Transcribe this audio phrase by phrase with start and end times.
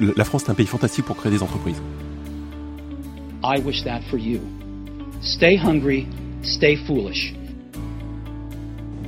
[0.00, 1.80] La France est un pays fantastique pour créer des entreprises.
[3.44, 4.40] I wish that for you.
[5.20, 6.06] Stay hungry,
[6.42, 7.34] stay foolish.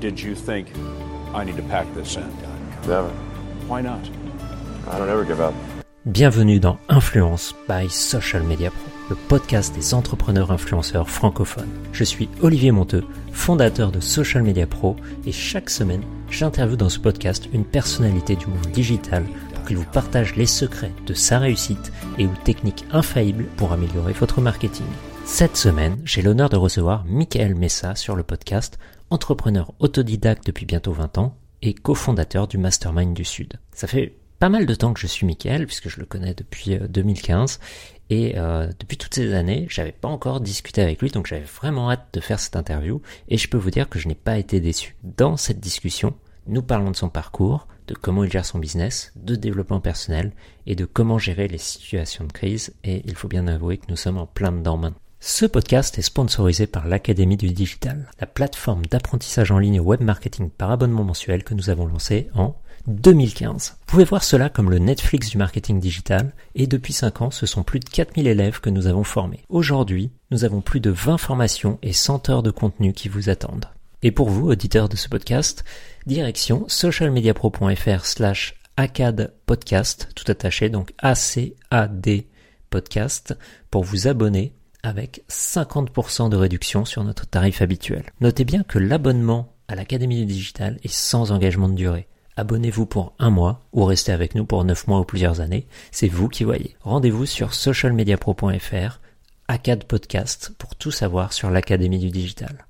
[0.01, 0.69] Did you think
[1.35, 2.25] I need to pack this in?
[2.89, 3.11] Never.
[3.69, 4.01] Why not?
[4.91, 5.55] I don't ever give up.
[6.07, 11.71] Bienvenue dans Influence by Social Media Pro, le podcast des entrepreneurs influenceurs francophones.
[11.93, 14.97] Je suis Olivier Monteux, fondateur de Social Media Pro,
[15.27, 19.25] et chaque semaine, j'interviewe dans ce podcast une personnalité du monde digital
[19.65, 24.41] qu'il vous partage les secrets de sa réussite et ou techniques infaillibles pour améliorer votre
[24.41, 24.87] marketing.
[25.25, 28.79] Cette semaine, j'ai l'honneur de recevoir Michael Messa sur le podcast,
[29.11, 33.55] entrepreneur autodidacte depuis bientôt 20 ans et cofondateur du Mastermind du Sud.
[33.73, 36.79] Ça fait pas mal de temps que je suis Michael, puisque je le connais depuis
[36.79, 37.61] 2015.
[38.11, 41.91] Et euh, depuis toutes ces années, j'avais pas encore discuté avec lui, donc j'avais vraiment
[41.91, 43.01] hâte de faire cette interview.
[43.29, 44.97] Et je peux vous dire que je n'ai pas été déçu.
[45.03, 46.15] Dans cette discussion,
[46.47, 50.33] nous parlons de son parcours, de comment il gère son business, de développement personnel
[50.67, 52.75] et de comment gérer les situations de crise.
[52.85, 54.99] Et il faut bien avouer que nous sommes en plein dedans maintenant.
[55.27, 60.51] Ce podcast est sponsorisé par l'Académie du Digital, la plateforme d'apprentissage en ligne web marketing
[60.51, 62.57] par abonnement mensuel que nous avons lancé en
[62.89, 63.79] 2015.
[63.81, 67.47] Vous pouvez voir cela comme le Netflix du marketing digital et depuis 5 ans, ce
[67.47, 69.41] sont plus de 4000 élèves que nous avons formés.
[69.49, 73.69] Aujourd'hui, nous avons plus de 20 formations et 100 heures de contenu qui vous attendent.
[74.07, 75.65] Et pour vous, auditeurs de ce podcast,
[76.07, 82.29] direction socialmediapro.fr slash ACAD podcast, tout attaché, donc A-C-A-D
[82.69, 83.35] podcast,
[83.71, 84.53] pour vous abonner
[84.83, 88.05] avec 50% de réduction sur notre tarif habituel.
[88.21, 92.07] Notez bien que l'abonnement à l'Académie du Digital est sans engagement de durée.
[92.37, 96.09] Abonnez-vous pour un mois ou restez avec nous pour 9 mois ou plusieurs années, c'est
[96.09, 96.77] vous qui voyez.
[96.83, 99.01] Rendez-vous sur socialmediapro.fr,
[99.49, 102.67] ACAD Podcast, pour tout savoir sur l'Académie du Digital.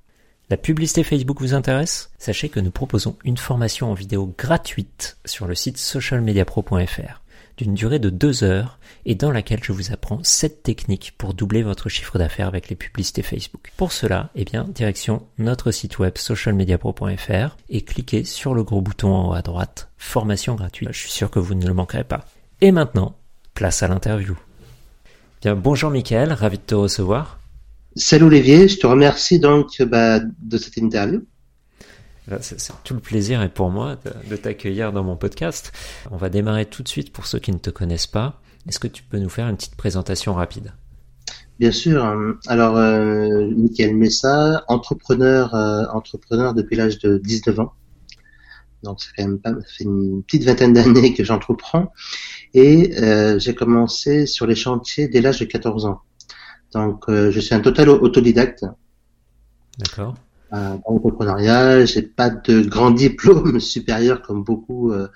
[0.51, 2.11] La publicité Facebook vous intéresse?
[2.19, 7.21] Sachez que nous proposons une formation en vidéo gratuite sur le site socialmediapro.fr
[7.57, 11.63] d'une durée de deux heures et dans laquelle je vous apprends 7 techniques pour doubler
[11.63, 13.71] votre chiffre d'affaires avec les publicités Facebook.
[13.77, 19.13] Pour cela, eh bien, direction notre site web socialmediapro.fr et cliquez sur le gros bouton
[19.13, 20.89] en haut à droite, formation gratuite.
[20.91, 22.25] Je suis sûr que vous ne le manquerez pas.
[22.61, 23.15] Et maintenant,
[23.55, 24.37] place à l'interview.
[25.41, 27.39] Bien, bonjour Michael, ravi de te recevoir.
[27.97, 31.21] Salut Olivier, je te remercie donc bah, de cette interview.
[32.41, 33.97] C'est tout le plaisir et pour moi
[34.29, 35.71] de, t'accueillir dans mon podcast.
[36.11, 38.41] On va démarrer tout de suite pour ceux qui ne te connaissent pas.
[38.67, 40.73] Est-ce que tu peux nous faire une petite présentation rapide?
[41.57, 42.03] Bien sûr.
[42.47, 47.71] Alors, euh, Michael Messa, entrepreneur, euh, entrepreneur depuis l'âge de 19 ans.
[48.83, 51.93] Donc, ça fait, même pas, ça fait une petite vingtaine d'années que j'entreprends.
[52.53, 56.01] Et euh, j'ai commencé sur les chantiers dès l'âge de 14 ans.
[56.75, 58.65] Donc, euh, je suis un total autodidacte.
[59.79, 60.15] D'accord
[60.53, 61.85] euh, l'entrepreneuriat.
[61.85, 65.07] J'ai pas de grand diplôme supérieur comme beaucoup euh,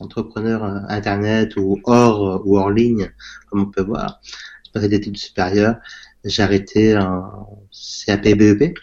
[0.00, 3.12] d'entrepreneurs euh, internet ou hors ou hors ligne,
[3.48, 4.20] comme on peut voir.
[4.64, 5.76] J'ai pas fait d'études supérieures.
[6.24, 7.60] J'ai arrêté en
[8.06, 8.78] CAP BEP,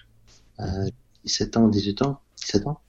[0.59, 0.63] euh,
[1.25, 2.79] 17 ans, 18 ans, 17 ans.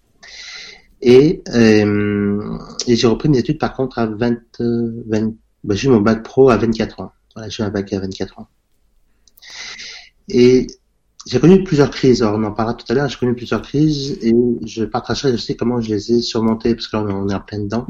[1.02, 5.32] Et, et j'ai repris mes études par contre à 20, 20
[5.64, 7.12] bah, j'ai eu mon bac pro à 24 ans.
[7.34, 8.48] Voilà, j'ai eu un bac à 24 ans.
[10.28, 10.66] Et
[11.26, 12.22] j'ai connu plusieurs crises.
[12.22, 13.08] Alors, on en parlera tout à l'heure.
[13.08, 14.34] J'ai connu plusieurs crises et
[14.66, 17.58] je partagerai aussi comment je les ai surmontées parce que là, on est en plein
[17.58, 17.86] dedans.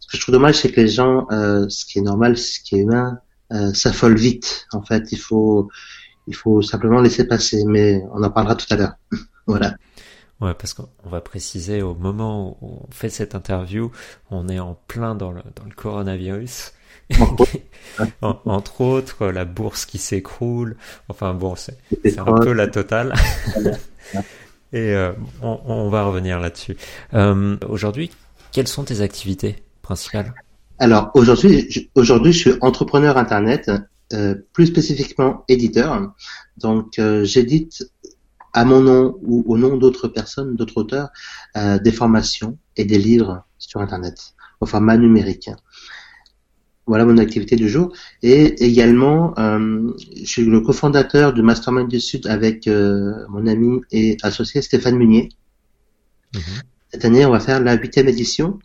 [0.00, 2.60] Ce que je trouve dommage, c'est que les gens, euh, ce qui est normal, ce
[2.60, 3.18] qui est humain,
[3.52, 4.66] euh, s'affolent vite.
[4.72, 5.68] En fait, il faut,
[6.26, 7.64] il faut simplement laisser passer.
[7.66, 8.94] Mais on en parlera tout à l'heure.
[9.46, 9.74] voilà.
[10.40, 13.90] Ouais, parce qu'on va préciser au moment où on fait cette interview,
[14.30, 16.72] on est en plein dans le, dans le coronavirus.
[18.20, 20.76] Entre autres, la bourse qui s'écroule.
[21.08, 23.14] Enfin bon, c'est un peu la totale.
[24.72, 26.76] Et euh, on, on, va revenir là-dessus.
[27.14, 28.10] Euh, aujourd'hui,
[28.52, 30.34] quelles sont tes activités principales?
[30.78, 33.70] Alors aujourd'hui, aujourd'hui, je suis entrepreneur internet,
[34.14, 36.14] euh, plus spécifiquement éditeur.
[36.56, 37.84] Donc euh, j'édite
[38.54, 41.10] à mon nom ou au nom d'autres personnes, d'autres auteurs,
[41.56, 45.50] euh, des formations et des livres sur internet au format numérique.
[46.88, 47.92] Voilà mon activité du jour.
[48.22, 53.82] Et également, euh, je suis le cofondateur du Mastermind du Sud avec euh, mon ami
[53.92, 55.28] et associé Stéphane Munier.
[56.34, 56.38] Mmh.
[56.90, 58.58] Cette année, on va faire la huitième édition.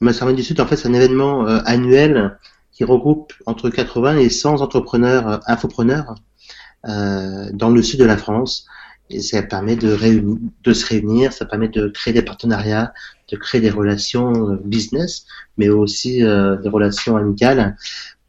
[0.00, 2.38] Mastermind du Sud, en fait, c'est un événement euh, annuel
[2.70, 6.14] qui regroupe entre 80 et 100 entrepreneurs, infopreneurs
[6.84, 8.66] dans le sud de la France.
[9.10, 12.92] Et ça permet de, réunir, de se réunir, ça permet de créer des partenariats,
[13.32, 15.24] de créer des relations business,
[15.56, 17.76] mais aussi euh, des relations amicales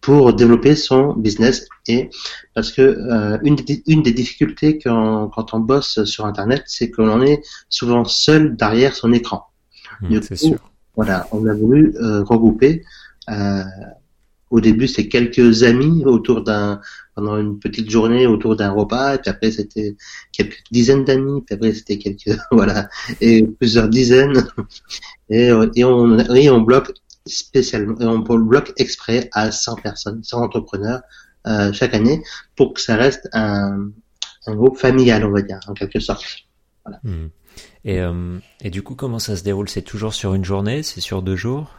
[0.01, 1.67] pour développer son business.
[1.88, 2.09] Et
[2.55, 6.89] parce que euh, une, des, une des difficultés quand, quand on bosse sur Internet, c'est
[6.89, 9.45] qu'on est souvent seul derrière son écran.
[10.01, 10.59] Mmh, c'est sûr.
[10.95, 12.83] Voilà, on a voulu euh, regrouper
[14.53, 16.79] au début, c'est quelques amis autour d'un
[17.15, 19.95] pendant une petite journée autour d'un repas, et puis après c'était
[20.31, 22.88] quelques dizaines d'amis, puis après c'était quelques voilà
[23.19, 24.45] et plusieurs dizaines,
[25.29, 26.91] et, et on et on bloque
[27.25, 31.01] spécialement, on bloque exprès à 100 personnes, 100 entrepreneurs
[31.47, 32.21] euh, chaque année
[32.55, 33.89] pour que ça reste un,
[34.45, 36.23] un groupe familial, on va dire, en quelque sorte.
[36.85, 37.00] Voilà.
[37.03, 37.29] Hmm.
[37.85, 39.67] Et, euh, et du coup, comment ça se déroule?
[39.67, 40.83] C'est toujours sur une journée?
[40.83, 41.71] C'est sur deux jours?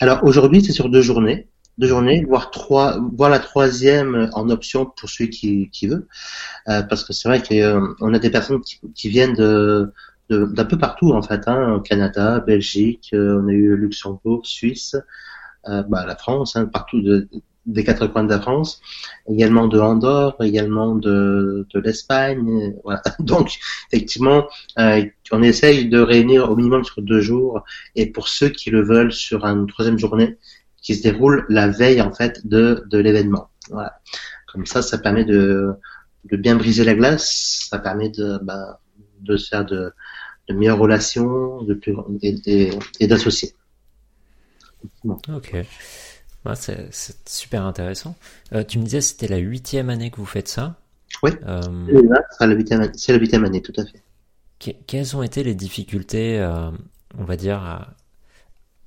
[0.00, 1.48] Alors aujourd'hui, c'est sur deux journées
[1.78, 6.06] deux journées, voire trois, voire la troisième en option pour celui qui, qui veut,
[6.68, 7.54] euh, parce que c'est vrai qu'on
[8.08, 9.92] euh, a des personnes qui, qui viennent de
[10.30, 14.96] d'un peu partout en fait, hein, Canada, Belgique, euh, on a eu Luxembourg, Suisse,
[15.68, 17.28] euh, bah, la France, hein, partout de,
[17.66, 18.80] des quatre coins de la France,
[19.28, 22.74] également de Andorre, également de, de l'Espagne.
[22.84, 23.02] Voilà.
[23.20, 23.58] Donc,
[23.92, 24.46] effectivement,
[24.78, 27.62] euh, on essaye de réunir au minimum sur deux jours,
[27.96, 30.36] et pour ceux qui le veulent, sur une troisième journée,
[30.84, 33.48] qui se déroule la veille en fait de, de l'événement.
[33.70, 34.00] Voilà.
[34.52, 35.72] Comme ça, ça permet de,
[36.26, 38.80] de bien briser la glace, ça permet de, bah,
[39.20, 39.92] de se faire de,
[40.48, 42.70] de meilleures relations de plus, et,
[43.00, 43.54] et, d'associer.
[45.28, 45.56] Ok.
[46.54, 48.14] c'est super intéressant.
[48.52, 50.76] Euh, tu me disais c'était la huitième année que vous faites ça
[51.22, 51.62] Oui, euh...
[52.38, 52.46] c'est
[53.12, 54.76] la huitième année, tout à fait.
[54.86, 56.70] quelles ont été les difficultés, euh,
[57.16, 57.94] on va dire, à,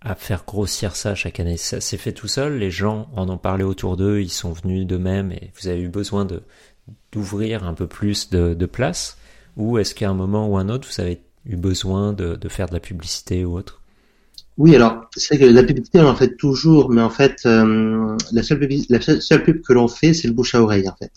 [0.02, 3.38] à faire grossir ça chaque année Ça s'est fait tout seul, les gens en ont
[3.38, 6.42] parlé autour d'eux, ils sont venus d'eux-mêmes et vous avez eu besoin de
[7.12, 9.18] d'ouvrir un peu plus de, de place
[9.58, 12.68] Ou est-ce qu'à un moment ou un autre, vous avez eu besoin de, de faire
[12.68, 13.82] de la publicité ou autre?
[14.58, 18.42] Oui, alors c'est que la publicité on en fait toujours, mais en fait euh, la,
[18.42, 21.12] seule la seule pub que l'on fait c'est le bouche à oreille en fait.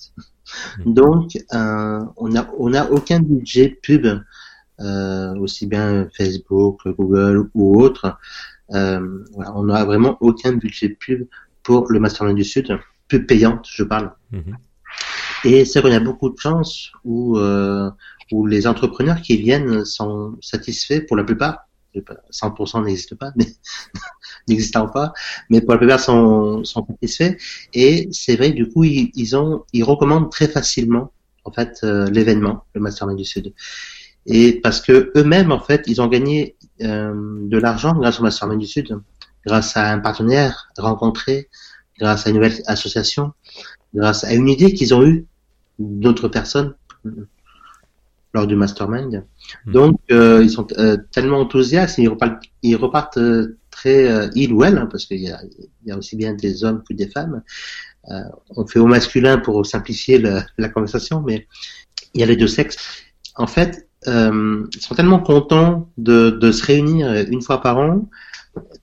[0.85, 0.93] Mmh.
[0.93, 4.06] Donc euh, on n'a on a aucun budget pub,
[4.81, 8.19] euh, aussi bien Facebook, Google ou autre,
[8.75, 11.27] euh, voilà, on n'a vraiment aucun budget pub
[11.63, 12.79] pour le Mastermind du Sud,
[13.09, 14.13] pub payante, je parle.
[14.33, 14.57] Mhm.
[15.45, 17.91] Et c'est qu'on a beaucoup de chance où, euh,
[18.31, 21.67] où les entrepreneurs qui viennent sont satisfaits pour la plupart.
[22.31, 23.47] 100% n'existe pas, mais
[24.49, 25.13] n'existant pas,
[25.49, 27.37] mais pour la plupart sont, sont satisfaits.
[27.75, 31.13] Et c'est vrai, du coup, ils, ils, ont, ils recommandent très facilement
[31.45, 33.53] en fait euh, l'événement, le Mastermind du Sud.
[34.27, 38.67] Et parce que eux-mêmes, en fait, ils ont gagné de l'argent grâce au Mastermind du
[38.67, 38.99] Sud,
[39.47, 41.49] grâce à un partenaire rencontré,
[41.99, 43.32] grâce à une nouvelle association,
[43.94, 45.27] grâce à une idée qu'ils ont eue
[45.79, 46.75] d'autres personnes
[48.32, 49.25] lors du Mastermind.
[49.67, 49.73] Hmm.
[49.73, 53.19] Donc, euh, ils sont euh, tellement enthousiastes, ils repartent, ils repartent
[53.71, 56.65] très ils ou elles, hein, parce qu'il y a, il y a aussi bien des
[56.65, 57.43] hommes que des femmes.
[58.56, 61.47] on fait au masculin pour simplifier la conversation, mais
[62.15, 62.76] il y a les deux sexes.
[63.37, 68.08] En fait, euh, sont tellement contents de, de, se réunir une fois par an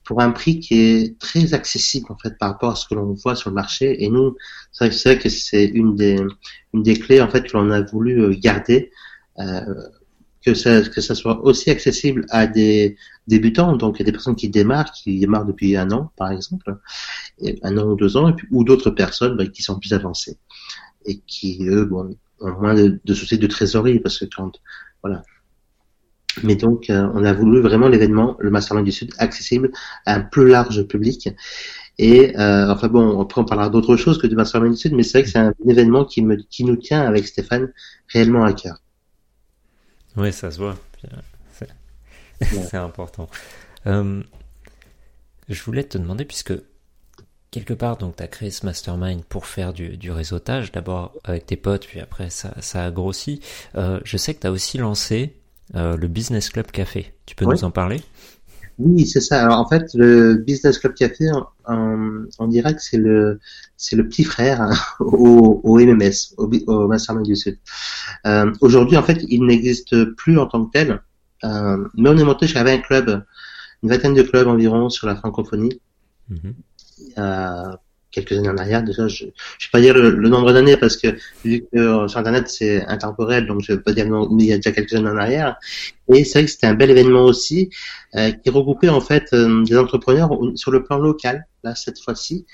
[0.04, 3.12] pour un prix qui est très accessible en fait par rapport à ce que l'on
[3.14, 4.04] voit sur le marché.
[4.04, 4.36] Et nous,
[4.70, 6.20] c'est vrai que c'est une des,
[6.72, 8.92] une des clés en fait que l'on a voulu euh, garder,
[9.40, 9.60] euh,
[10.44, 14.48] que ça, que ça soit aussi accessible à des débutants, donc à des personnes qui
[14.48, 16.78] démarrent, qui démarrent depuis un an par exemple,
[17.62, 20.38] un an ou deux ans, et puis, ou d'autres personnes bah, qui sont plus avancées
[21.06, 24.52] et qui eux bon, ont moins de, de soucis de trésorerie parce que quand
[25.02, 25.22] voilà.
[26.44, 29.70] Mais donc, euh, on a voulu vraiment l'événement, le Mastermind du Sud, accessible
[30.06, 31.28] à un plus large public.
[31.98, 35.02] Et euh, enfin bon, après on parlera d'autre chose que du Mastermind du Sud, mais
[35.02, 37.72] c'est vrai que c'est un événement qui, me, qui nous tient avec Stéphane
[38.08, 38.80] réellement à cœur.
[40.16, 40.76] Oui, ça se voit.
[42.40, 43.28] C'est important.
[43.88, 44.22] Euh,
[45.48, 46.52] je voulais te demander, puisque
[47.58, 51.46] quelque part, donc, tu as créé ce mastermind pour faire du, du réseautage, d'abord avec
[51.46, 53.40] tes potes, puis après, ça, ça a grossi.
[53.76, 55.34] Euh, je sais que tu as aussi lancé
[55.74, 57.12] euh, le Business Club Café.
[57.26, 58.00] Tu peux nous en parler?
[58.78, 59.42] Oui, c'est ça.
[59.42, 61.24] Alors, en fait, le Business Club Café,
[61.66, 63.40] on, on dirait que c'est le,
[63.76, 67.58] c'est le petit frère hein, au, au, MMS, au, au, Mastermind du Sud.
[68.26, 71.02] Euh, Aujourd'hui, en fait, il n'existe plus en tant que tel,
[71.42, 73.24] mais on est monté, j'avais un club,
[73.82, 75.80] une vingtaine de clubs environ sur la francophonie.
[76.28, 76.50] Mm
[77.00, 78.82] il y a quelques années en arrière.
[78.82, 79.34] Déjà, je ne vais
[79.72, 81.08] pas dire le, nombre d'années parce que
[81.44, 84.46] vu que euh, sur Internet c'est intemporel, donc je ne vais pas dire le il
[84.46, 85.56] y a déjà quelques années en arrière.
[86.12, 87.70] Et c'est vrai que c'était un bel événement aussi
[88.14, 92.46] euh, qui regroupait en fait euh, des entrepreneurs sur le plan local, là cette fois-ci.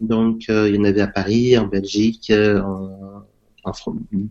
[0.00, 3.24] Donc il y en avait à Paris, en Belgique, en,
[3.64, 3.72] en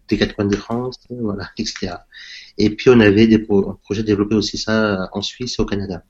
[0.08, 1.96] des quatre coins de France, voilà, etc.
[2.60, 6.04] Et puis on avait des projets développés aussi ça en Suisse au Canada.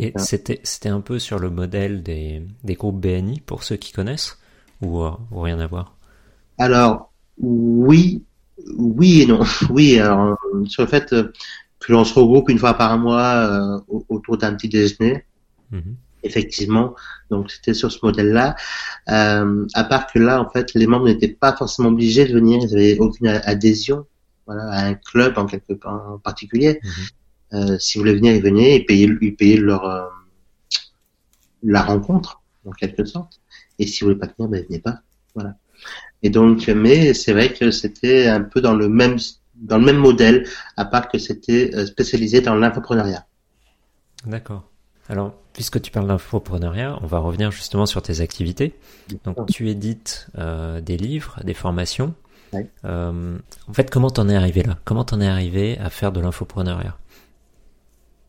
[0.00, 3.92] Et c'était, c'était un peu sur le modèle des, des groupes BNI, pour ceux qui
[3.92, 4.38] connaissent,
[4.80, 5.96] ou, euh, ou rien à voir?
[6.58, 8.24] Alors, oui,
[8.76, 9.40] oui et non.
[9.70, 11.32] Oui, alors, sur le fait euh,
[11.78, 15.24] que l'on se regroupe une fois par mois euh, autour d'un petit déjeuner,
[15.70, 15.96] mhm.
[16.24, 16.96] Effectivement,
[17.30, 18.56] donc c'était sur ce modèle-là.
[19.08, 22.58] Euh, à part que là, en fait, les membres n'étaient pas forcément obligés de venir,
[22.60, 24.04] ils n'avaient aucune adhésion
[24.44, 26.80] voilà, à un club en quelque en particulier.
[26.82, 26.90] Mhm.
[27.52, 30.02] Euh, si vous voulez venir, ils venaient, ils payaient, ils payaient leur euh,
[31.62, 33.40] la rencontre en quelque sorte.
[33.78, 35.00] Et si vous voulez pas venir, ben venez pas.
[35.34, 35.56] Voilà.
[36.22, 39.18] Et donc, mais c'est vrai que c'était un peu dans le même
[39.54, 43.26] dans le même modèle, à part que c'était euh, spécialisé dans l'infopreneuriat.
[44.24, 44.64] D'accord.
[45.08, 48.74] Alors, puisque tu parles d'infopreneuriat, on va revenir justement sur tes activités.
[49.24, 52.14] Donc, tu édites euh, des livres, des formations.
[52.84, 53.38] Euh,
[53.68, 54.78] en fait, comment t'en es arrivé là?
[54.84, 56.96] Comment t'en es arrivé à faire de l'infopreneuriat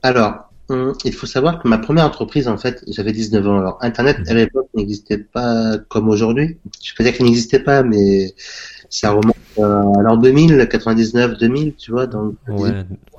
[0.03, 3.59] Alors, hum, il faut savoir que ma première entreprise, en fait, j'avais 19 ans.
[3.59, 4.27] Alors, Internet, mhm.
[4.29, 6.57] à l'époque, n'existait pas comme aujourd'hui.
[6.83, 8.33] Je peux dire qu'il n'existait pas, mais
[8.89, 12.07] ça remonte à l'an 2000, 99, 2000, tu vois.
[12.07, 12.71] Donc, ouais,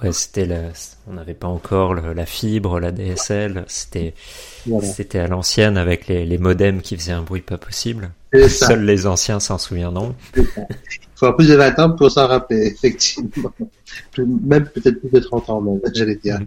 [0.03, 0.63] ouais c'était la,
[1.07, 4.15] on n'avait pas encore la fibre, la DSL, c'était,
[4.83, 8.11] c'était à l'ancienne avec les, les modems qui faisaient un bruit pas possible.
[8.49, 10.15] Seuls les anciens s'en souviendront.
[10.37, 10.47] Il
[11.15, 13.53] faut plus de 20 ans pour s'en rappeler, effectivement.
[14.19, 16.39] Même peut-être plus de 30 ans, même, j'allais dire.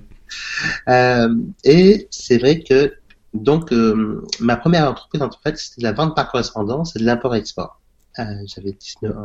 [0.88, 2.94] Euh, et c'est vrai que,
[3.34, 7.80] donc, euh, ma première entreprise, en fait, c'était la vente par correspondance et de l'import-export.
[8.20, 8.77] Euh, j'avais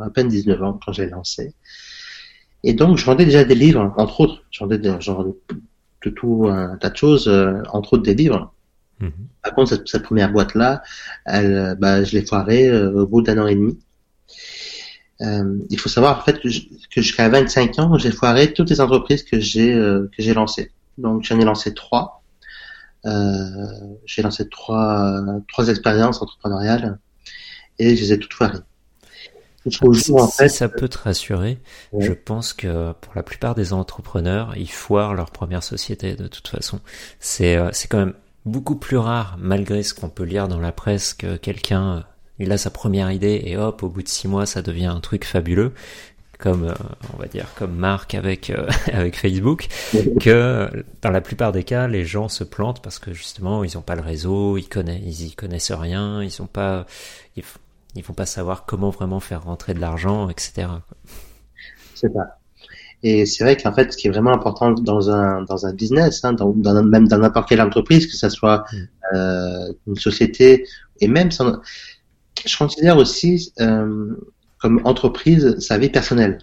[0.03, 1.53] à peine 19 ans quand j'ai lancé.
[2.63, 4.43] Et donc, je vendais déjà des livres, entre autres.
[4.51, 7.29] Je vendais genre, de tout un tas de choses,
[7.71, 8.53] entre autres des livres.
[8.99, 9.11] Mhm.
[9.43, 10.81] Par contre, cette, cette première boîte-là,
[11.25, 13.79] elle, bah, je l'ai foirée au bout d'un an et demi.
[15.21, 19.23] Euh, il faut savoir en fait que, jusqu'à 25 ans, j'ai foiré toutes les entreprises
[19.23, 20.71] que j'ai que j'ai lancées.
[20.99, 22.23] Donc, j'en ai lancé trois.
[23.03, 26.99] j'ai lancé trois trois expériences entrepreneuriales
[27.79, 28.59] et je les ai toutes foirées
[29.69, 31.59] si, ça peut te rassurer,
[31.97, 36.47] je pense que pour la plupart des entrepreneurs, ils foirent leur première société de toute
[36.47, 36.79] façon.
[37.19, 38.13] C'est euh, c'est quand même
[38.45, 42.01] beaucoup plus rare, malgré ce qu'on peut lire dans la presse, que quelqu'un euh,
[42.39, 45.01] il a sa première idée et hop, au bout de six mois, ça devient un
[45.01, 45.73] truc fabuleux
[46.39, 46.73] comme euh,
[47.13, 48.51] on va dire comme Marc avec
[48.93, 49.67] avec Facebook
[50.19, 50.67] que
[51.01, 53.95] dans la plupart des cas les gens se plantent parce que justement ils n'ont pas
[53.95, 56.85] le réseau ils connaissent ils y connaissent rien ils ont pas
[57.95, 60.67] ils vont pas savoir comment vraiment faire rentrer de l'argent, etc.
[61.95, 62.37] C'est ça.
[63.01, 66.23] Et c'est vrai qu'en fait, ce qui est vraiment important dans un dans un business,
[66.25, 69.15] hein, dans, dans, même dans n'importe quelle entreprise, que ce soit mm.
[69.15, 70.65] euh, une société
[70.99, 71.59] et même sans,
[72.45, 74.15] je considère aussi euh,
[74.59, 76.39] comme entreprise sa vie personnelle.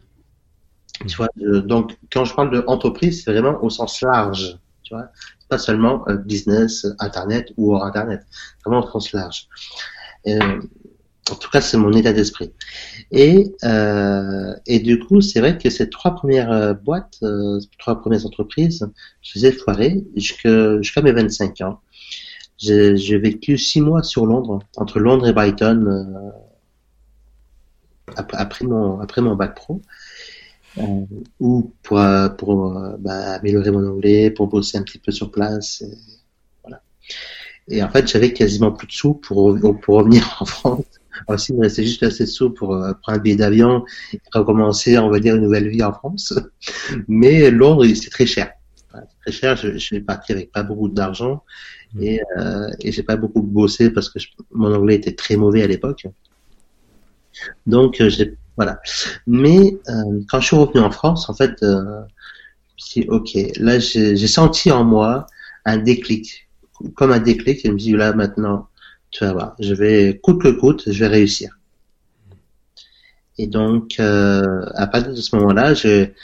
[1.00, 1.16] Tu mm.
[1.16, 1.28] vois,
[1.60, 4.58] donc quand je parle de entreprise, c'est vraiment au sens large.
[4.82, 5.08] Tu vois,
[5.48, 8.24] pas seulement euh, business, internet ou hors internet,
[8.64, 9.48] vraiment au sens large.
[10.26, 10.60] Euh,
[11.30, 12.52] en tout cas, c'est mon état d'esprit.
[13.10, 18.00] Et, euh, et du coup, c'est vrai que ces trois premières euh, boîtes, euh, trois
[18.00, 18.86] premières entreprises,
[19.22, 21.80] je les ai foirées jusqu'à mes 25 ans.
[22.58, 26.30] J'ai vécu six mois sur Londres, entre Londres et Brighton, euh,
[28.14, 29.82] après, après, mon, après mon bac pro,
[30.78, 30.82] euh,
[31.40, 32.00] ou pour,
[32.38, 35.82] pour bah, améliorer mon anglais, pour bosser un petit peu sur place.
[35.82, 35.98] Et,
[36.62, 36.82] voilà.
[37.68, 40.84] Et en fait, j'avais quasiment plus de sous pour, pour revenir en France
[41.28, 44.20] aussi, il me restait juste assez de sous pour euh, prendre un billet d'avion et
[44.32, 46.34] recommencer, on va dire, une nouvelle vie en France.
[47.08, 48.52] Mais Londres, c'est très cher.
[49.22, 49.56] très cher.
[49.56, 51.44] Je, je suis parti avec pas beaucoup d'argent
[51.94, 52.02] mmh.
[52.02, 54.18] et, euh, et j'ai pas beaucoup bossé parce que
[54.52, 56.06] mon anglais était très mauvais à l'époque.
[57.66, 58.80] Donc, euh, j'ai voilà.
[59.26, 62.00] Mais euh, quand je suis revenu en France, en fait, euh,
[62.78, 65.26] si ok, là j'ai senti en moi
[65.64, 66.48] un déclic,
[66.94, 67.64] comme un déclic.
[67.64, 68.68] Et je me dis là maintenant,
[69.10, 71.58] tu vas voir, je vais coûte que coûte, je vais réussir.
[73.38, 76.14] Et donc, euh, à partir de ce moment-là, j'ai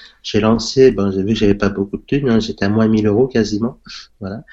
[0.41, 3.07] lancé, bon, j'ai vu que j'avais pas beaucoup de thunes, hein, j'étais à moins 1000
[3.07, 3.79] euros quasiment,
[4.21, 4.45] voilà.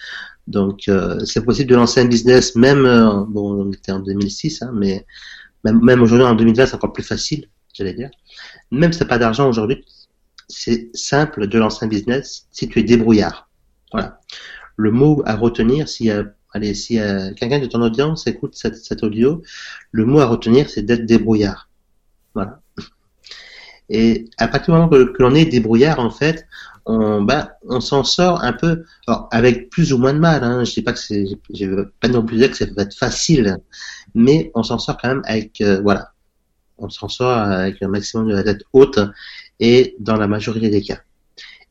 [0.47, 4.61] Donc, euh, c'est possible de lancer un business, même, euh, bon, on était en 2006,
[4.61, 5.05] hein, mais
[5.63, 8.09] même, même aujourd'hui en 2020, c'est encore plus facile, j'allais dire.
[8.71, 9.85] Même si t'as pas d'argent aujourd'hui,
[10.47, 13.49] c'est simple de lancer un business si tu es débrouillard.
[13.91, 14.19] Voilà.
[14.75, 16.23] Le mot à retenir, a
[16.53, 19.43] allez, si euh, quelqu'un de ton audience écoute cette, cet audio,
[19.91, 21.69] le mot à retenir, c'est d'être débrouillard.
[22.33, 22.61] Voilà.
[23.89, 26.45] Et à partir du moment que, l'on est débrouillard, en fait,
[26.85, 30.43] on, bah, on s'en sort un peu, alors, avec plus ou moins de mal.
[30.43, 32.83] Hein, je dis pas que c'est, je veux pas non plus dire que ça va
[32.83, 33.57] être facile,
[34.15, 36.11] mais on s'en sort quand même avec, euh, voilà,
[36.77, 38.99] on s'en sort avec un maximum de la tête haute
[39.59, 40.99] et dans la majorité des cas.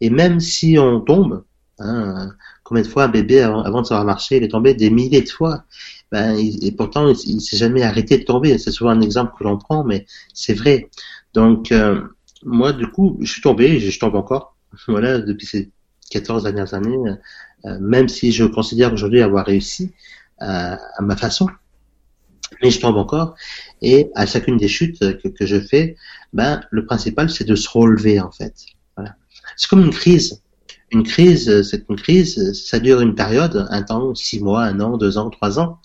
[0.00, 1.44] Et même si on tombe,
[1.78, 2.32] hein,
[2.68, 5.30] Combien de fois un bébé, avant, de savoir marcher, il est tombé des milliers de
[5.30, 5.64] fois
[6.12, 8.58] ben, Et pourtant, il, s'est jamais arrêté de tomber.
[8.58, 10.04] C'est souvent un exemple que l'on prend, mais
[10.34, 10.90] c'est vrai.
[11.32, 12.02] Donc, euh,
[12.44, 14.54] moi, du coup, je suis tombé, je, tombe encore.
[14.86, 15.70] Voilà, depuis ces
[16.10, 16.98] 14 dernières années,
[17.64, 19.94] euh, même si je considère aujourd'hui avoir réussi
[20.42, 21.46] euh, à ma façon.
[22.62, 23.34] Mais je tombe encore,
[23.82, 25.96] et à chacune des chutes que, je fais,
[26.32, 28.54] ben le principal c'est de se relever en fait.
[28.96, 29.14] Voilà.
[29.56, 30.42] C'est comme une crise.
[30.90, 34.96] Une crise, c'est une crise, ça dure une période, un temps, six mois, un an,
[34.96, 35.80] deux ans, trois ans.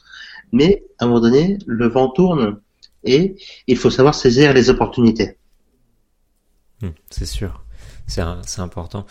[0.54, 2.60] Mais à un moment donné, le vent tourne
[3.04, 3.36] et
[3.68, 5.38] il faut savoir saisir les opportunités.
[6.82, 7.64] Hmm, c'est sûr,
[8.08, 8.22] c'est
[8.60, 9.06] important.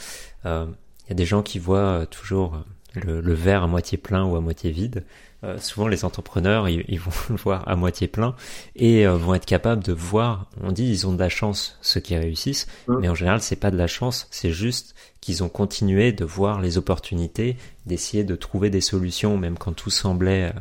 [0.47, 0.67] Euh,
[1.05, 2.63] il y a des gens qui voient toujours
[2.95, 5.05] le, le, verre à moitié plein ou à moitié vide.
[5.45, 8.35] Euh, souvent, les entrepreneurs, ils, ils, vont le voir à moitié plein
[8.77, 10.47] et euh, vont être capables de voir.
[10.63, 13.71] On dit ils ont de la chance ceux qui réussissent, mais en général, c'est pas
[13.71, 17.57] de la chance, c'est juste qu'ils ont continué de voir les opportunités,
[17.87, 20.53] d'essayer de trouver des solutions, même quand tout semblait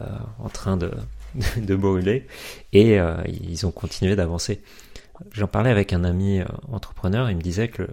[0.00, 0.04] euh,
[0.38, 0.92] en train de,
[1.58, 2.26] de brûler,
[2.72, 4.62] et euh, ils ont continué d'avancer.
[5.32, 7.86] J'en parlais avec un ami euh, entrepreneur, il me disait que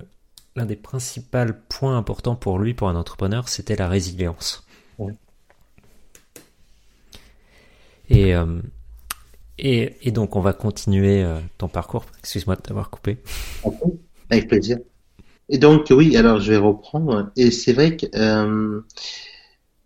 [0.55, 4.65] l'un des principaux points importants pour lui, pour un entrepreneur, c'était la résilience.
[8.09, 8.61] Et, euh,
[9.57, 12.05] et, et, donc, on va continuer euh, ton parcours.
[12.19, 13.17] Excuse-moi de t'avoir coupé.
[14.29, 14.77] Avec plaisir.
[15.49, 17.31] Et donc, oui, alors je vais reprendre.
[17.35, 18.81] Et c'est vrai que euh,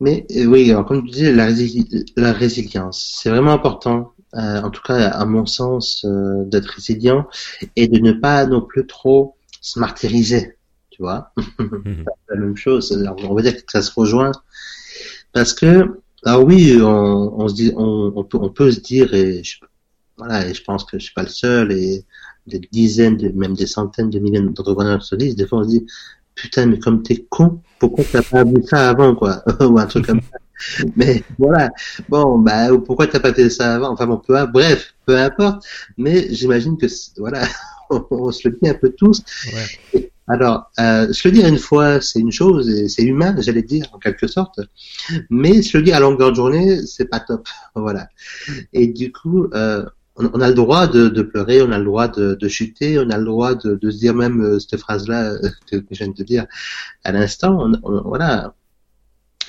[0.02, 1.88] mais euh, oui, alors, comme tu disais, la, rési
[2.18, 7.28] la résilience, c'est vraiment important, euh, en tout cas à mon sens, euh, d'être résilient
[7.76, 10.58] et de ne pas non plus trop se martyriser,
[10.90, 11.32] tu vois.
[11.60, 12.06] Mhm.
[12.30, 14.32] la même chose, alors, on va dire que ça se rejoint,
[15.34, 19.14] parce que, alors oui, on, on se dit, on, on, peut, on peut se dire,
[19.14, 19.58] et je,
[20.18, 22.06] voilà, et je pense que je suis pas le seul, et
[22.48, 25.70] des dizaines, de, même des centaines de milliers d'entrepreneurs se disent, des fois on se
[25.70, 25.86] dit,
[26.36, 30.06] putain, mais comme t'es con, pourquoi t'as pas vu ça avant, quoi, ou un truc
[30.06, 30.38] comme ça.
[30.96, 31.72] Mais voilà,
[32.08, 33.92] bon, bah, pourquoi t'as pas fait ça avant?
[33.92, 35.66] Enfin bon, peu, bref, peu importe.
[35.98, 36.86] Mais j'imagine que
[37.18, 37.48] voilà,
[37.90, 39.24] on, se le dit un peu tous.
[39.94, 40.12] Ouais.
[40.32, 43.88] Alors, euh, se le dire une fois, c'est une chose, et c'est humain, j'allais dire
[43.92, 44.62] en quelque sorte.
[45.30, 47.50] Mais se le dire à longueur de journée, c'est pas top.
[47.76, 48.08] Voilà.
[48.72, 49.86] Et du coup, euh,
[50.16, 53.10] on, a le droit de, de, pleurer, on a le droit de, de chuter, on
[53.10, 55.34] a le droit de, de se dire même euh, cette phrase-là
[55.70, 56.46] que, je viens de te dire
[57.04, 57.70] à l'instant.
[58.06, 58.54] voilà.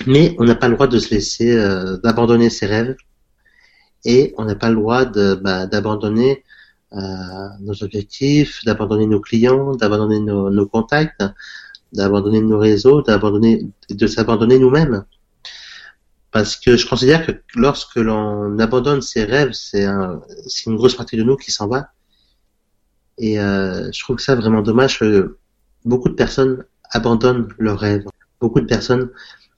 [0.05, 2.97] Mais on n'a pas le droit de se laisser, euh, d'abandonner ses rêves
[4.03, 6.42] et on n'a pas le droit bah, d'abandonner
[6.93, 11.23] nos objectifs, d'abandonner nos clients, d'abandonner nos, nos contacts,
[11.91, 15.03] d'abandonner nos réseaux, d'abandonner, de s'abandonner nous-mêmes
[16.33, 20.19] parce que je considère que lorsque l'on abandonne ses rêves, c'est un,
[20.65, 21.91] une grosse partie de nous qui s'en va.
[23.19, 25.37] Et euh, je trouve ça vraiment dommage que
[25.85, 28.05] beaucoup de personnes abandonnent leurs rêves.
[28.41, 29.11] Beaucoup de personnes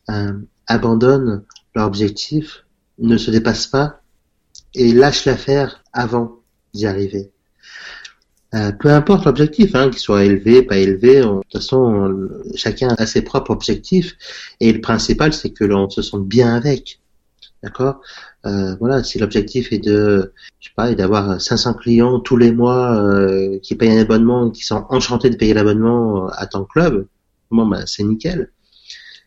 [0.10, 0.34] euh,
[0.68, 1.46] abandonnent
[1.76, 2.66] leur objectif,
[3.00, 4.02] ne se dépassent pas
[4.74, 6.42] et lâchent l'affaire avant
[6.76, 7.32] d'y arriver.
[8.54, 13.06] Euh, peu importe l'objectif, hein, qu'il soit élevé, pas élevé, de toute façon, chacun a
[13.06, 14.16] ses propres objectifs,
[14.62, 17.02] et le principal, c'est que l'on se sente bien avec.
[17.64, 18.00] D'accord?
[18.46, 22.96] Euh, Voilà, si l'objectif est de, je sais pas, d'avoir 500 clients tous les mois
[22.96, 27.08] euh, qui payent un abonnement, qui sont enchantés de payer l'abonnement à ton club,
[27.52, 28.52] bon, bah, c'est nickel.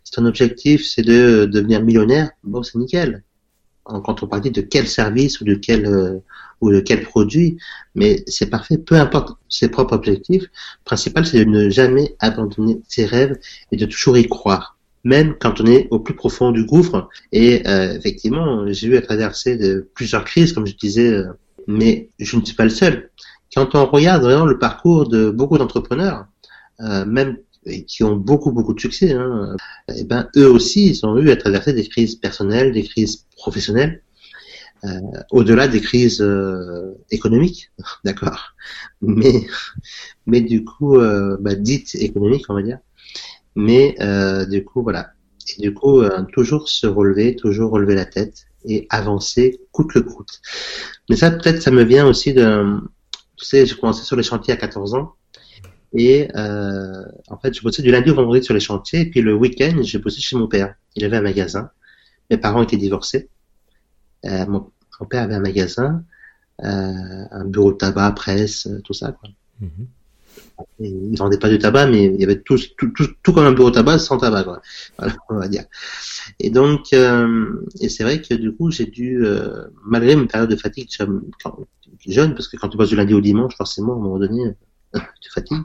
[0.05, 3.25] Si ton objectif, c'est de devenir millionnaire, bon, c'est nickel.
[3.89, 6.19] En contrepartie de quel service ou de quel euh,
[6.61, 7.59] ou de quel produit,
[7.95, 10.43] mais c'est parfait, peu importe ses propres objectifs.
[10.43, 13.39] Le principal, c'est de ne jamais abandonner ses rêves
[13.73, 17.09] et de toujours y croire, même quand on est au plus profond du gouffre.
[17.33, 19.59] Et euh, effectivement, j'ai eu à traverser
[19.95, 21.29] plusieurs crises, comme je disais, euh,
[21.67, 23.11] mais je ne suis pas le seul.
[23.55, 26.27] Quand on regarde vraiment le parcours de beaucoup d'entrepreneurs,
[26.81, 27.39] euh, même
[27.87, 29.55] qui ont beaucoup beaucoup de succès, hein,
[29.89, 33.27] et eh ben eux aussi ils ont eu à traverser des crises personnelles, des crises
[33.39, 34.03] professionnelles,
[34.85, 37.71] euh, au-delà des crises euh, économiques,
[38.05, 38.55] d'accord,
[39.01, 39.47] mais
[40.27, 42.79] mais du coup, euh, bah, dites économiques, on va dire,
[43.57, 43.97] mais
[44.49, 45.11] du coup voilà,
[45.57, 50.41] et du coup toujours se relever, toujours relever la tête et avancer coûte le coûte.
[51.09, 52.79] Mais ça peut-être ça me vient aussi de,
[53.39, 55.15] tu sais, j'ai commencé sur les chantiers à 14 ans.
[55.95, 59.01] Et euh, en fait, je bossais du lundi au vendredi sur les chantiers.
[59.03, 60.75] Et puis le week-end, j'ai bossé chez mon père.
[60.97, 61.71] Il avait un magasin.
[62.31, 63.29] Mes parents étaient divorcés.
[64.25, 66.05] Euh, mon, mon, père avait un magasin,
[66.63, 69.13] euh, un bureau de tabac, presse, euh, tout ça.
[69.13, 69.31] Quoi.
[69.61, 69.87] Mm -hmm.
[70.81, 73.47] Et il vendait pas du tabac, mais il y avait tout, tout, tout, tout, comme
[73.47, 74.61] un bureau de tabac sans tabac, quoi.
[74.99, 75.65] Voilà, on va dire.
[76.41, 80.51] Et donc, euh, et c'est vrai que du coup, j'ai dû, euh, malgré une période
[80.51, 80.89] de fatigue
[81.43, 81.59] quand,
[82.07, 84.43] jeune, parce que quand tu bosses du lundi au dimanche, forcément, à un moment donné,
[85.23, 85.63] tu fatigues.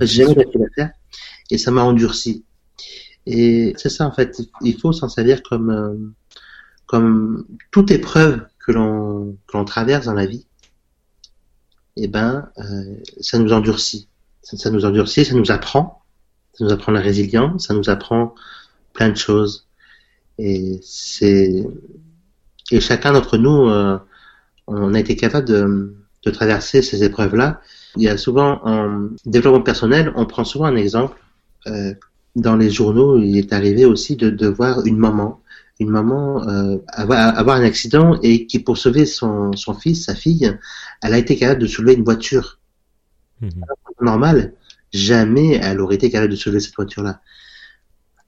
[0.00, 0.90] J'ai jamais lâché l'affaire,
[1.50, 2.44] et ça m'a endurci.
[3.26, 6.14] Et c'est ça, en fait, il faut s'en servir comme
[6.86, 10.46] comme toute épreuve que l'on que l'on traverse dans la vie,
[11.96, 14.08] eh ben, euh, ça nous endurcit.
[14.42, 16.02] Ça, ça, nous endurcit, ça nous apprend,
[16.52, 18.34] ça nous apprend la résilience, ça nous apprend
[18.92, 19.66] plein de choses.
[20.38, 21.66] Et c'est
[22.70, 23.98] et chacun d'entre nous, euh,
[24.66, 27.60] on a été capable de, de traverser ces épreuves-là.
[27.96, 31.16] Il y a souvent en développement personnel, on prend souvent un exemple.
[31.66, 31.94] Euh,
[32.36, 35.40] dans les journaux, il est arrivé aussi de, de voir une maman,
[35.78, 40.14] une maman euh, avoir, avoir, un accident et qui pour sauver son, son fils, sa
[40.14, 40.56] fille,
[41.02, 42.58] elle a été capable de soulever une voiture.
[43.40, 43.48] Mmh.
[44.00, 44.54] Normal,
[44.92, 47.20] jamais elle aurait été capable de soulever cette voiture-là.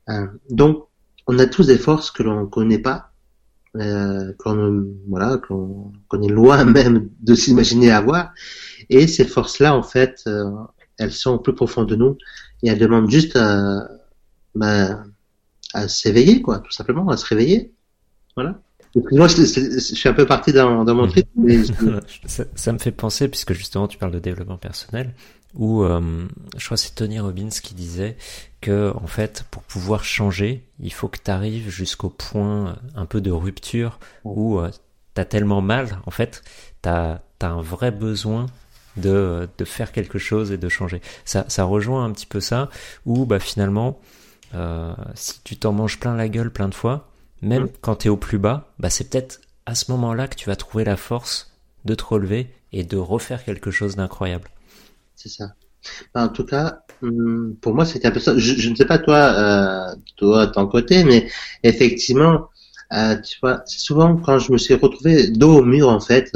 [0.08, 0.86] Euh, donc,
[1.26, 3.12] on a tous des forces que l'on connaît pas,
[3.76, 8.32] euh, qu'on voilà, qu'on est loin même de s'imaginer avoir.
[8.90, 10.50] Et ces forces-là, en fait, euh,
[10.98, 12.16] elles sont au plus profond de nous
[12.62, 13.88] et elles demandent juste à,
[14.56, 15.04] bah,
[15.74, 17.72] à s'éveiller, quoi, tout simplement, à se réveiller.
[18.34, 18.58] Voilà.
[19.12, 21.28] Moi, je, suis un peu parti dans, mon trip.
[22.26, 25.14] Ça, me fait penser, puisque justement tu parles de développement personnel,
[25.54, 28.16] où euh, je crois que c'est Tony Robbins qui disait
[28.60, 33.20] que en fait pour pouvoir changer, il faut que tu arrives jusqu'au point un peu
[33.20, 34.70] de rupture où euh,
[35.14, 36.42] tu as tellement mal, en fait,
[36.82, 38.46] tu as, un vrai besoin
[38.96, 41.02] de, de faire quelque chose et de changer.
[41.26, 42.70] Ça, ça rejoint un petit peu ça,
[43.04, 44.00] où bah, finalement,
[44.54, 47.08] euh, si tu t'en manges plein la gueule plein de fois,
[47.42, 47.70] même mmh.
[47.80, 50.56] quand tu es au plus bas, bah, c'est peut-être à ce moment-là que tu vas
[50.56, 51.52] trouver la force
[51.84, 54.48] de te relever et de refaire quelque chose d'incroyable.
[55.14, 55.54] C'est ça.
[56.14, 58.36] Ben, en tout cas, hum, pour moi, c'était un peu ça.
[58.36, 61.28] Je, je, ne sais pas toi, euh, toi, ton côté, mais
[61.62, 62.48] effectivement,
[62.92, 66.32] euh, tu vois, c'est souvent quand je me suis retrouvé dos au mur, en fait,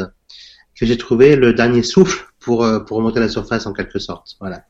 [0.74, 3.98] que j'ai trouvé le dernier souffle pour, euh, pour remonter à la surface, en quelque
[3.98, 4.36] sorte.
[4.40, 4.64] Voilà.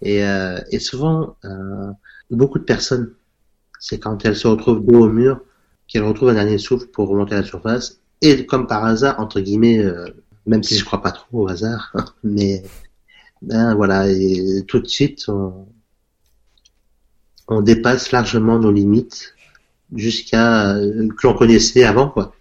[0.00, 1.36] Et, euh, et souvent,
[2.30, 3.14] beaucoup de personnes,
[3.80, 5.40] c'est quand elles se retrouvent dos au mur
[5.86, 8.00] qu'elles retrouvent un dernier souffle pour remonter à la surface.
[8.20, 10.06] Et comme par hasard, entre guillemets, euh,
[10.46, 12.62] même si je crois pas trop au hasard, mais
[13.40, 15.66] ben voilà, et tout de suite, on,
[17.62, 19.34] dépasse largement nos limites
[19.94, 22.34] jusqu'à euh, que l'on connaissait avant, quoi.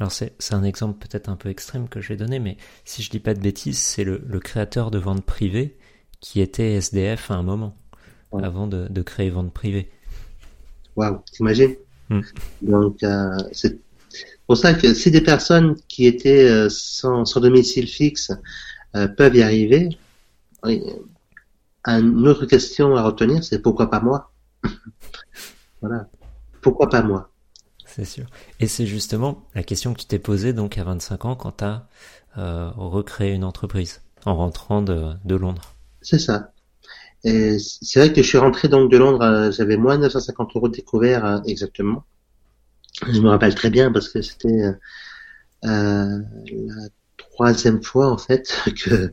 [0.00, 3.10] Alors c'est un exemple peut-être un peu extrême que je vais donner, mais si je
[3.10, 5.76] dis pas de bêtises, c'est le, le, créateur de vente privée
[6.20, 7.76] qui était SDF à un moment,
[8.34, 8.44] ouais.
[8.44, 9.90] avant de, de, créer vente privée.
[10.96, 11.74] Waouh, t'imagines
[12.08, 12.20] mm.
[12.62, 13.78] Donc euh, c'est
[14.46, 18.30] pour ça que si des personnes qui étaient euh, sans, sans domicile fixe
[18.96, 19.88] euh, peuvent y arriver.
[21.86, 24.32] Une autre question à retenir, c'est pourquoi pas moi
[25.82, 26.08] Voilà.
[26.62, 27.30] Pourquoi pas moi
[27.84, 28.24] C'est sûr.
[28.60, 31.64] Et c'est justement la question que tu t'es posée donc à 25 ans quand tu
[31.64, 31.86] as
[32.38, 35.74] euh, recréé une entreprise en rentrant de, de Londres.
[36.00, 36.53] C'est ça.
[37.24, 40.68] C'est vrai que je suis rentré donc de Londres, euh, j'avais moins de 950 euros
[40.68, 42.04] découverts euh, exactement.
[43.10, 44.74] Je me rappelle très bien parce que c'était
[45.64, 49.12] euh, la troisième fois en fait que,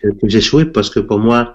[0.00, 1.54] que, que j'ai échoué parce que pour moi,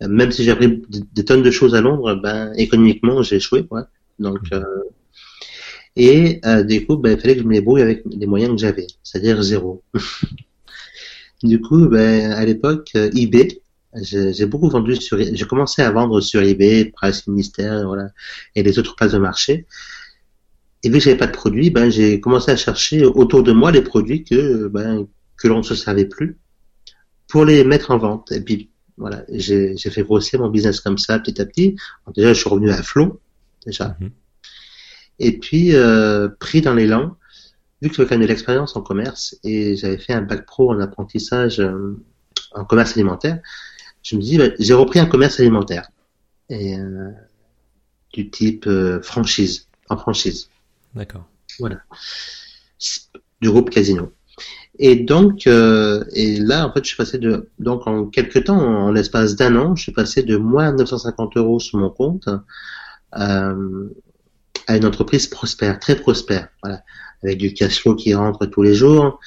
[0.00, 3.66] même si j'ai appris des tonnes de choses à Londres, ben économiquement j'ai échoué.
[3.70, 3.82] Ouais.
[4.18, 4.62] Donc euh,
[5.96, 8.58] et euh, du coup, ben, il fallait que je me débrouille avec les moyens que
[8.58, 9.82] j'avais, c'est-à-dire zéro.
[11.42, 13.62] du coup, ben, à l'époque, eBay,
[14.02, 18.08] j'ai beaucoup vendu sur, j'ai commencé à vendre sur eBay, Price Ministère, voilà,
[18.54, 19.66] et les autres places de marché.
[20.82, 23.72] Et vu que j'avais pas de produits, ben j'ai commencé à chercher autour de moi
[23.72, 25.06] les produits que ben
[25.36, 26.38] que l'on ne se servait plus
[27.28, 28.32] pour les mettre en vente.
[28.32, 31.76] Et puis voilà, j'ai fait grossir mon business comme ça petit à petit.
[32.14, 33.20] déjà, je suis revenu à flot
[33.66, 33.96] déjà.
[34.00, 34.10] -hmm.
[35.18, 37.16] Et puis euh, pris dans l'élan,
[37.80, 40.70] vu que j'avais quand même de l'expérience en commerce et j'avais fait un bac pro
[40.72, 41.96] en apprentissage euh,
[42.52, 43.40] en commerce alimentaire,
[44.06, 45.90] je me dis bah, j'ai repris un commerce alimentaire
[46.48, 47.10] et euh,
[48.12, 50.48] du type euh, franchise, en franchise.
[50.94, 51.28] D'accord.
[51.58, 51.78] Voilà.
[53.40, 54.12] Du groupe Casino.
[54.78, 58.58] Et donc, euh, et là, en fait, je suis passé de, donc en quelques temps,
[58.58, 62.28] en l'espace d'un an, je suis passé de moins 950 euros sur mon compte
[63.18, 63.88] euh,
[64.66, 66.82] à une entreprise prospère, très prospère, voilà,
[67.24, 69.18] avec du cash flow qui rentre tous les jours,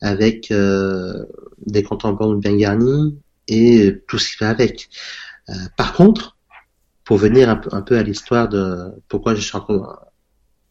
[0.00, 1.24] avec euh,
[1.66, 4.88] des comptes en banque bien garnis et tout ce qui va avec.
[5.48, 6.36] Euh, par contre,
[7.04, 9.66] pour venir un un peu à l'histoire de pourquoi je suis, en,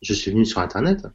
[0.01, 1.05] je suis venu sur Internet,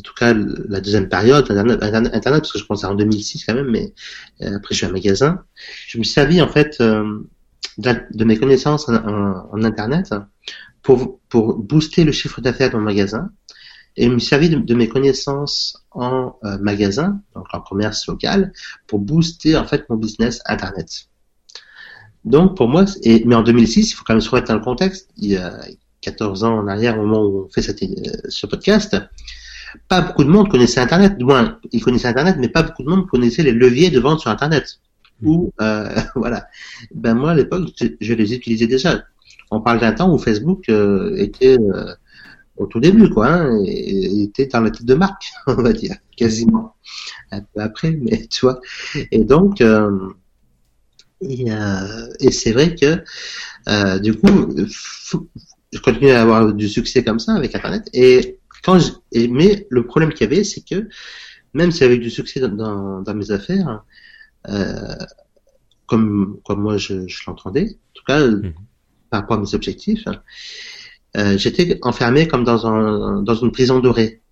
[0.00, 3.70] en tout cas la deuxième période internet, parce que je pense en 2006 quand même
[3.70, 3.92] mais
[4.42, 5.44] euh, après je suis un magasin
[5.88, 7.20] je me suis servi en fait euh,
[7.78, 10.14] de, de, mes connaissances en, en, en, internet
[10.82, 13.30] pour pour booster le chiffre d'affaires de mon magasin
[13.96, 18.52] et me suis servi de, de mes connaissances en euh, magasin donc en commerce local
[18.86, 21.08] pour booster en fait mon business internet
[22.24, 24.64] donc pour moi et mais en 2006 il faut quand même se remettre dans le
[24.64, 25.60] contexte il y a
[26.02, 27.80] 14 ans en arrière au moment où on fait cette,
[28.28, 28.96] ce podcast
[29.88, 31.16] pas beaucoup de monde connaissait Internet.
[31.18, 34.20] Du moins, ils connaissaient Internet, mais pas beaucoup de monde connaissait les leviers de vente
[34.20, 34.80] sur Internet.
[35.22, 36.46] Ou euh, voilà.
[36.94, 39.02] Ben moi, à l'époque, je, je, les utilisais déjà.
[39.50, 41.94] on parle d'un temps où Facebook euh, était euh,
[42.60, 45.96] au tout début, quoi, hein, et, était dans la tête de marque, on va dire,
[46.16, 46.76] quasiment.
[47.32, 48.60] Un peu après, mais tu vois.
[49.10, 50.10] Et donc, euh,
[51.20, 51.46] et,
[52.20, 54.54] et c'est vrai que du coup,
[55.72, 57.88] je continue à avoir du succès comme ça avec Internet.
[57.92, 58.92] Et quand je,
[59.28, 60.88] mais le problème qu'il y avait, c'est que
[61.54, 63.82] même si j'avais du succès dans, dans, mes affaires,
[64.48, 64.96] euh,
[65.86, 68.54] comme, comme moi je, je l'entendais, en tout cas mhm.
[69.10, 70.04] par rapport à mes objectifs,
[71.16, 74.22] euh, j'étais enfermé comme dans, un, dans une prison dorée.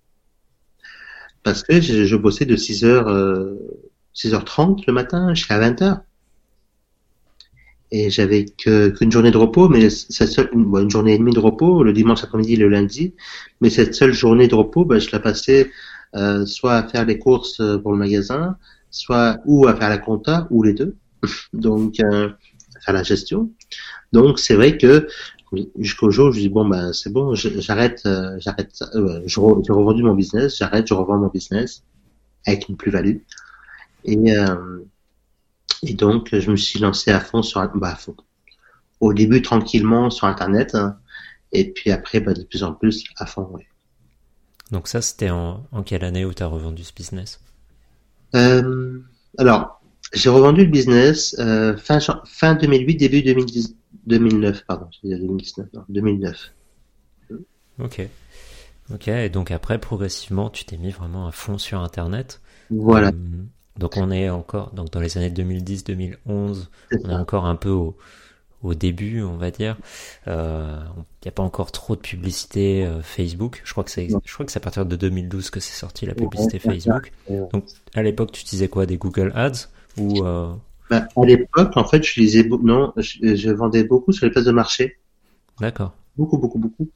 [1.43, 3.55] Parce que je, je bossais de 6h, euh,
[4.15, 6.01] 6h30 le matin jusqu'à 20h.
[7.91, 11.81] Et j'avais qu'une journée de repos, mais cette seule, une, journée et demie de repos,
[11.83, 13.15] le dimanche après-midi, le lundi.
[13.61, 15.71] Mais cette seule journée de repos, ben, je la passais
[16.15, 18.57] euh, soit à faire les courses pour le magasin,
[18.91, 20.95] soit ou à faire la compta, ou les deux.
[21.53, 22.29] Donc, euh,
[22.85, 23.51] faire la gestion.
[24.13, 25.07] Donc, c'est vrai que
[25.77, 30.03] jusqu'au jour où je dis bon ben c'est bon, j'arrête, euh, j'arrête, euh, j'ai revendu
[30.03, 31.83] mon business, j'arrête, je revends mon business
[32.45, 33.17] avec une plus-value.
[34.05, 34.79] Et euh,
[35.83, 38.15] et donc je me suis lancé à fond sur, bah à fond.
[38.99, 40.97] Au début tranquillement sur internet, hein,
[41.51, 43.47] et puis après bah, de plus en plus à fond.
[43.51, 43.67] Ouais.
[44.71, 47.39] Donc ça c'était en, en quelle année où tu as revendu ce business?
[48.35, 48.99] Euh,
[49.37, 49.81] Alors
[50.13, 56.53] j'ai revendu le business euh, fin, fin 2008, début 2010, 2009, pardon, 2019, non, 2009.
[57.79, 58.07] Ok.
[58.93, 62.41] Ok, et donc après, progressivement, tu t'es mis vraiment à fond sur Internet.
[62.71, 63.09] Voilà.
[63.09, 63.11] Euh,
[63.77, 66.17] donc on est encore donc dans les années 2010-2011,
[67.03, 67.95] on est encore un peu au,
[68.63, 69.77] au début, on va dire.
[70.25, 70.79] Il euh,
[71.23, 73.61] n'y a pas encore trop de publicité euh, Facebook.
[73.63, 76.05] Je crois que c'est, je crois que c'est à partir de 2012 que c'est sorti
[76.05, 77.11] la publicité Facebook.
[77.29, 80.23] Donc à l'époque, tu utilisais quoi, des Google Ads ou.
[80.89, 84.45] Bah, à l'époque, en fait, je lisais non, je, je, vendais beaucoup sur les places
[84.45, 84.97] de marché.
[85.59, 85.93] D'accord.
[86.17, 86.89] Beaucoup, beaucoup, beaucoup.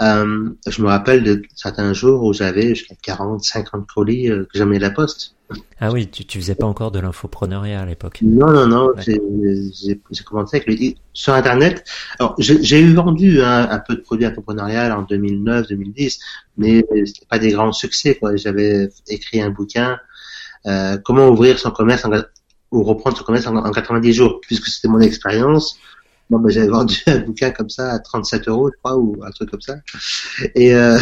[0.00, 4.58] Euh, je me rappelle de certains jours où j'avais jusqu'à 40, 50 colis euh, que
[4.58, 5.34] j'amenais la poste.
[5.80, 8.20] Ah oui, tu, tu faisais pas encore de l'infopreneuriat à l'époque.
[8.22, 8.88] Non, non, non.
[8.98, 11.84] J'ai commencé avec le sur Internet.
[12.18, 16.20] Alors, j'ai eu vendu un, un, peu de produits infopreneurial en 2009, 2010,
[16.56, 18.18] mais c'était pas des grands succès.
[18.36, 19.98] J'avais écrit un bouquin
[20.66, 22.10] euh, comment ouvrir son commerce en,
[22.70, 25.78] ou reprendre son commerce en, en 90 jours, puisque c'était mon expérience.
[26.28, 29.30] Moi, ben, j'avais vendu un bouquin comme ça à 37 euros, je crois, ou un
[29.30, 29.76] truc comme ça.
[30.54, 30.98] Et euh,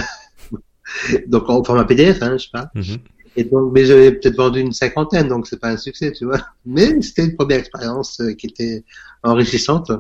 [1.27, 2.71] donc en format PDF, hein, je sais pas.
[2.75, 2.99] Mm-hmm.
[3.37, 6.41] Et donc, mais j'avais peut-être vendu une cinquantaine, donc c'est pas un succès, tu vois.
[6.67, 8.85] Mais c'était une première expérience euh, qui était
[9.23, 9.93] enrichissante,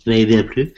[0.00, 0.74] qui m'avait bien plu.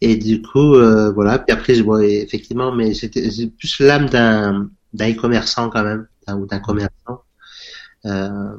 [0.00, 1.38] Et du coup, euh, voilà.
[1.40, 6.46] Puis après, je vois effectivement, mais c'était plus l'âme d'un d'un e-commerçant quand même ou
[6.46, 7.22] d'un commerçant.
[8.06, 8.56] Euh,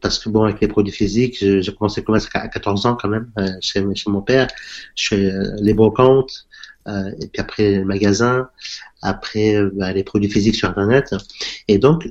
[0.00, 3.08] parce que bon, avec les produits physiques, j'ai commencé à commerce à 14 ans quand
[3.08, 4.48] même euh, chez, chez mon père.
[4.94, 6.46] Je fais euh, les brocantes,
[6.88, 8.48] euh, et puis après le magasin,
[9.02, 11.14] après euh, bah, les produits physiques sur Internet.
[11.68, 12.08] Et donc,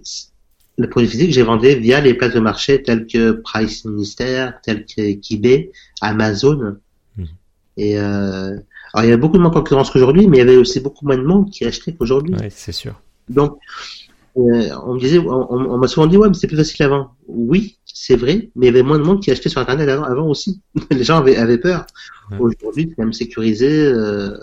[0.77, 4.85] les produits physiques, j'ai vendu via les places de marché telles que Price Ministère, telles
[4.85, 5.01] que
[5.33, 6.77] eBay, Amazon.
[7.17, 7.23] Mmh.
[7.77, 10.79] Et alors, il y a beaucoup moins de concurrence qu'aujourd'hui, mais il y avait aussi
[10.79, 12.33] beaucoup moins de monde qui achetait qu'aujourd'hui.
[12.39, 12.99] Oui, c'est sûr.
[13.27, 13.59] Donc,
[14.37, 17.11] euh, on me disait, on, m'a souvent dit ouais, mais c'est plus facile avant.
[17.27, 20.03] Oui, c'est vrai, mais il y avait moins de monde qui achetait sur Internet avant,
[20.03, 20.61] avant aussi.
[20.91, 21.85] Les gens avaient, avaient peur.
[22.39, 24.37] Aujourd'hui, c'est même sécurisé euh,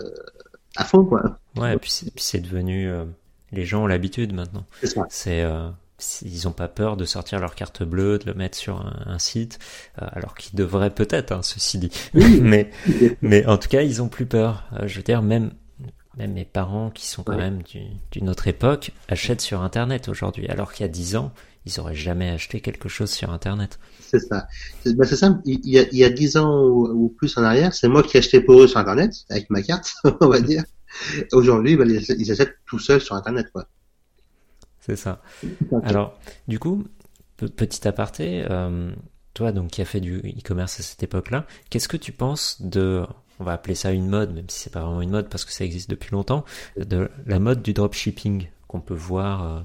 [0.77, 1.39] à fond, quoi.
[1.57, 3.05] Ouais, et puis c'est devenu, euh,
[3.51, 4.65] les gens ont l'habitude maintenant.
[5.09, 5.69] C'est euh,
[6.21, 9.57] ils n'ont pas peur de sortir leur carte bleue, de le mettre sur un, site,
[10.01, 11.91] euh, alors qu'ils devraient peut-être, hein, ceci dit.
[12.13, 12.69] mais,
[13.21, 14.65] mais en tout cas, ils ont plus peur.
[14.85, 15.51] je veux dire, même
[16.17, 17.61] même mes parents, qui sont quand même
[18.11, 21.31] d'une autre époque, achètent sur Internet aujourd'hui, alors qu'il y a dix ans,
[21.65, 23.79] ils auraient jamais acheté quelque chose sur Internet.
[23.99, 24.47] C'est ça.
[24.83, 25.39] C'est ben ça.
[25.45, 28.17] Il y, a, il y a dix ans ou, plus en arrière, c'est moi qui
[28.17, 30.63] achetais pour eux sur Internet, avec ma carte, on va dire.
[31.33, 33.67] Aujourd'hui, ben, ils, achètent tout seuls sur Internet, quoi.
[34.79, 35.21] C'est ça.
[35.83, 36.85] Alors, du coup,
[37.37, 38.91] petit aparté, euh,
[39.33, 43.05] toi donc qui as fait du e-commerce à cette époque-là, qu'est-ce que tu penses de
[43.39, 45.51] on va appeler ça une mode, même si c'est pas vraiment une mode parce que
[45.51, 46.45] ça existe depuis longtemps,
[46.77, 49.59] de la mode du dropshipping qu'on peut voir euh,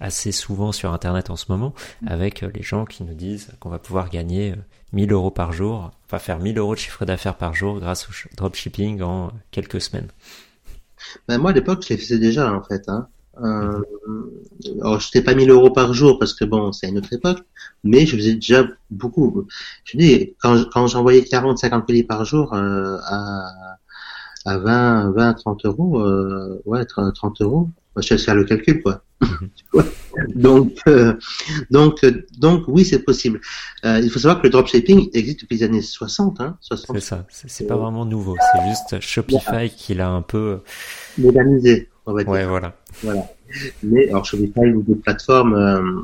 [0.00, 1.74] assez souvent sur Internet en ce moment,
[2.06, 4.54] avec euh, les gens qui nous disent qu'on va pouvoir gagner
[4.92, 8.08] 1000 euh, euros par jour, va faire 1000 euros de chiffre d'affaires par jour grâce
[8.08, 10.08] au dropshipping en quelques semaines.
[11.28, 12.88] Ben moi à l'époque je les faisais déjà en fait.
[12.88, 13.08] Hein.
[13.42, 13.80] Euh,
[14.80, 17.40] alors, je n'étais pas 1000 euros par jour parce que bon, c'est une autre époque,
[17.84, 19.46] mais je faisais déjà beaucoup.
[19.84, 23.76] Je dis, quand, quand j'envoyais 40, 50 colis par jour euh, à,
[24.44, 29.02] à 20, 20, 30 euros, euh, ouais, 30 euros, je vais faire le calcul, quoi.
[30.34, 31.14] donc, euh,
[31.70, 33.40] donc, euh, donc, oui, c'est possible.
[33.84, 36.40] Euh, il faut savoir que le dropshipping existe depuis les années 60.
[36.40, 36.96] Hein, 60.
[36.96, 40.60] C'est ça, c'est c'est pas vraiment nouveau, c'est juste Shopify qui l'a un peu...
[41.18, 42.32] Modernisé, on va dire.
[42.32, 42.74] Ouais, voilà.
[43.02, 43.26] Voilà.
[43.82, 45.54] Mais alors Shopify ou d'autres plateformes.
[45.54, 46.02] euh,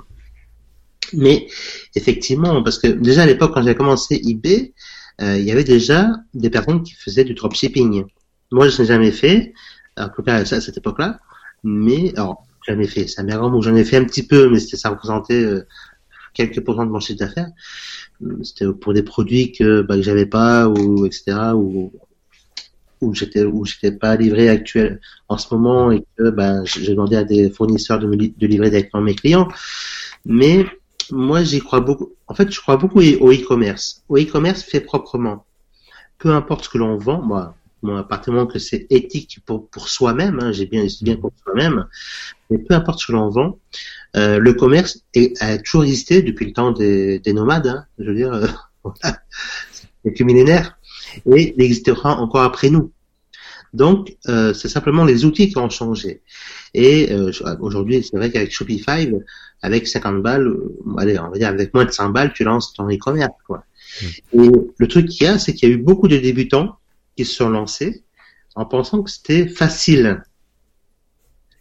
[1.14, 1.46] mais
[1.94, 4.74] effectivement, parce que déjà à l'époque quand j'ai commencé eBay,
[5.20, 8.04] euh, il y avait déjà des personnes qui faisaient du dropshipping.
[8.50, 9.52] Moi, je n'ai jamais fait,
[9.96, 11.20] en tout cas à cette époque-là.
[11.64, 13.62] Mais alors jamais fait, ça m'est mot.
[13.62, 15.66] J'en ai fait un petit peu, mais c'était ça représentait euh,
[16.34, 17.50] quelques pourcents de mon chiffre d'affaires.
[18.42, 21.54] C'était pour des produits que bah, que j'avais pas ou etc.
[21.54, 21.92] ou
[23.00, 27.16] où j'étais où j'étais pas livré actuel en ce moment et que ben j'ai demandé
[27.16, 29.48] à des fournisseurs de me de livrer directement mes clients.
[30.24, 30.66] Mais
[31.10, 34.02] moi j'y crois beaucoup en fait je crois beaucoup au e-commerce.
[34.08, 35.44] Au e-commerce fait proprement.
[36.18, 40.40] Peu importe ce que l'on vend moi du moment que c'est éthique pour pour soi-même
[40.40, 41.86] hein, j'ai bien bien pour soi-même
[42.50, 43.58] mais peu importe ce que l'on vend
[44.16, 48.04] euh, le commerce est, a toujours existé depuis le temps des, des nomades hein, je
[48.04, 48.46] veux dire euh,
[48.84, 49.18] voilà.
[49.70, 50.77] c'est quelques millénaires
[51.26, 52.92] et il existera encore après nous.
[53.74, 56.22] Donc, euh, c'est simplement les outils qui ont changé.
[56.74, 59.10] Et euh, aujourd'hui, c'est vrai qu'avec Shopify,
[59.62, 62.72] avec 50 balles, euh, allez, on va dire avec moins de 100 balles, tu lances
[62.72, 63.34] ton e-commerce.
[63.46, 63.64] Quoi.
[64.32, 66.78] Et le truc qu'il y a, c'est qu'il y a eu beaucoup de débutants
[67.16, 68.04] qui se sont lancés
[68.54, 70.22] en pensant que c'était facile.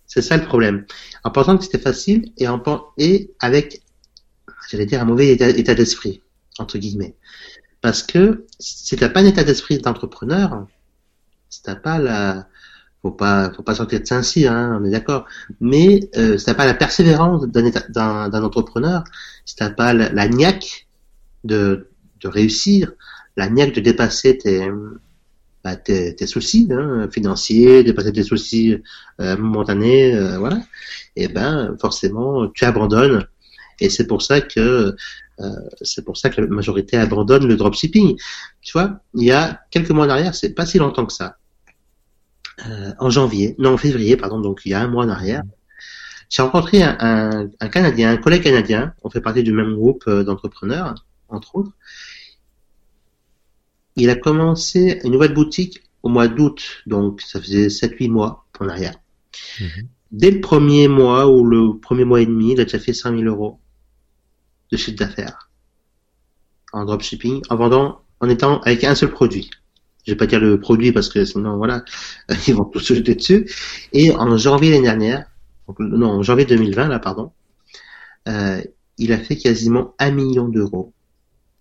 [0.05, 0.85] C'est ça le problème.
[1.23, 2.61] En pensant que c'était facile et, en,
[2.97, 3.81] et avec,
[4.69, 6.21] j'allais dire, un mauvais état, état d'esprit,
[6.57, 7.15] entre guillemets.
[7.87, 10.67] Parce que si t'as pas un état d'esprit d'entrepreneur,
[11.47, 12.49] si t'as pas la,
[13.01, 15.25] faut pas, faut pas sortir de Saint-Cyr, hein, on est d'accord.
[15.61, 19.05] Mais euh, si t'as pas la persévérance d'un entrepreneur,
[19.45, 20.89] si t'as pas la, la niaque
[21.45, 21.87] de,
[22.19, 22.91] de réussir,
[23.37, 24.69] la niaque de dépasser tes,
[25.63, 28.83] bah, tes, tes soucis hein, financiers, dépasser tes soucis
[29.21, 30.61] euh, momentanés, euh, voilà.
[31.15, 33.25] Et ben forcément tu abandonnes.
[33.79, 34.93] Et c'est pour ça que
[35.39, 38.17] euh, c'est pour ça que la majorité abandonne le dropshipping.
[38.61, 41.37] Tu vois, il y a quelques mois en arrière, c'est pas si longtemps que ça.
[42.67, 45.43] Euh, en janvier, non en février, pardon, donc il y a un mois en arrière,
[46.29, 50.03] j'ai rencontré un, un, un Canadien, un collègue canadien, on fait partie du même groupe
[50.07, 50.95] euh, d'entrepreneurs,
[51.29, 51.71] entre autres.
[53.95, 58.69] Il a commencé une nouvelle boutique au mois d'août, donc ça faisait 7-8 mois en
[58.69, 58.95] arrière.
[59.59, 59.87] Mhm.
[60.11, 63.19] Dès le premier mois ou le premier mois et demi, il a déjà fait 100
[63.19, 63.59] 000 euros
[64.71, 65.47] de chiffre d'affaires
[66.73, 69.49] en dropshipping, en vendant, en étant avec un seul produit.
[70.05, 71.83] Je vais pas dire le produit parce que sinon, voilà,
[72.47, 73.49] ils vont tous se jeter dessus.
[73.93, 75.25] Et en janvier l'année dernière,
[75.67, 77.31] donc, non, en janvier 2020, là, pardon,
[78.27, 78.61] euh,
[78.97, 80.93] il a fait quasiment un million d'euros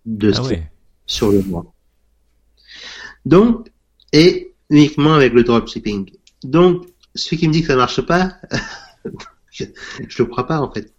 [0.05, 0.41] de Ah
[1.05, 1.73] sur le mois.
[3.25, 3.69] Donc,
[4.13, 6.09] et uniquement avec le dropshipping.
[6.43, 8.37] Donc, celui qui me dit que ça marche pas,
[9.51, 9.65] je,
[10.07, 10.93] je le crois pas en fait.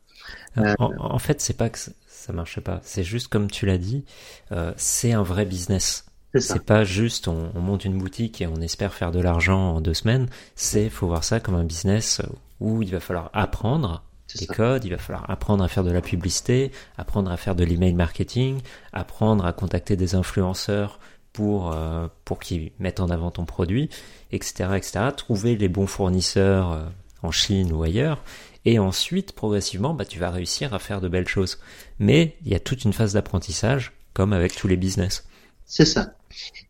[0.59, 1.93] Euh, En, en fait, c'est pas que ça-
[2.33, 2.81] marche pas.
[2.83, 4.05] C'est juste comme tu l'as dit,
[4.53, 6.05] euh, c'est un vrai business.
[6.39, 9.81] C'est pas juste on, on monte une boutique et on espère faire de l'argent en
[9.81, 10.29] deux semaines.
[10.57, 12.21] C'est faut voir ça comme un business
[12.61, 14.03] où il va falloir apprendre
[14.39, 14.55] les ça.
[14.55, 17.95] codes, il va falloir apprendre à faire de la publicité, apprendre à faire de l'email
[17.95, 18.61] marketing,
[18.93, 21.01] apprendre à contacter des influenceurs
[21.33, 23.89] pour euh, pour qu'ils mettent en avant ton produit,
[24.31, 25.01] etc., etc.
[25.17, 26.83] Trouver les bons fournisseurs euh,
[27.23, 28.23] en Chine ou ailleurs,
[28.73, 31.59] et ensuite progressivement, bah tu vas réussir à faire de belles choses.
[31.99, 35.25] Mais il y a toute une phase d'apprentissage, comme avec tous les business.
[35.67, 36.15] C'est ça.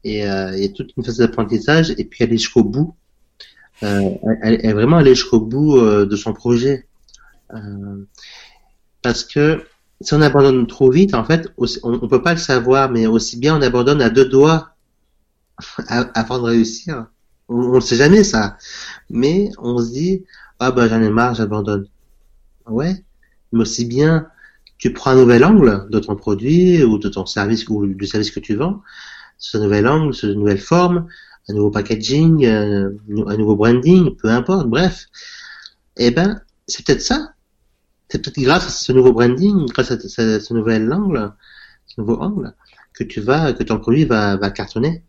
[0.04, 2.94] Et euh, il y a toute une phase d'apprentissage et puis aller jusqu'au bout.
[3.84, 4.10] Euh,
[4.42, 6.86] elle, elle- vraiment aller jusqu'au bout euh, de son projet.
[7.54, 8.04] Euh,
[9.02, 9.64] parce que
[10.00, 13.38] si on abandonne trop vite, en fait, on, on peut pas le savoir, mais aussi
[13.38, 14.70] bien on abandonne à deux doigts
[15.88, 17.06] avant de réussir.
[17.48, 18.58] On, on le sait jamais ça,
[19.10, 20.24] mais on se dit
[20.58, 21.86] ah bah j'en ai marre, j'abandonne.
[22.66, 23.04] Ouais,
[23.52, 24.28] mais aussi bien
[24.78, 28.30] tu prends un nouvel angle de ton produit ou de ton service ou du service
[28.30, 28.82] que tu vends,
[29.36, 31.08] ce nouvel angle, ce nouvelle forme,
[31.48, 32.90] un nouveau packaging, euh,
[33.26, 35.06] un nouveau branding, peu importe, bref.
[35.96, 37.34] Eh ben, c'est peut-être ça.
[38.08, 41.32] C'est peut-être grâce à ce nouveau branding, grâce à ce, ce nouvel angle,
[41.86, 42.54] ce nouveau angle,
[42.94, 45.02] que tu vas, que ton produit va, va cartonner.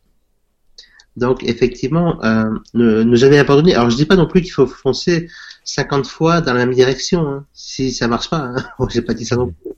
[1.19, 3.75] Donc effectivement, euh, ne, ne jamais abandonner.
[3.75, 5.27] Alors je dis pas non plus qu'il faut foncer
[5.65, 8.53] 50 fois dans la même direction, hein, si ça marche pas.
[8.55, 8.87] Hein.
[8.89, 9.71] J'ai pas dit ça non plus.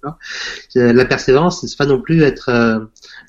[0.77, 2.79] Euh, La persévérance, c'est pas non plus être euh,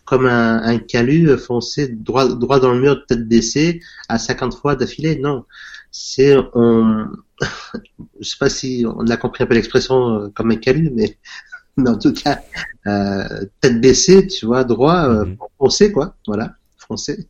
[0.05, 4.55] comme un, un calu euh, foncer droit droit dans le mur, tête baissée, à 50
[4.55, 5.19] fois d'affilée.
[5.19, 5.45] Non,
[5.91, 7.07] c'est on.
[8.21, 11.19] je sais pas si on a compris un peu l'expression euh, comme un calu, mais
[11.77, 12.41] mais en tout cas
[12.87, 15.37] euh, tête baissée, tu vois, droit, euh, Mhm.
[15.59, 17.27] foncer quoi, voilà, foncer.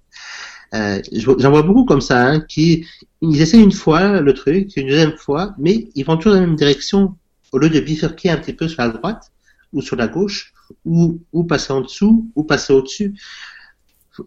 [0.75, 2.87] Euh, J'en vois beaucoup comme ça, hein, qui
[3.21, 6.47] ils essaient une fois le truc, une deuxième fois, mais ils vont toujours dans la
[6.47, 7.17] même direction.
[7.53, 9.31] au lieu de bifurquer un petit peu sur la droite
[9.73, 10.53] ou sur la gauche,
[10.85, 13.15] ou, ou passer en dessous, ou passer au-dessus,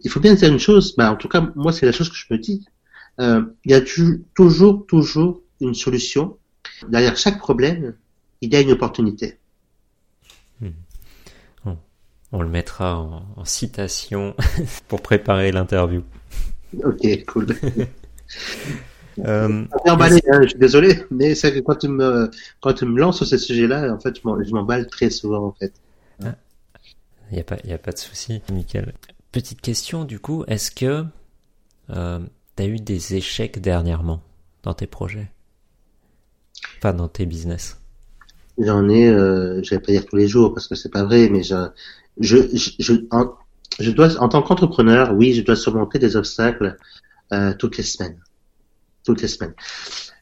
[0.04, 2.16] il faut bien dire une chose, bah, en tout cas, moi, c'est la chose que
[2.16, 2.66] je me dis.
[3.20, 3.82] Euh, il y a
[4.34, 6.38] toujours, toujours une solution.
[6.90, 7.96] Derrière chaque problème,
[8.42, 9.38] il y a une opportunité.
[12.32, 14.36] On, le mettra en, citation
[14.88, 16.04] pour préparer l'interview.
[16.84, 17.48] Ok, cool.
[19.20, 22.30] euh, emballé, hein, je suis désolé, mais c'est que quand tu me
[22.62, 25.74] quand tu me lances sur ce sujet-là, en fait, je m'emballe très souvent, en fait.
[27.32, 28.94] Il n'y a pas, il a pas de souci, Michael.
[29.32, 31.06] Petite question du coup, est-ce que
[31.90, 32.20] euh,
[32.56, 34.22] tu as eu des échecs dernièrement
[34.64, 35.30] dans tes projets?
[36.78, 37.80] Enfin, dans tes business?
[38.58, 41.30] J'en ai, euh, je vais pas dire tous les jours parce que c'est pas vrai,
[41.30, 41.42] mais
[42.20, 43.34] je, je, je, en,
[43.80, 46.78] je dois, en tant qu'entrepreneur, oui, je dois surmonter des obstacles
[47.34, 48.20] euh, toutes les semaines.
[49.04, 49.54] Toutes les semaines.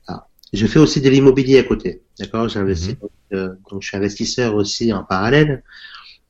[0.07, 2.49] Alors, je fais aussi de l'immobilier à côté, d'accord?
[2.49, 3.09] J'investis, mhm.
[3.33, 5.63] euh, donc je suis investisseur aussi en parallèle.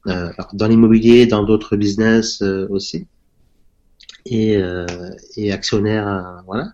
[0.07, 3.07] Euh, dans l'immobilier, dans d'autres business euh, aussi,
[4.25, 4.85] et, euh,
[5.37, 6.73] et actionnaire, voilà,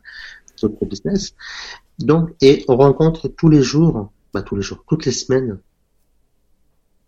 [0.60, 1.36] d'autres business.
[2.00, 5.60] Donc, et on rencontre tous les jours, bah, tous les jours, toutes les semaines,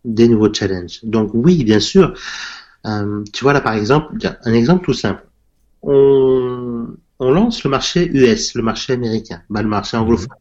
[0.06, 1.00] des nouveaux challenges.
[1.04, 2.14] Donc oui, bien sûr.
[2.86, 5.26] Euh, tu vois là par exemple, un exemple tout simple.
[5.84, 6.88] On,
[7.20, 10.38] on lance le marché US, le marché américain, bah, le marché anglophone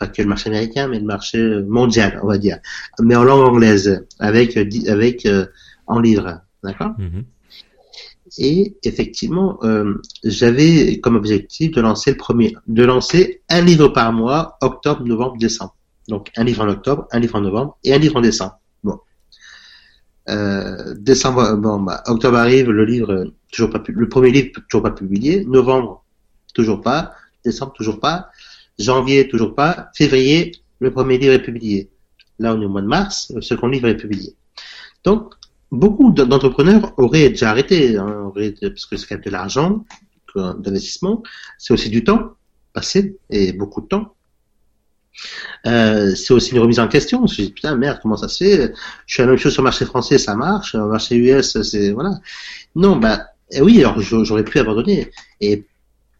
[0.00, 1.38] pas que le marché américain, mais le marché
[1.68, 2.58] mondial, on va dire,
[3.00, 4.56] mais en langue anglaise, avec
[4.88, 5.46] avec euh,
[5.86, 6.92] en livre, d'accord?
[6.98, 7.24] Mhm.
[8.38, 9.94] Et effectivement, euh,
[10.24, 15.36] j'avais comme objectif de lancer le premier, de lancer un livre par mois, octobre, novembre,
[15.36, 15.76] décembre.
[16.08, 18.58] Donc un livre en octobre, un livre en novembre et un livre en décembre.
[20.30, 24.92] Euh, décembre, bon, bah, octobre arrive, le livre toujours pas, le premier livre toujours pas
[24.92, 26.04] publié, novembre
[26.54, 27.12] toujours pas,
[27.44, 28.30] décembre toujours pas,
[28.78, 29.90] Janvier, toujours pas.
[29.94, 31.90] Février, le premier livre est publié.
[32.38, 34.34] Là, on est au mois de mars, le second livre est publié.
[35.04, 35.34] Donc,
[35.70, 39.84] beaucoup d'entrepreneurs auraient déjà arrêté, hein, parce que c'est quand même de l'argent,
[40.36, 41.22] d'investissement.
[41.58, 42.34] C'est aussi du temps
[42.72, 44.14] passé, et beaucoup de temps.
[45.66, 47.26] Euh, c'est aussi une remise en question.
[47.26, 48.72] Je me dis, putain, merde, comment ça se fait?
[49.06, 50.74] Je fais la même chose sur le marché français, ça marche.
[50.74, 51.90] Le marché US, c'est...
[51.90, 52.20] Voilà.
[52.74, 55.10] Non, bah, eh oui, alors j'aurais pu abandonner.
[55.40, 55.66] Et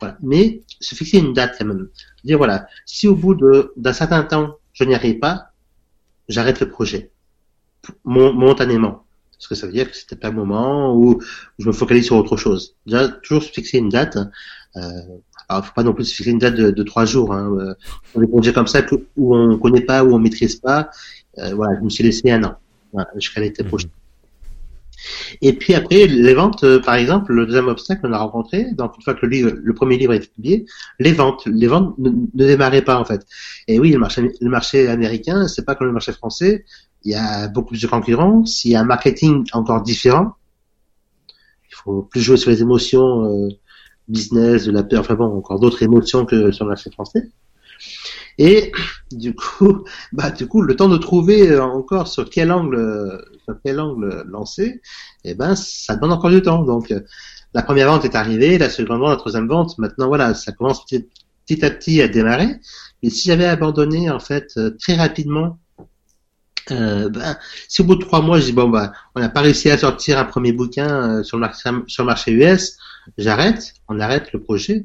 [0.01, 0.16] voilà.
[0.22, 1.88] Mais se fixer une date quand même.
[2.24, 3.36] Dire voilà, si au bout
[3.76, 5.53] d'un certain temps je n'y arrive pas,
[6.28, 7.11] j'arrête le projet
[8.05, 9.05] momentanément.
[9.32, 11.22] Parce que ça veut dire que c'était pas le moment où
[11.59, 12.76] je me focalise sur autre chose.
[12.84, 14.18] Déjà, toujours se fixer une date.
[14.76, 14.80] Euh,
[15.51, 17.35] alors, faut pas non plus se fixer une date de, trois jours.
[17.35, 17.51] Hein.
[17.59, 17.75] Euh,
[18.15, 18.83] on est projets comme ça
[19.17, 20.91] où on connaît pas, où on maîtrise pas.
[21.39, 22.55] Euh, voilà, je me suis laissé un an
[22.93, 23.67] voilà, jusqu'à l'été mmh.
[23.67, 23.89] prochain.
[25.43, 28.93] Et puis après, les ventes, euh, par exemple, le deuxième obstacle qu'on a rencontré, donc
[28.97, 30.67] une fois que le, livre, le premier livre est publié,
[31.01, 33.27] les ventes, les ventes ne, démarraient pas en fait.
[33.67, 36.65] Et oui, le marché, le marché américain, c'est pas comme le marché français.
[37.03, 40.35] Il y a beaucoup plus de concurrence, il y a un marketing encore différent.
[41.71, 43.49] Il faut plus jouer sur les émotions euh,
[44.11, 47.31] business, de la peur, enfin bon, encore d'autres émotions que sur le marché français.
[48.39, 48.73] Et
[49.13, 53.19] du coup, bah du coup, le temps de trouver euh, encore sur quel angle, euh,
[53.45, 54.81] sur quel angle lancer,
[55.25, 56.63] eh ben, ça demande encore du temps.
[56.63, 57.01] Donc, euh,
[57.53, 59.77] la première vente est arrivée, la seconde vente, la troisième vente.
[59.79, 62.57] Maintenant, voilà, ça commence petit, à petit à démarrer.
[63.03, 65.59] Mais si j'avais abandonné en fait très rapidement,
[66.69, 67.37] ben,
[67.67, 69.77] si au bout de trois mois, je dis bon bah, on n'a pas réussi à
[69.77, 72.79] sortir un premier bouquin sur le marché, sur le marché US,
[73.19, 74.85] j'arrête, on arrête le projet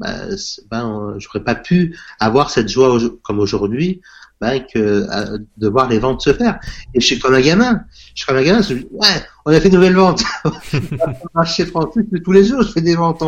[0.00, 0.34] ben,
[0.70, 4.00] ben j'aurais pas pu avoir cette joie comme aujourd'hui
[4.40, 6.58] ben, que euh, de voir les ventes se faire.
[6.94, 7.84] Et je suis comme un gamin.
[8.14, 8.62] Je suis comme un gamin.
[8.62, 10.22] Je dis, ouais, on a fait une nouvelle vente.
[11.34, 13.22] marché français tous les jours, je fais des ventes.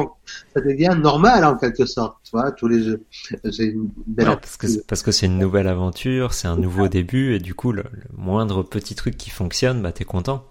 [0.55, 2.17] Ça devient normal en quelque sorte.
[2.25, 2.99] Tu vois, tous les jours.
[3.51, 7.35] C'est une belle parce que parce que c'est une nouvelle aventure, c'est un nouveau début
[7.35, 7.85] et du coup le,
[8.17, 10.47] moindre petit truc qui fonctionne, bah t'es content.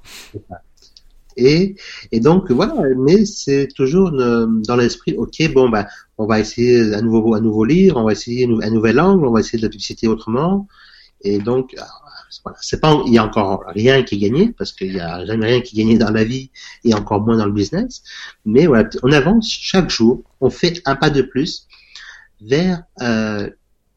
[1.38, 1.76] Et,
[2.12, 7.02] et donc voilà, mais c'est toujours dans l'esprit, ok, bon bah on va essayer à
[7.02, 9.70] nouveau, à nouveau lire, on va essayer un nouvel angle, on va essayer de la
[9.70, 10.68] publicité autrement.
[11.24, 11.82] Et donc, euh,
[12.44, 15.26] voilà, c'est pas, il y a encore rien qui est gagné parce qu'il y a
[15.26, 16.52] jamais rien qui est gagné dans la vie
[16.84, 18.04] et encore moins dans le business.
[18.46, 21.68] Mais voilà, on avance chaque jour, on fait un pas de plus
[22.42, 23.50] vers euh,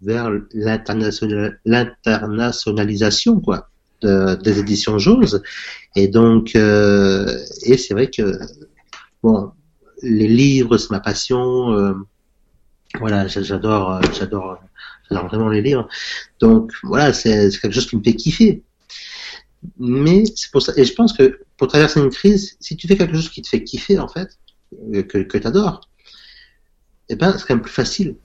[0.02, 3.70] vers l'internationalisation quoi
[4.04, 5.42] de, des éditions Jose.
[5.96, 8.38] Et donc, euh, et c'est vrai que
[9.22, 9.52] bon,
[10.02, 11.72] les livres c'est ma passion.
[11.72, 11.94] Euh,
[13.00, 14.58] voilà, j'adore, euh, j'adore,
[15.10, 15.88] j'adore vraiment les livres.
[16.40, 18.62] Donc voilà, c'est quelque chose qui me fait kiffer.
[19.78, 22.96] Mais c'est pour ça, et je pense que pour traverser une crise, si tu fais
[22.96, 24.28] quelque chose qui te fait kiffer en fait,
[24.92, 25.80] que, que tu adores,
[27.08, 28.16] eh ben c'est quand même plus facile.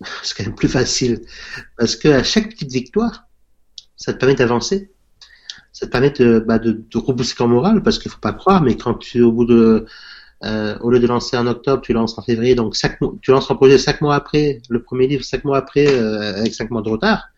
[0.22, 1.22] C'est quand même plus facile
[1.76, 3.24] parce que à chaque petite victoire,
[3.96, 4.92] ça te permet d'avancer.
[5.78, 8.62] Ça te permet de, bah, de, de repousser ton moral, parce qu'il faut pas croire,
[8.62, 9.86] mais quand tu, au bout de,
[10.42, 13.46] euh, au lieu de lancer en octobre, tu lances en février, donc cinq tu lances
[13.46, 16.82] ton projet cinq mois après, le premier livre cinq mois après, euh, avec cinq mois
[16.82, 17.28] de retard.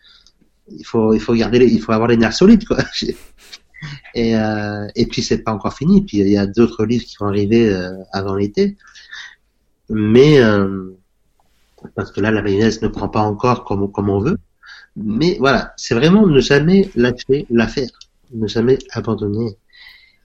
[0.70, 2.78] Il faut, il faut garder, les, il faut avoir les nerfs solides, quoi.
[4.14, 6.02] Et, euh, et puis c'est pas encore fini.
[6.04, 8.76] Puis il y a d'autres livres qui vont arriver euh, avant l'été.
[9.88, 10.90] Mais euh,
[11.94, 14.38] parce que là, la mayonnaise ne prend pas encore comme, comme on veut.
[14.96, 17.88] Mais voilà, c'est vraiment ne jamais lâcher l'affaire,
[18.32, 19.56] ne jamais abandonner.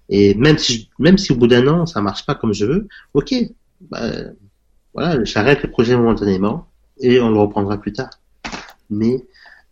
[0.10, 2.88] Et même si, même si au bout d'un an ça marche pas comme je veux,
[3.14, 3.34] ok,
[3.82, 4.12] bah,
[4.94, 6.68] voilà, j'arrête le projet momentanément
[7.00, 8.12] et on le reprendra plus tard.
[8.90, 9.26] Mais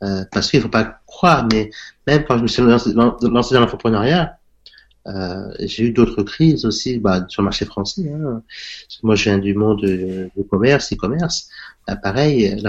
[0.04, 1.70] euh, parce qu'il faut pas croire, mais
[2.08, 4.38] même quand je me suis lancé, lancé dans l'entrepreneuriat,
[5.08, 8.12] euh, j'ai eu d'autres crises aussi bah, sur le marché français.
[8.12, 8.42] Hein.
[9.04, 11.50] Moi, je viens du monde du commerce, e-commerce.
[11.88, 12.62] Bah, pareil,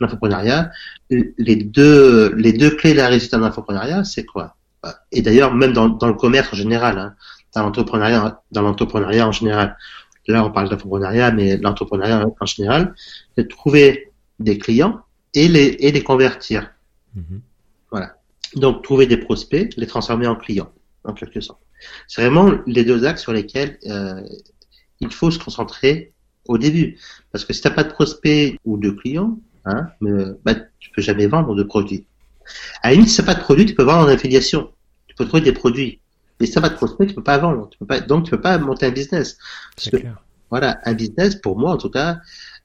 [0.00, 0.70] l'entrepreneuriat,
[1.10, 4.56] les deux, les deux clés de la réussite en entrepreneuriat, c'est quoi?
[5.12, 7.14] Et d'ailleurs, même dans, dans, le commerce en général, hein,
[7.54, 9.76] dans l'entrepreneuriat, dans l'entrepreneuriat en général.
[10.28, 12.94] Là, on parle d'entrepreneuriat, mais l'entrepreneuriat en général,
[13.34, 15.00] c'est de trouver des clients
[15.34, 16.70] et les, et les convertir.
[17.16, 17.40] Mm-hmm.
[17.90, 18.16] Voilà.
[18.54, 20.70] Donc, trouver des prospects, les transformer en clients,
[21.04, 21.60] en quelque sorte.
[22.06, 24.22] C'est vraiment les deux axes sur lesquels euh,
[25.00, 26.12] il faut se concentrer
[26.46, 26.98] au début.
[27.32, 29.88] Parce que si tu n'as pas de prospects ou de clients, hein,
[30.44, 32.06] bah, tu peux jamais vendre de produits.
[32.82, 34.70] À la limite, si tu pas de produits, tu peux vendre en affiliation.
[35.06, 36.00] Tu peux trouver des produits.
[36.38, 37.68] Mais si tu pas de prospects, tu peux pas vendre.
[37.70, 39.36] Tu peux pas, donc, tu peux pas monter un business.
[39.76, 39.96] Parce que,
[40.50, 42.18] voilà, un business, pour moi, en tout cas,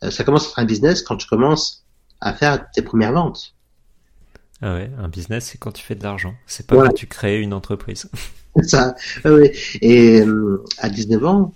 [0.03, 1.86] euh, ça commence à être un business quand tu commences
[2.21, 3.55] à faire tes premières ventes.
[4.61, 6.33] Ah ouais, un business, c'est quand tu fais de l'argent.
[6.47, 8.09] C'est pas quand tu crées une entreprise.
[8.63, 9.53] ça, ouais.
[9.81, 11.53] Et euh, à 19 ans,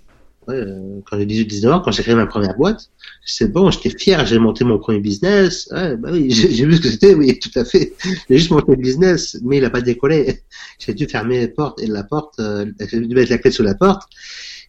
[0.54, 2.90] euh, quand j'ai 18-19 ans, quand j'ai créé ma première boîte,
[3.24, 5.68] c'est bon, j'étais fier, j'ai monté mon premier business.
[5.72, 7.92] Ouais, bah oui, j'ai vu ce que c'était, oui, tout à fait.
[8.28, 10.42] J'ai juste monté le business, mais il a pas décollé.
[10.78, 13.62] J'ai dû fermer la porte et la porte, euh, j'ai dû mettre la clé sous
[13.62, 14.08] la porte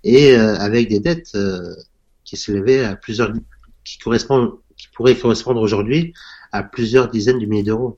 [0.03, 1.37] et euh, avec des dettes
[2.25, 3.31] qui s'élevaient à plusieurs,
[3.85, 6.13] qui pourraient correspondre aujourd'hui
[6.51, 7.97] à plusieurs dizaines de milliers d'euros.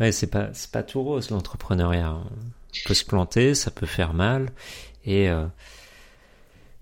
[0.00, 2.14] Ouais, c'est pas pas tout rose l'entrepreneuriat.
[2.14, 2.24] On
[2.84, 4.50] peut se planter, ça peut faire mal,
[5.04, 5.46] et euh,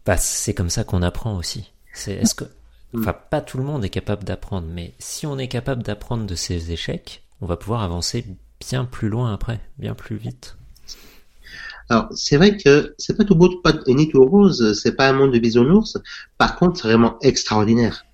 [0.07, 1.73] bah c'est comme ça qu'on apprend aussi.
[1.93, 2.45] C'est est-ce que
[2.97, 6.35] enfin pas tout le monde est capable d'apprendre, mais si on est capable d'apprendre de
[6.35, 8.25] ses échecs, on va pouvoir avancer
[8.61, 10.57] bien plus loin après, bien plus vite.
[11.91, 15.15] Alors, c'est vrai que c'est pas tout beau, pas, ni tout rose, c'est pas un
[15.15, 15.97] monde de bisounours.
[16.37, 18.05] Par contre, c'est vraiment extraordinaire.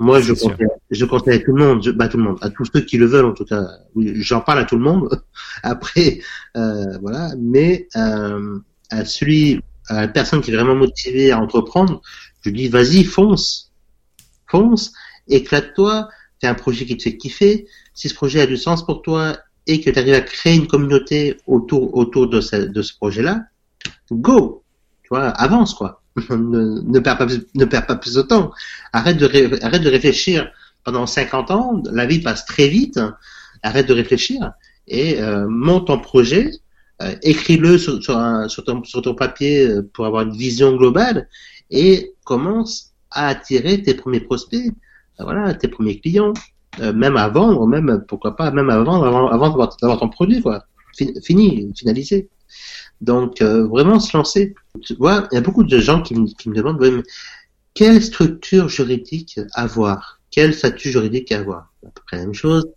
[0.00, 2.64] Moi, je conseille, je conseille à tout le monde, bah, tout le monde, à tous
[2.72, 3.64] ceux qui le veulent en tout cas.
[3.96, 5.08] J'en parle à tout le monde.
[5.64, 6.20] Après,
[6.56, 7.32] euh, voilà.
[7.38, 12.00] Mais euh, à celui, à la personne qui est vraiment motivée à entreprendre,
[12.42, 13.72] je dis vas-y, fonce,
[14.46, 14.92] fonce,
[15.26, 16.08] éclate-toi,
[16.40, 17.66] fais un projet qui te fait kiffer.
[17.92, 19.36] Si ce projet a du sens pour toi
[19.66, 23.46] et que tu arrives à créer une communauté autour autour de ce, de ce projet-là,
[24.12, 24.62] go,
[25.02, 25.97] tu vois, avance quoi.
[26.30, 28.52] ne, perds pas, ne perds pas plus de temps.
[28.92, 30.50] Arrête de, arrête de réfléchir
[30.84, 31.82] pendant 50 ans.
[31.92, 33.00] La vie passe très vite.
[33.62, 34.52] Arrête de réfléchir
[34.88, 36.50] et euh, monte ton projet.
[37.00, 41.28] Euh, écris-le sur, ton, sur ton papier euh, pour avoir une vision globale
[41.70, 44.72] et commence à attirer tes premiers prospects,
[45.20, 46.34] voilà, tes premiers clients,
[46.78, 49.48] même à vendre, même pourquoi pas, même à vendre avant, avant
[49.80, 50.42] d'avoir ton produit.
[51.22, 52.28] Fini, finalisé.
[53.00, 54.54] Donc, euh, vraiment se lancer.
[54.82, 57.02] Tu vois, il y a beaucoup de gens qui me, qui me demandent, mais
[57.74, 60.20] quelle structure juridique avoir?
[60.30, 61.72] Quel statut juridique avoir?
[61.86, 62.68] À peu près la même chose.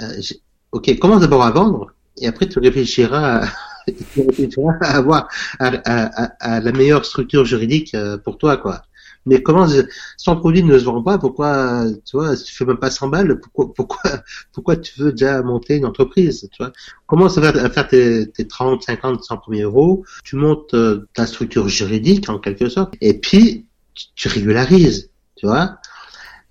[0.00, 0.20] Euh,
[0.72, 3.48] ok, commence d'abord à vendre, et après tu réfléchiras à,
[4.14, 4.48] tu
[4.80, 5.28] avoir
[5.58, 8.82] à, à, à, la meilleure structure juridique euh, pour toi, quoi.
[9.26, 9.84] Mais comment, si
[10.24, 13.40] ton produit ne se vend pas, pourquoi, tu vois, tu fais même pas 100 balles,
[13.40, 14.10] pourquoi, pourquoi,
[14.52, 16.72] pourquoi tu veux déjà monter une entreprise, tu vois?
[17.06, 21.68] Commence à faire, tes, tes 30, 50, 100 premiers euros, tu montes euh, ta structure
[21.68, 23.66] juridique, en quelque sorte, et puis,
[24.14, 25.78] tu, régularises, tu vois?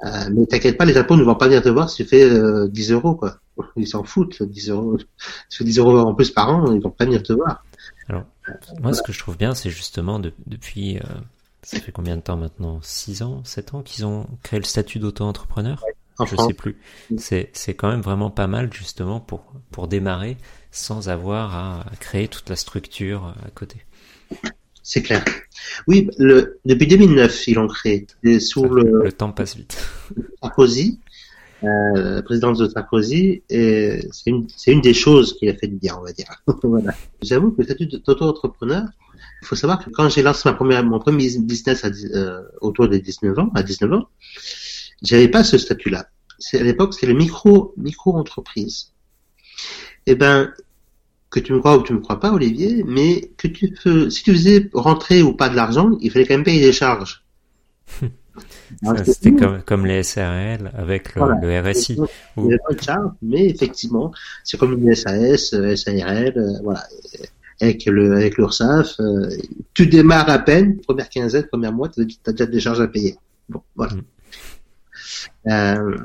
[0.03, 2.29] Euh, mais t'inquiète pas, les impôts ne vont pas venir te voir si tu fais
[2.67, 3.37] 10 euh, euros, quoi.
[3.77, 4.97] Ils s'en foutent, 10 euros.
[4.99, 5.05] Si
[5.49, 7.63] tu fais 10 euros en plus par an, ils vont pas venir te voir.
[8.09, 8.25] Alors,
[8.81, 10.99] moi, ce que je trouve bien, c'est justement depuis,
[11.65, 12.79] ça fait combien de temps maintenant?
[12.83, 13.41] 6 ans?
[13.43, 15.83] 7 ans qu'ils ont créé le statut d'auto-entrepreneur?
[16.23, 16.77] Je sais plus.
[17.17, 20.37] C'est, c'est quand même vraiment pas mal justement pour, pour démarrer
[20.71, 23.77] sans avoir à créer toute la structure à côté.
[24.83, 25.25] C'est clair.
[25.87, 28.05] Oui, le, depuis 2009, ils l'ont créé.
[28.39, 29.77] sous le, le temps passe vite.
[30.43, 30.99] Sarkozy,
[31.63, 35.67] euh, la présidence de Sarkozy, et c'est une, c'est une des choses qui a fait
[35.67, 36.43] du bien, on va dire.
[36.63, 36.93] voilà.
[37.23, 38.83] J'avoue que le statut d'auto-entrepreneur,
[39.41, 42.87] il faut savoir que quand j'ai lancé ma première, mon premier business à, euh, autour
[42.87, 44.09] des 19 ans, à 19 ans,
[45.01, 46.07] j'avais pas ce statut-là.
[46.53, 48.93] à l'époque, c'est le micro micro entreprise.
[50.05, 50.53] Eh ben,
[51.29, 54.23] que tu me crois ou tu me crois pas, Olivier, mais que tu peux, si
[54.23, 57.25] tu faisais rentrer ou pas de l'argent, il fallait quand même payer des charges.
[59.05, 61.97] C'était comme, comme les SRL avec le, le RSI.
[62.37, 64.11] Il n'y pas de charge, mais effectivement,
[64.43, 66.83] c'est comme une SAS, SARL, euh, voilà.
[67.61, 69.29] Avec le avec l'URSSAF, euh,
[69.73, 73.17] tu démarres à peine, première quinzaine, première mois, tu as déjà des charges à payer.
[73.47, 73.93] Bon, voilà.
[73.93, 74.03] Mm.
[75.47, 75.97] Euh,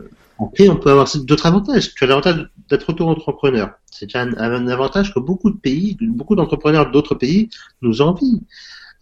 [0.42, 1.94] après, on peut avoir d'autres avantages.
[1.94, 3.72] Tu as l'avantage d'être auto-entrepreneur.
[3.90, 7.50] C'est un, un, avantage que beaucoup de pays, beaucoup d'entrepreneurs d'autres pays
[7.82, 8.40] nous envient.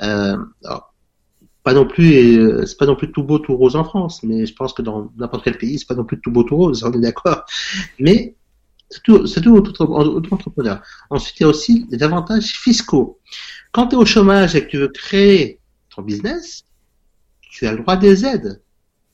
[0.03, 0.95] Euh, alors,
[1.63, 4.47] pas non plus, euh, c'est pas non plus tout beau tout rose en France, mais
[4.47, 6.83] je pense que dans n'importe quel pays, c'est pas non plus tout beau tout rose,
[6.83, 7.45] on est d'accord.
[7.99, 8.35] Mais
[8.91, 10.83] c'est tout, c'est tout auto-entrepreneur.
[11.11, 13.19] Ensuite, il y a aussi des avantages fiscaux.
[13.73, 15.61] Quand tu es au chômage et que tu veux créer
[15.95, 16.65] ton business,
[17.41, 18.63] tu as le droit des aides.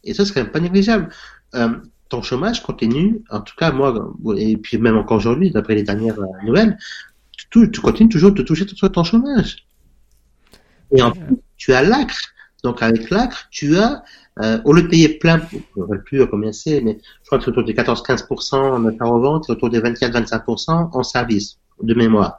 [0.04, 1.08] Et ça, c'est quand même pas négligeable.
[1.54, 1.76] Euh,
[2.08, 6.20] ton chômage continue, en tout cas moi, et puis même encore aujourd'hui, d'après les dernières
[6.20, 6.78] euh, nouvelles,
[7.50, 9.66] tu, tu, continues toujours de toucher ton chômage.
[10.92, 12.33] Et en plus, tu as l'acre.
[12.64, 14.02] Donc avec l'acre, tu as,
[14.42, 17.38] euh, au lieu de payer plein, je ne sais plus combien c'est, mais je crois
[17.38, 21.94] que c'est autour des 14-15% en affaires aux ventes autour des 24-25% en service, de
[21.94, 22.38] mémoire.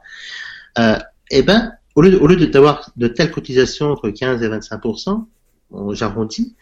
[0.80, 0.98] Euh,
[1.30, 5.26] eh ben, au lieu, au d'avoir de telles cotisations entre 15 et 25%,
[5.92, 6.56] j'arrondis,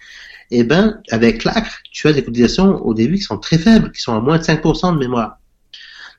[0.51, 4.01] eh ben, avec l'ACRE, tu as des cotisations au début qui sont très faibles, qui
[4.01, 5.37] sont à moins de 5% de mémoire.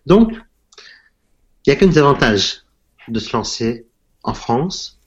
[0.06, 0.32] Donc,
[1.66, 2.62] il y a qu'un avantage
[3.08, 3.86] de se lancer
[4.22, 4.98] en France.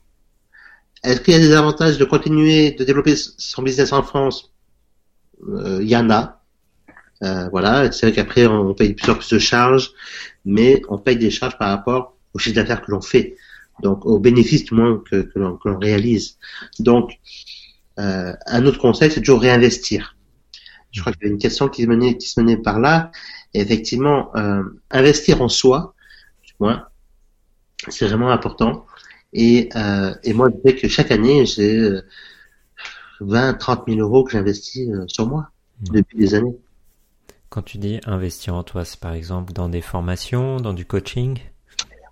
[1.03, 4.51] Est-ce qu'il y a des avantages de continuer de développer son business en France?
[5.47, 6.41] Euh, Il y en a.
[7.23, 9.91] Euh, voilà, c'est vrai qu'après on paye plusieurs plus de charges,
[10.45, 13.35] mais on paye des charges par rapport au chiffre d'affaires que l'on fait,
[13.81, 16.37] donc au bénéfice du moins que, que l'on réalise.
[16.79, 17.19] Donc,
[17.99, 20.15] euh, un autre conseil, c'est toujours réinvestir.
[20.91, 23.11] Je crois qu'il y a une question qui se menait, qui se menait par là.
[23.53, 25.95] Et effectivement, euh, investir en soi,
[26.43, 26.87] du moins,
[27.89, 28.85] c'est vraiment important.
[29.33, 31.99] Et, euh, et moi, je sais que chaque année, j'ai
[33.19, 35.49] 20, 30 000 euros que j'investis euh, sur moi
[35.81, 35.95] mmh.
[35.95, 36.55] depuis des années.
[37.49, 41.39] Quand tu dis investir en toi, c'est par exemple dans des formations, dans du coaching?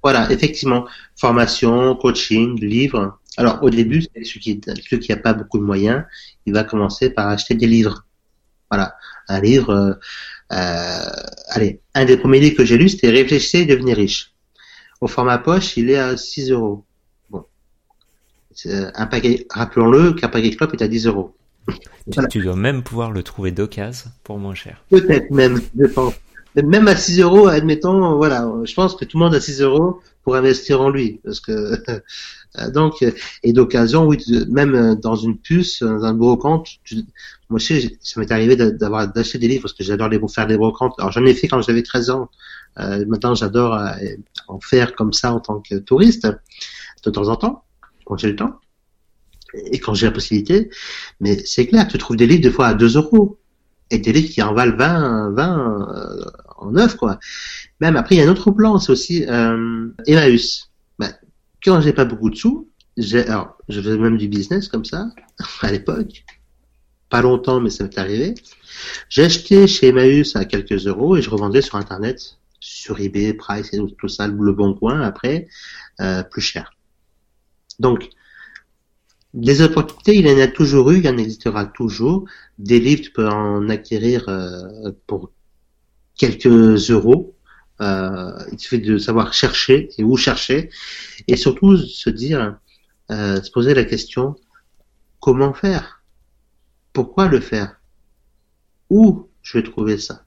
[0.01, 0.85] Voilà, effectivement,
[1.15, 3.19] formation, coaching, livres.
[3.37, 6.03] Alors au début, celui qui celui qui n'a pas beaucoup de moyens,
[6.45, 8.05] il va commencer par acheter des livres.
[8.71, 8.95] Voilà,
[9.27, 9.71] un livre.
[9.71, 9.93] Euh,
[10.53, 11.09] euh,
[11.49, 14.33] allez, un des premiers livres que j'ai lu, c'était Réfléchissez et devenez riche.
[15.01, 16.85] Au format poche, il est à 6 euros.
[18.65, 19.47] Bon, un paquet.
[19.49, 21.35] Rappelons-le qu'un paquet de clopes est à 10 euros.
[22.11, 24.83] Tu, tu, dois même pouvoir le trouver d'occasion pour moins cher.
[24.89, 26.13] Peut-être même, je pense.
[26.55, 29.99] Même à 6 euros, admettons, voilà, je pense que tout le monde a 6 euros
[30.23, 31.83] pour investir en lui, parce que
[32.59, 33.03] Euh, donc,
[33.43, 34.17] et d'occasion, oui,
[34.49, 36.67] même euh, dans une puce, dans un brocante,
[37.49, 40.57] moi aussi, ça m'est arrivé d'avoir d'acheter des livres parce que j'adore les faire des
[40.57, 40.93] brocantes.
[40.97, 42.29] Alors j'en ai fait quand j'avais 13 ans.
[42.79, 43.91] Euh, maintenant, j'adore euh,
[44.47, 46.27] en faire comme ça en tant que touriste,
[47.03, 47.63] de temps en temps,
[48.05, 48.59] quand j'ai le temps
[49.71, 50.69] et quand j'ai la possibilité.
[51.19, 53.37] Mais c'est clair, tu trouves des livres des fois à 2 euros
[53.91, 56.25] et des livres qui en valent 20, 20 euh,
[56.57, 57.19] en neuf, quoi.
[57.81, 60.69] Même après, il y a un autre plan, c'est aussi euh, Emmaüs
[61.65, 65.09] quand j'ai pas beaucoup de sous, j'ai, alors, je faisais même du business comme ça,
[65.61, 66.23] à l'époque.
[67.09, 68.35] Pas longtemps, mais ça m'est arrivé.
[69.09, 73.73] J'ai acheté chez Emmaüs à quelques euros et je revendais sur Internet, sur eBay, Price
[73.73, 75.47] et tout ça, le bon coin après,
[76.01, 76.74] euh, plus cher.
[77.79, 78.09] Donc,
[79.33, 82.25] des opportunités, il y en a toujours eu, il y en existera toujours.
[82.57, 85.31] Des livres, tu peux en acquérir euh, pour
[86.15, 87.35] quelques euros.
[87.81, 90.69] Euh, il suffit de savoir chercher et où chercher,
[91.27, 92.57] et surtout se dire,
[93.11, 94.35] euh, se poser la question
[95.19, 96.03] comment faire,
[96.93, 97.81] pourquoi le faire,
[98.89, 100.23] où je vais trouver ça,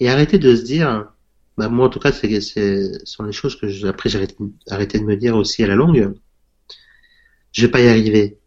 [0.00, 1.12] et arrêter de se dire,
[1.58, 4.26] bah moi en tout cas, c'est, c'est sont les choses que je, après j'ai
[4.70, 6.14] arrêté, de me dire aussi à la longue,
[7.52, 8.38] je vais pas y arriver.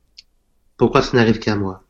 [0.77, 1.85] Pourquoi ça n'arrive qu'à moi?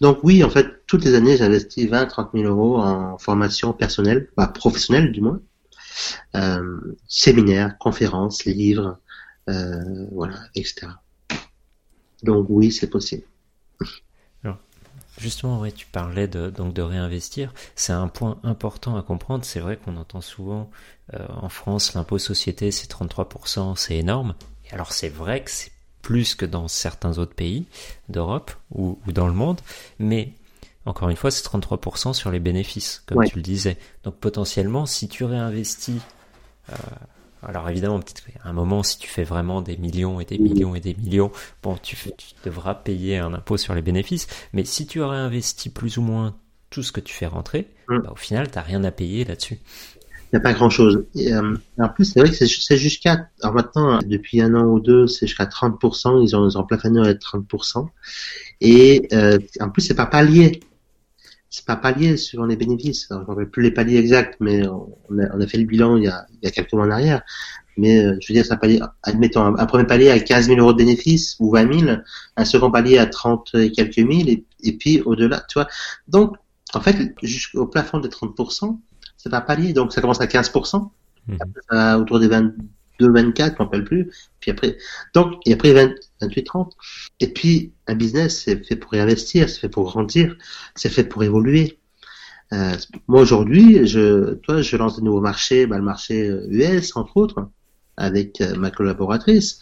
[0.00, 4.30] Donc oui, en fait, toutes les années, j'investis 20, 30 000 euros en formation personnelle,
[4.36, 5.40] bah, professionnelle du moins,
[6.36, 8.98] euh, séminaires, conférences, livres,
[9.48, 10.86] euh, voilà, etc.
[12.22, 13.24] Donc oui, c'est possible.
[15.20, 17.52] Justement, oui, tu parlais de, donc de réinvestir.
[17.74, 19.44] C'est un point important à comprendre.
[19.44, 20.70] C'est vrai qu'on entend souvent
[21.12, 24.34] euh, en France l'impôt société c'est 33%, c'est énorme.
[24.64, 27.66] Et alors c'est vrai que c'est plus que dans certains autres pays
[28.08, 29.60] d'Europe ou, ou, dans le monde,
[29.98, 30.32] mais
[30.86, 33.76] encore une fois, c'est 33% sur les bénéfices, comme tu le disais.
[34.04, 36.00] Donc potentiellement, si tu réinvestis
[36.70, 36.74] euh,
[37.42, 38.00] alors évidemment,
[38.42, 41.30] à un moment, si tu fais vraiment des millions et des millions et des millions,
[41.62, 44.26] bon, tu, tu devras payer un impôt sur les bénéfices.
[44.52, 46.36] Mais si tu aurais investi plus ou moins
[46.70, 47.98] tout ce que tu fais rentrer, Mm.
[47.98, 49.58] bah, au final, t'as rien à payer là-dessus.
[50.32, 51.04] Il n'y a pas grand chose.
[51.16, 54.64] Et, euh, en plus, c'est vrai que c'est c'est jusqu'à, alors maintenant, depuis un an
[54.64, 57.88] ou deux, c'est jusqu'à 30%, ils ont, ils ont plafonné à 30%.
[58.60, 60.60] Et, euh, en plus, c'est pas palier.
[61.50, 63.10] C'est pas palier selon les bénéfices.
[63.10, 65.64] Alors, je ne rappelle plus les paliers exacts, mais on a, on a fait le
[65.64, 67.22] bilan il y a, il y a quelques mois en arrière.
[67.76, 70.60] Mais, euh, je veux dire, ça palier, admettons, un, un premier palier à 15 000
[70.60, 72.02] euros de bénéfices ou 20 000,
[72.36, 75.68] un second palier à 30 et quelques mille, et, et puis au-delà, tu vois.
[76.08, 76.36] Donc,
[76.74, 78.80] en fait, jusqu'au plafond de 30%,
[79.16, 80.92] c'est pas palier, donc ça commence à 15%,
[81.28, 81.38] Mhm.
[81.40, 84.76] après, ça, autour des 22, 24, je m'en rappelle plus, puis après,
[85.14, 86.76] donc, et après 20, 28, 30.
[87.20, 90.36] Et puis, un business, c'est fait pour réinvestir, c'est fait pour grandir,
[90.74, 91.78] c'est fait pour évoluer.
[92.52, 96.96] Euh, moi, aujourd'hui, je, toi, je lance de nouveaux marchés, bah, le marché euh, US,
[96.96, 97.48] entre autres,
[97.96, 99.60] avec euh, ma collaboratrice.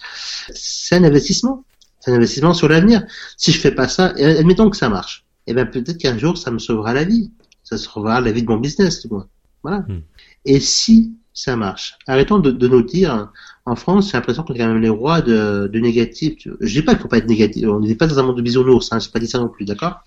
[0.55, 1.65] C'est un investissement.
[2.01, 3.05] C'est un investissement sur l'avenir.
[3.37, 6.39] Si je fais pas ça, et admettons que ça marche, et ben peut-être qu'un jour,
[6.39, 7.33] ça me sauvera la vie.
[7.65, 9.29] Ça sauvera la vie de mon business, du moins.
[9.63, 9.79] Voilà.
[9.81, 10.03] Hmm.
[10.45, 13.31] Et si ça marche, arrêtons de, de nous dire,
[13.69, 16.35] en France, j'ai l'impression qu'on est quand même les rois de, de négatif.
[16.61, 18.43] Je dis pas qu'il faut pas être négatif, on n'est pas dans un monde de
[18.43, 20.01] bisounours, hein, j'ai pas dit ça non plus, d'accord?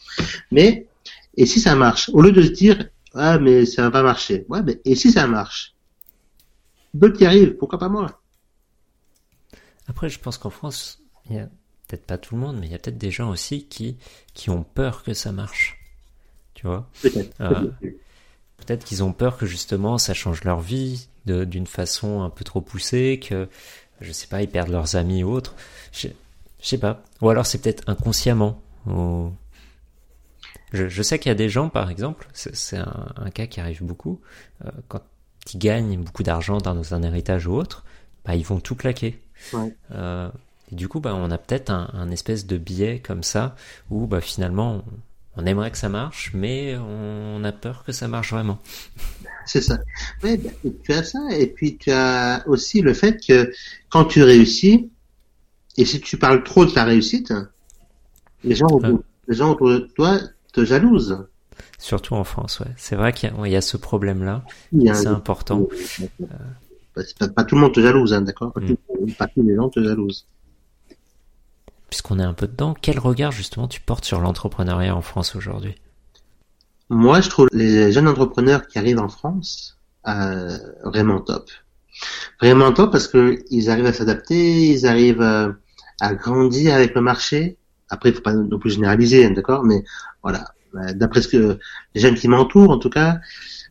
[0.52, 0.88] Mais,
[1.38, 4.46] et si ça marche, au lieu de se dire, ah, mais ça va pas marcher,
[4.50, 5.76] ouais, mais, et si ça marche?
[6.94, 8.22] D'autres y arrivent, pourquoi pas moi?
[9.88, 11.00] Après, je pense qu'en France,
[11.30, 11.50] il y a
[11.88, 13.98] peut-être pas tout le monde, mais il y a peut-être des gens aussi qui,
[14.34, 15.78] qui ont peur que ça marche.
[16.54, 16.90] Tu vois?
[17.02, 17.40] Peut-être.
[17.42, 17.70] Euh,
[18.58, 22.62] Peut-être qu'ils ont peur que justement ça change leur vie d'une façon un peu trop
[22.62, 23.48] poussée, que
[24.02, 25.56] je sais pas, ils perdent leurs amis ou autre.
[25.92, 26.08] Je,
[26.62, 27.04] je sais pas.
[27.22, 28.62] Ou alors c'est peut-être inconsciemment.
[28.88, 29.32] ou-
[30.74, 33.46] Je, je sais qu'il y a des gens, par exemple, c'est c'est un, un cas
[33.46, 34.22] qui arrive beaucoup,
[34.66, 35.02] euh, quand
[35.54, 37.84] ils gagnent beaucoup d'argent dans un héritage ou autre,
[38.26, 39.20] bah, ils vont tout claquer.
[39.54, 39.76] Ouais.
[39.92, 40.30] Euh,
[40.72, 43.56] et du coup, bah, on a peut-être un, un espèce de biais comme ça,
[43.90, 44.84] où bah, finalement,
[45.42, 48.60] on, aimerait que ça marche, mais on a peur que ça marche vraiment.
[49.46, 49.80] C'est ça.
[50.24, 50.52] Oui, ben,
[50.84, 53.52] tu as ça, et puis tu as aussi le fait que
[53.90, 54.90] quand tu réussis,
[55.78, 57.34] et si tu parles trop de ta réussite,
[58.44, 59.06] les gens, autour- Ah.
[59.28, 60.20] les gens autour de toi
[60.54, 61.26] te jalousent.
[61.78, 62.72] Surtout en France, ouais.
[62.78, 64.44] C'est vrai qu'il y, a- y ce problème-là,
[64.94, 65.68] c'est important.
[66.94, 68.54] Pas, pas tout le monde te jalouse, hein, d'accord?
[68.56, 69.12] Mm.
[69.14, 70.26] Pas tous les gens te jalousent.
[71.92, 75.76] Puisqu'on est un peu dedans, quel regard justement tu portes sur l'entrepreneuriat en France aujourd'hui?
[76.90, 79.78] Moi, je trouve les jeunes entrepreneurs qui arrivent en France
[80.08, 81.52] euh, vraiment top.
[82.42, 85.52] Vraiment top parce que ils arrivent à s'adapter, ils arrivent euh,
[86.00, 87.58] à grandir avec le marché.
[87.90, 89.64] Après, il faut pas non plus généraliser, hein, d'accord?
[89.64, 89.84] Mais
[90.24, 91.60] voilà, Euh, d'après ce que
[91.96, 93.20] les jeunes qui m'entourent, en tout cas,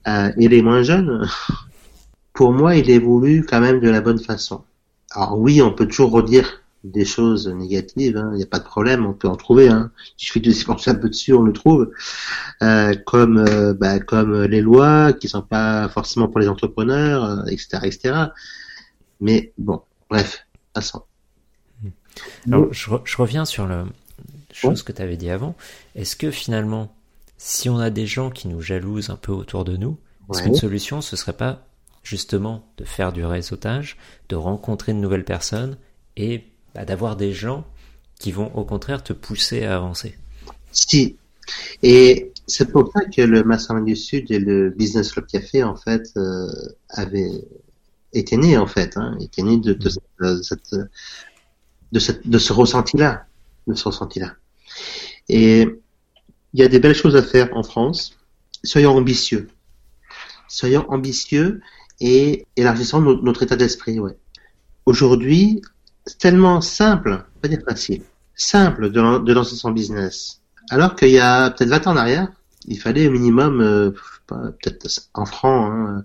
[0.07, 1.27] euh, et les moins jeunes,
[2.35, 4.65] pour moi, il évolue quand même de la bonne façon.
[5.13, 9.05] Alors oui, on peut toujours redire des choses négatives, il n'y a pas de problème,
[9.05, 9.69] on peut en trouver.
[9.69, 9.91] Hein.
[10.19, 11.91] Il suffit de pencher un peu dessus, on le trouve.
[12.63, 17.45] Euh, comme euh, bah, comme les lois qui sont pas forcément pour les entrepreneurs, euh,
[17.47, 18.15] etc., etc.
[19.21, 21.03] Mais bon, bref, passons.
[22.47, 23.85] Alors, je, re- je reviens sur la
[24.53, 25.55] chose que tu avais dit avant.
[25.95, 26.95] Est-ce que finalement,
[27.37, 29.99] si on a des gens qui nous jalousent un peu autour de nous,
[30.33, 31.67] est-ce qu'une solution, ce serait pas
[32.03, 33.97] justement de faire du réseautage,
[34.29, 35.77] de rencontrer de nouvelles personnes
[36.17, 37.67] et bah, d'avoir des gens
[38.19, 40.17] qui vont au contraire te pousser à avancer
[40.73, 41.17] Si.
[41.83, 45.77] Et c'est pour ça que le Mastermind du Sud et le Business Club Café, en
[45.77, 46.47] fait, euh,
[46.91, 47.45] avaient
[48.13, 50.75] été nés, en fait, hein, étaient nés de, de, cette, de, cette-
[51.93, 53.27] de, cette- de ce ressenti-là,
[53.67, 54.35] de ce ressenti-là.
[55.29, 55.67] Et
[56.55, 58.19] il y a des belles choses à faire en France.
[58.65, 59.49] Soyons ambitieux.
[60.49, 61.61] Soyons ambitieux
[62.01, 64.17] et élargissons no- notre état d'esprit, ouais.
[64.87, 65.63] Aujourd'hui,
[66.19, 68.03] tellement simple, pas dire facile,
[68.35, 70.41] simple de, de lancer son business.
[70.71, 72.29] Alors qu'il y a peut-être 20 ans en arrière,
[72.67, 73.91] il fallait au minimum, euh,
[74.27, 76.05] peut-être en francs, hein,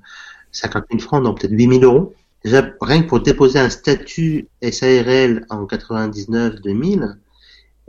[0.52, 2.14] 50 000 francs, donc peut-être 8 000 euros.
[2.44, 7.16] Déjà, rien que pour déposer un statut SARL en 99-2000,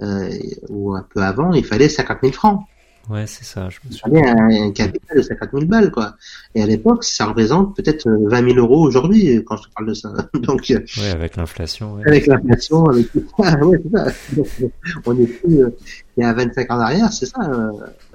[0.02, 0.30] euh,
[0.68, 2.66] ou un peu avant, il fallait 50 000 francs.
[3.08, 6.16] Ouais, c'est ça, je me fallait un, un capital de 50 000 balles, quoi.
[6.56, 9.88] Et à l'époque, ça représente peut-être euh, 20 000 euros aujourd'hui, quand je te parle
[9.88, 10.12] de ça.
[10.34, 12.02] Donc, euh, Ouais, avec l'inflation, ouais.
[12.06, 14.04] avec l'inflation, avec tout ça, ouais, c'est ça.
[14.36, 14.68] Donc, euh,
[15.06, 15.70] on est plus, euh,
[16.16, 17.40] il y a 25 ans en arrière, c'est ça.
[17.48, 17.70] euh.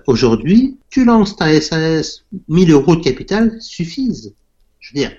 [0.08, 4.34] Aujourd'hui, tu lances ta SAS, 1000 euros de capital suffisent.
[4.80, 5.12] Je veux dire,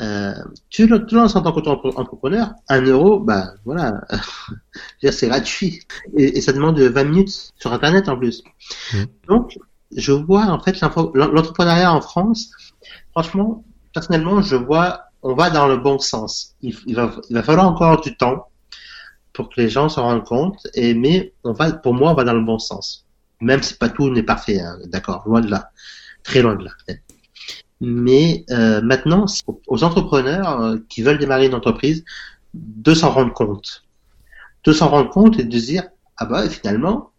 [0.00, 0.34] euh,
[0.68, 4.00] tu, tu lances en tant qu'entrepreneur, 1 euro, bah voilà,
[5.10, 5.80] c'est gratuit.
[6.16, 8.42] Et, et ça demande 20 minutes sur Internet en plus.
[8.92, 9.04] Mm.
[9.28, 9.58] Donc,
[9.96, 12.50] je vois en fait l'entrepreneuriat en France,
[13.12, 16.54] franchement, personnellement, je vois on va dans le bon sens.
[16.62, 18.48] Il, va, il va falloir encore du temps
[19.32, 20.66] pour que les gens s'en rendent compte.
[20.74, 23.04] Et mais on va, pour moi, on va dans le bon sens.
[23.40, 25.70] Même si pas tout n'est parfait, hein, d'accord, loin de là,
[26.22, 26.70] très loin de là.
[27.80, 29.26] Mais euh, maintenant,
[29.66, 32.04] aux entrepreneurs euh, qui veulent démarrer une entreprise,
[32.54, 33.84] de s'en rendre compte,
[34.64, 35.84] de s'en rendre compte et de se dire
[36.16, 37.10] ah bah finalement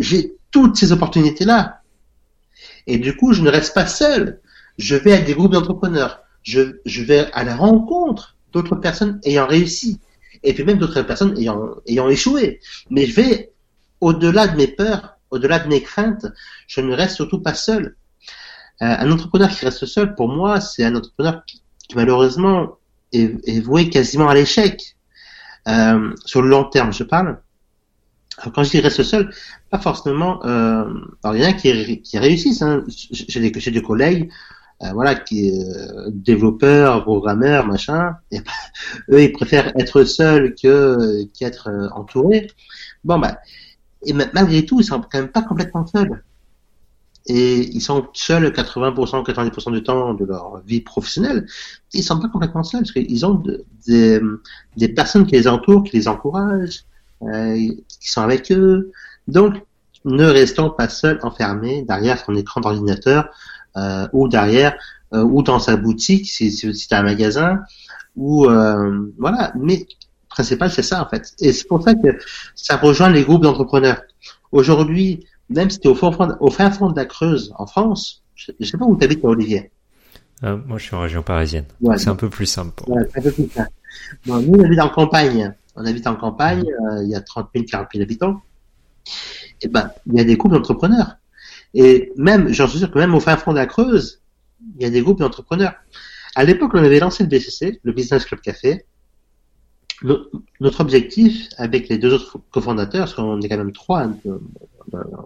[0.00, 1.82] j'ai toutes ces opportunités là.
[2.86, 4.40] Et du coup, je ne reste pas seul.
[4.78, 6.22] Je vais avec des groupes d'entrepreneurs.
[6.42, 10.00] Je, je vais à la rencontre d'autres personnes ayant réussi
[10.42, 12.60] et puis même d'autres personnes ayant, ayant échoué.
[12.90, 13.52] Mais je vais
[14.00, 16.26] au-delà de mes peurs, au-delà de mes craintes,
[16.66, 17.96] je ne reste surtout pas seul.
[18.82, 21.62] Euh, un entrepreneur qui reste seul, pour moi, c'est un entrepreneur qui,
[21.94, 22.78] malheureusement
[23.12, 24.96] est, est, voué quasiment à l'échec.
[25.68, 27.40] Euh, sur le long terme, je parle.
[28.38, 29.30] Alors, quand je dis reste seul,
[29.70, 30.44] pas forcément.
[30.44, 30.84] Euh,
[31.22, 32.62] alors, il y en a qui, qui réussissent.
[32.62, 32.84] Hein.
[32.88, 34.30] J'ai des, des collègues
[34.82, 38.16] euh, voilà, qui euh, développeur, programmeur, machin.
[38.32, 38.38] Et,
[39.10, 42.50] eux, ils préfèrent être seuls que qu'être euh, entourés.
[43.04, 43.38] Bon, bah,
[44.04, 46.24] et malgré tout, ils sont quand même pas complètement seuls.
[47.26, 51.46] Et ils sont seuls 80%, 90% du temps de leur vie professionnelle.
[51.92, 53.42] Ils sont pas complètement seuls parce qu'ils ont
[53.86, 54.20] des,
[54.76, 56.84] des personnes qui les entourent, qui les encouragent,
[57.22, 57.54] euh,
[58.00, 58.90] qui sont avec eux.
[59.28, 59.54] Donc,
[60.04, 63.28] ne restons pas seuls, enfermés derrière son écran d'ordinateur
[63.76, 64.74] euh, ou derrière,
[65.14, 67.60] euh, ou dans sa boutique, si, si c'est un magasin,
[68.16, 69.52] ou euh, voilà.
[69.58, 69.86] Mais
[70.28, 71.32] principal, c'est ça en fait.
[71.40, 72.18] Et c'est pour ça que
[72.54, 74.02] ça rejoint les groupes d'entrepreneurs.
[74.50, 78.22] Aujourd'hui, même si tu es au, fond, au fin fond de la Creuse, en France,
[78.34, 79.70] je, ne sais pas où tu habites, Olivier.
[80.44, 81.66] Euh, moi, je suis en région parisienne.
[81.96, 82.72] c'est un peu plus simple.
[82.76, 82.90] Pour...
[82.90, 83.70] Ouais, un peu plus simple.
[84.26, 85.54] Bon, nous, on habite en campagne.
[85.76, 88.42] On habite en campagne, euh, il y a 30 000, 40 000 habitants.
[89.62, 91.16] Et ben, il y a des groupes d'entrepreneurs.
[91.74, 94.20] Et même, j'en suis sûr que même au fin fond de la Creuse,
[94.76, 95.74] il y a des groupes d'entrepreneurs.
[96.34, 98.84] À l'époque, on avait lancé le BCC, le Business Club Café.
[100.60, 104.16] notre objectif, avec les deux autres cofondateurs, parce qu'on est quand même trois, hein,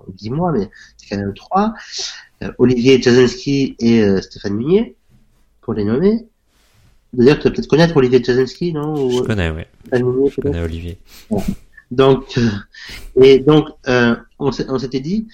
[0.08, 1.74] dix mois, mais c'est quand même trois,
[2.42, 4.96] euh, Olivier Jasinski et euh, Stéphane Munier,
[5.60, 6.26] pour les nommer.
[7.12, 9.62] D'ailleurs, tu vas peut-être connaître Olivier Jasinski, non Je connais, oui.
[9.92, 10.98] Je connais Olivier.
[11.90, 12.50] Donc, euh,
[13.22, 13.68] et donc,
[14.38, 15.28] on s'était dit,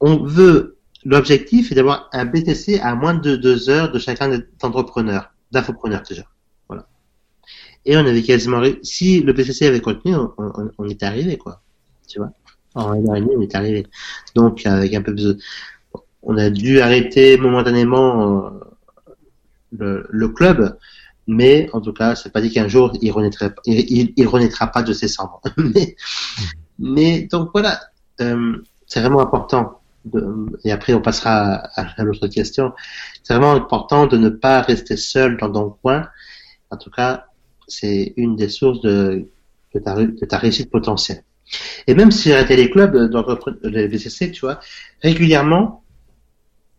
[0.00, 4.44] on veut, l'objectif est d'avoir un BTC à moins de deux heures de chacun des
[4.62, 6.24] entrepreneurs, d'infopreneurs déjà.
[6.68, 6.86] Voilà.
[7.84, 11.62] Et on avait quasiment, si le BTC avait contenu, on, on, on était arrivé, quoi.
[12.08, 12.32] Tu vois?
[12.74, 13.86] En une heure et demie, on est arrivé.
[14.34, 15.38] Donc, avec un peu de,
[16.22, 18.50] on a dû arrêter momentanément euh,
[19.72, 20.76] le, le, club,
[21.26, 24.82] mais en tout cas, c'est pas dit qu'un jour il renaîtra, il, il, renaîtra pas
[24.82, 25.40] de ses cendres.
[25.56, 25.96] mais,
[26.78, 27.80] mais donc voilà,
[28.20, 28.56] euh,
[28.86, 29.80] c'est vraiment important
[30.64, 32.72] et après on passera à, l'autre question.
[33.22, 36.08] C'est vraiment important de ne pas rester seul dans ton coin.
[36.70, 37.26] En tout cas,
[37.68, 39.28] c'est une des sources de,
[39.74, 41.22] de, de ta réussite potentielle.
[41.86, 42.94] Et même si arrêté les clubs,
[43.62, 44.60] les VCC, tu vois,
[45.02, 45.82] régulièrement,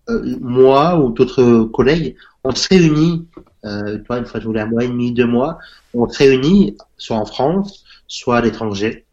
[0.10, 3.28] euh, moi ou d'autres collègues, on se réunit,
[3.66, 5.60] euh, toi, une fois tous les un mois et demi, deux mois,
[5.94, 9.06] on se réunit soit en France, soit à l'étranger.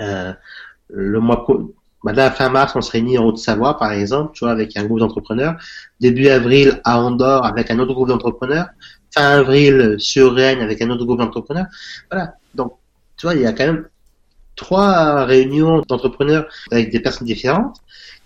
[0.00, 0.32] Euh,
[0.88, 1.46] le mois
[2.02, 5.00] bah fin mars, on se réunit en Haute-Savoie, par exemple, tu vois, avec un groupe
[5.00, 5.56] d'entrepreneurs.
[6.00, 8.68] Début avril, à Andorre, avec un autre groupe d'entrepreneurs.
[9.12, 11.66] Fin avril, sur Rennes, avec un autre groupe d'entrepreneurs.
[12.10, 12.34] Voilà.
[12.54, 12.74] Donc,
[13.16, 13.88] tu vois, il y a quand même
[14.56, 17.78] trois réunions d'entrepreneurs avec des personnes différentes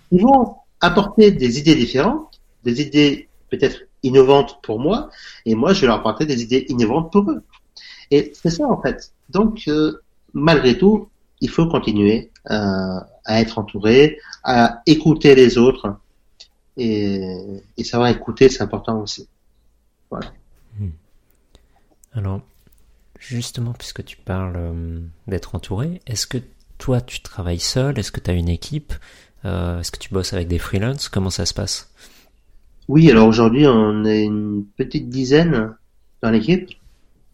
[0.09, 5.11] qui vont apporter des idées différentes, des idées peut-être innovantes pour moi,
[5.45, 7.43] et moi, je vais leur apporter des idées innovantes pour eux.
[8.11, 9.13] Et c'est ça, en fait.
[9.29, 10.01] Donc, euh,
[10.33, 11.09] malgré tout,
[11.41, 15.97] il faut continuer à, à être entouré, à écouter les autres.
[16.77, 17.37] Et,
[17.77, 19.29] et savoir écouter, c'est important aussi.
[20.09, 20.33] Voilà.
[20.79, 20.91] Hmm.
[22.15, 22.41] Alors,
[23.21, 26.39] justement, puisque tu parles euh, d'être entouré, est-ce que
[26.79, 27.99] toi, tu travailles seul?
[27.99, 28.93] Est-ce que tu as une équipe?
[29.45, 31.09] Euh, Est-ce que tu bosses avec des freelances?
[31.09, 31.93] Comment ça se passe?
[32.89, 35.75] Oui, alors aujourd'hui, on est une petite dizaine
[36.23, 36.69] dans l'équipe.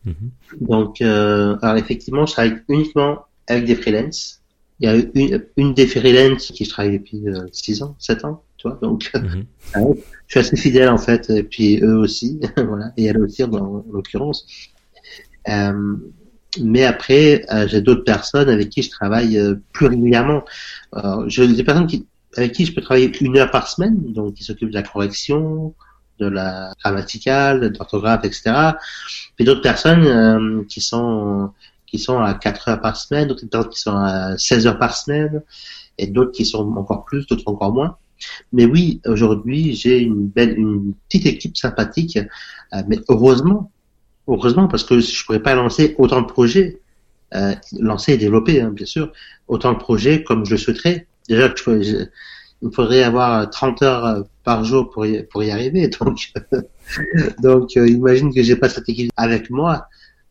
[0.04, 0.30] Mhm.
[0.60, 4.42] Donc, euh, alors effectivement, je travaille uniquement avec des freelances
[4.80, 8.42] il y a une, une des freelance qui travaille depuis 6 euh, ans, 7 ans,
[8.58, 9.44] tu vois, donc mhm.
[10.26, 13.84] je suis assez fidèle en fait, et puis eux aussi, voilà, et elle aussi en,
[13.90, 14.46] l'occurrence.
[15.48, 15.96] Euh,
[16.60, 20.42] mais après, euh, j'ai d'autres personnes avec qui je travaille euh, plus régulièrement.
[21.26, 21.88] j'ai des personnes
[22.36, 25.74] avec qui je peux travailler une heure par semaine, donc qui s'occupent de la correction,
[26.18, 28.72] de la grammaticale, de l'orthographe, etc.
[29.36, 31.50] Puis d'autres personnes qui sont
[31.86, 35.42] qui sont à 4 heures par semaine, d'autres qui sont à 16 heures par semaine,
[35.98, 37.96] et d'autres qui sont encore plus, d'autres encore moins.
[38.52, 42.18] Mais oui, aujourd'hui, j'ai une belle, une petite équipe sympathique.
[42.88, 43.70] mais heureusement,
[44.26, 46.80] heureusement, parce que je pourrais pas lancer autant de projets,
[47.34, 49.12] euh, lancer et développer, hein, bien sûr,
[49.48, 51.06] autant de projets comme je le souhaiterais.
[51.28, 52.06] Déjà, je-
[52.62, 55.88] il me faudrait avoir 30 heures euh, par jour pour y, pour y arriver.
[56.00, 56.32] Donc,
[57.42, 59.88] donc, euh, imagine que j'ai pas cette équipe avec moi.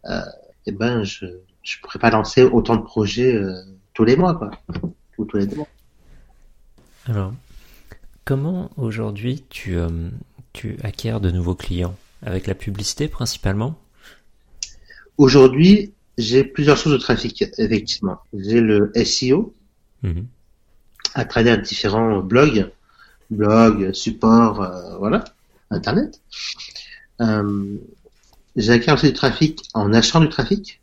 [0.09, 0.21] Euh,
[0.65, 1.25] eh ben, je,
[1.63, 3.53] je pourrais pas lancer autant de projets euh,
[3.93, 4.51] tous les mois, quoi.
[5.17, 5.67] Ou tous les deux mois.
[7.07, 7.33] Alors,
[8.23, 9.89] comment aujourd'hui tu, euh,
[10.53, 11.95] tu acquiers de nouveaux clients?
[12.25, 13.75] Avec la publicité principalement?
[15.17, 18.17] Aujourd'hui, j'ai plusieurs sources de trafic, effectivement.
[18.33, 19.53] J'ai le SEO
[20.03, 20.27] Mhm.
[21.13, 22.69] à travers différents blogs,
[23.31, 25.23] blogs, supports, euh, voilà,
[25.71, 26.21] Internet.
[27.21, 27.77] Euh,
[28.55, 30.81] j'acquiers aussi du trafic en achetant du trafic.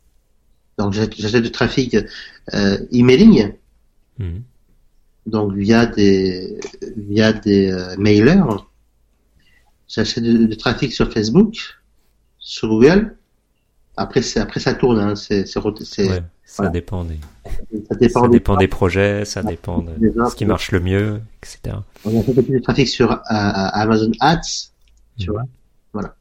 [0.77, 1.95] Donc j'achète du trafic
[2.53, 3.53] euh, emailing,
[4.19, 4.41] Mhm.
[5.27, 6.59] donc via des
[6.97, 8.65] via des euh, mailers.
[9.87, 11.55] J'achète du, du trafic sur Facebook,
[12.39, 13.15] sur Google.
[13.95, 16.71] Après après ça tourne, hein, c'est Ouais, ça voilà.
[16.71, 17.19] dépend des,
[17.87, 19.91] ça dépend, ça des- dépend des projets, ça dépend de
[20.29, 21.77] ce qui marche le mieux, etc.
[22.05, 24.71] On a fait du trafic sur euh, Amazon Ads,
[25.17, 25.33] tu Mhm.
[25.33, 25.43] vois.
[25.93, 26.15] Voilà.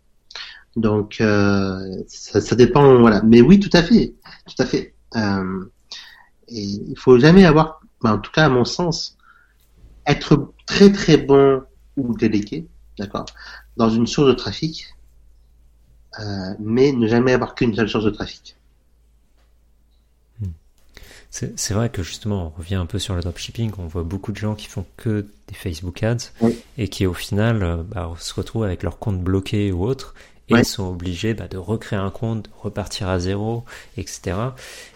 [0.76, 3.22] Donc euh, ça, ça dépend, voilà.
[3.22, 4.14] Mais oui, tout à fait,
[4.46, 4.94] tout à fait.
[5.16, 5.64] Euh,
[6.48, 9.16] et il faut jamais avoir, ben, en tout cas à mon sens,
[10.06, 11.62] être très très bon
[11.96, 12.66] ou délégué,
[12.98, 13.26] d'accord,
[13.76, 14.86] dans une source de trafic,
[16.20, 18.56] euh, mais ne jamais avoir qu'une seule source de trafic.
[21.30, 24.32] C'est c'est vrai que justement, on revient un peu sur le dropshipping, on voit beaucoup
[24.32, 26.58] de gens qui font que des Facebook Ads Oui.
[26.76, 30.14] et qui au final euh, bah, se retrouvent avec leur compte bloqué ou autre
[30.50, 33.64] et sont obligés bah, de recréer un compte, de repartir à zéro,
[33.96, 34.36] etc.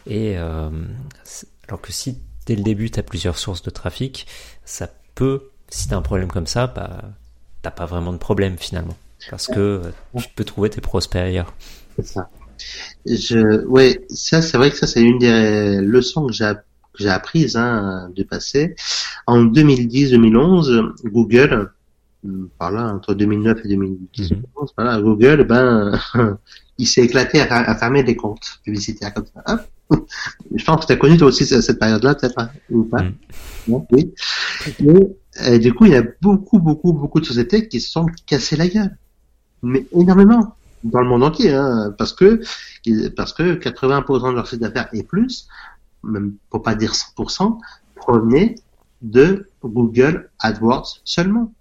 [0.07, 0.69] Et euh,
[1.69, 4.27] alors que si dès le début tu as plusieurs sources de trafic,
[4.67, 7.03] ça peut, si tu as un problème comme ça, bah,
[7.63, 8.97] t'as pas vraiment de problème finalement.
[9.31, 9.81] Parce que euh,
[10.19, 11.53] tu peux trouver tes prospects ailleurs.
[11.97, 12.29] C'est ça.
[13.07, 16.53] Je, ouais, ça, c'est vrai que ça, c'est une des leçons que j'ai,
[16.93, 18.75] que j'ai apprises, hein, du passé.
[19.27, 21.73] En 2010-2011, Google,
[22.25, 24.43] hum, par là, entre 2009 et 2010, Mhm.
[24.77, 25.99] voilà, Google, ben,
[26.79, 29.67] il s'est éclaté à, à fermer des comptes publicitaires comme ça.
[30.55, 33.03] Je pense que tu as connu toi aussi cette période-là, peut-être, hein, ou pas.
[33.03, 33.15] Mhm.
[33.69, 34.13] Non, oui.
[34.81, 34.95] Mais,
[35.43, 38.57] euh, du coup, il y a beaucoup, beaucoup, beaucoup de sociétés qui se sont cassées
[38.57, 38.97] la gueule.
[39.63, 40.57] Mais énormément.
[40.85, 42.41] Dans le monde entier, hein, parce que,
[43.17, 45.49] parce que 80% de leur chiffre d'affaires et plus,
[46.05, 47.59] même pour pas dire 100%,
[47.97, 48.57] provenaient
[49.03, 51.53] de Google AdWords seulement.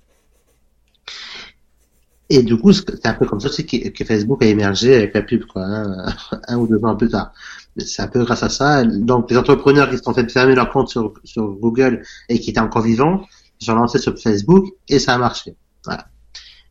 [2.29, 5.21] Et du coup, c'est un peu comme ça aussi que, Facebook a émergé avec la
[5.21, 6.13] pub, quoi, hein,
[6.47, 7.33] un ou deux ans plus tard.
[7.77, 8.83] C'est un peu grâce à ça.
[8.83, 12.49] Donc, les entrepreneurs qui se sont fait fermer leur compte sur, sur Google et qui
[12.49, 13.25] étaient encore vivants,
[13.61, 15.55] ils ont lancé sur Facebook et ça a marché.
[15.83, 16.07] Voilà.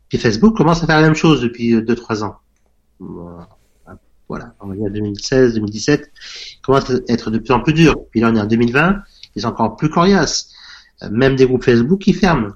[0.09, 2.35] Puis Facebook commence à faire la même chose depuis 2-3 ans.
[4.27, 6.11] Voilà, on va dire 2016, 2017,
[6.53, 7.95] il commence à être de plus en plus dur.
[8.09, 9.03] Puis là, on est en 2020,
[9.35, 10.49] ils sont encore plus coriaces.
[11.03, 12.53] Euh, Même des groupes Facebook qui ferment.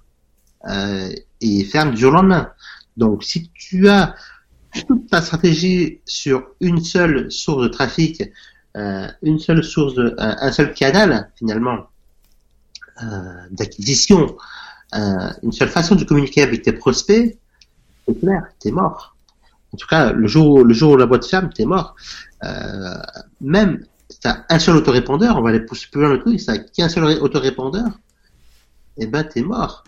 [0.68, 1.10] Euh,
[1.42, 2.50] et ils ferment du jour au lendemain.
[2.98, 4.16] Donc, si tu as
[4.88, 8.24] toute ta stratégie sur une seule source de trafic,
[8.76, 11.88] euh, une seule source de, un, un seul canal, finalement,
[13.04, 14.36] euh, d'acquisition,
[14.96, 17.38] euh, une seule façon de communiquer avec tes prospects,
[18.08, 19.16] c'est clair, t'es mort.
[19.74, 21.96] En tout cas, le jour, le jour où la boîte ferme, t'es mort.
[22.44, 22.96] Euh,
[23.42, 26.46] même si t'as un seul autorépondeur, on va aller pousser plus loin le truc, si
[26.48, 27.90] t'as qu'un seul ré- autorépondeur,
[28.98, 29.84] eh ben t'es mort.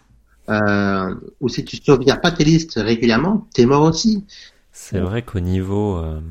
[0.50, 4.26] Euh, ou si tu surveilles pas tes listes régulièrement, t'es mort aussi.
[4.72, 6.22] C'est vrai qu'au niveau euh,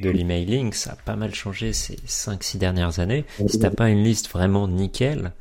[0.00, 3.24] de l'emailing, ça a pas mal changé ces 5-6 dernières années.
[3.46, 5.32] Si t'as pas une liste vraiment nickel,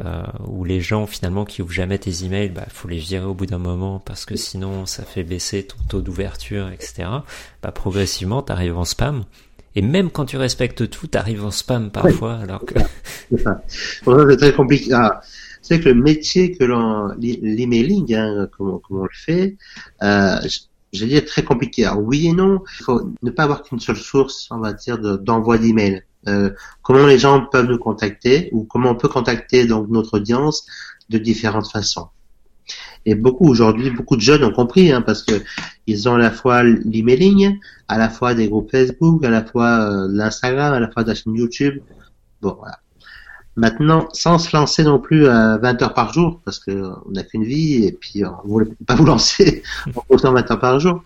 [0.00, 3.34] euh, où les gens finalement qui ouvrent jamais tes emails, bah faut les virer au
[3.34, 7.08] bout d'un moment parce que sinon ça fait baisser ton taux d'ouverture, etc.
[7.62, 9.24] Bah progressivement t'arrives en spam.
[9.74, 12.74] Et même quand tu respectes tout, t'arrives en spam parfois, alors que
[13.28, 14.92] C'est très compliqué.
[14.94, 15.20] Ah,
[15.60, 19.56] c'est que le métier que l'on, l'emailing, hein, comme, comme on le fait,
[20.02, 20.38] euh,
[21.04, 21.84] vais dire très compliqué.
[21.84, 24.98] Alors, oui et non, il faut ne pas avoir qu'une seule source, on va dire,
[24.98, 26.02] de- d'envoi d'email.
[26.28, 26.50] Euh,
[26.82, 30.66] comment les gens peuvent nous contacter ou comment on peut contacter donc notre audience
[31.08, 32.08] de différentes façons.
[33.04, 35.34] Et beaucoup aujourd'hui, beaucoup de jeunes ont compris, hein, parce que
[35.86, 39.88] ils ont à la fois l'emailing, à la fois des groupes Facebook, à la fois
[39.88, 41.80] euh, l'Instagram, à la fois de la chaîne YouTube.
[42.42, 42.80] Bon, voilà.
[43.56, 47.12] Maintenant, sans se lancer non plus à 20 heures par jour, parce que euh, on
[47.12, 49.62] n'a qu'une vie et puis euh, on voulait pas vous lancer
[49.94, 51.02] en postant 20 heures par jour.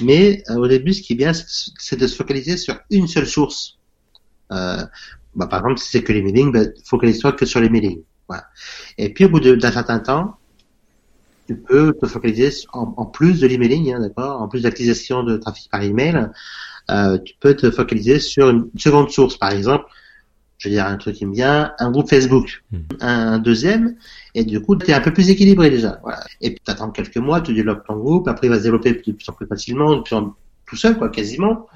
[0.00, 3.26] Mais euh, au début, ce qui est bien, c'est de se focaliser sur une seule
[3.26, 3.78] source.
[4.52, 4.84] Euh,
[5.34, 8.02] bah, par exemple, si c'est que les mailings, bah, focalise-toi que sur les mailings.
[8.28, 8.44] Voilà.
[8.96, 10.36] Et puis au bout d'un certain temps,
[11.50, 15.36] tu peux te focaliser en, en plus de l'emailing, hein, d'accord, en plus d'acquisition de
[15.36, 16.30] trafic par email,
[16.90, 19.84] euh, tu peux te focaliser sur une seconde source, par exemple.
[20.60, 22.80] Je veux dire un truc qui me vient, un groupe Facebook, Hmm.
[23.00, 23.96] un deuxième,
[24.34, 25.98] et du coup, tu es un peu plus équilibré déjà.
[26.02, 26.22] Voilà.
[26.42, 28.92] Et puis, tu attends quelques mois, tu développes ton groupe, après, il va se développer
[28.92, 30.36] de plus en plus facilement, de plus en
[30.66, 31.66] tout seul, quoi, quasiment.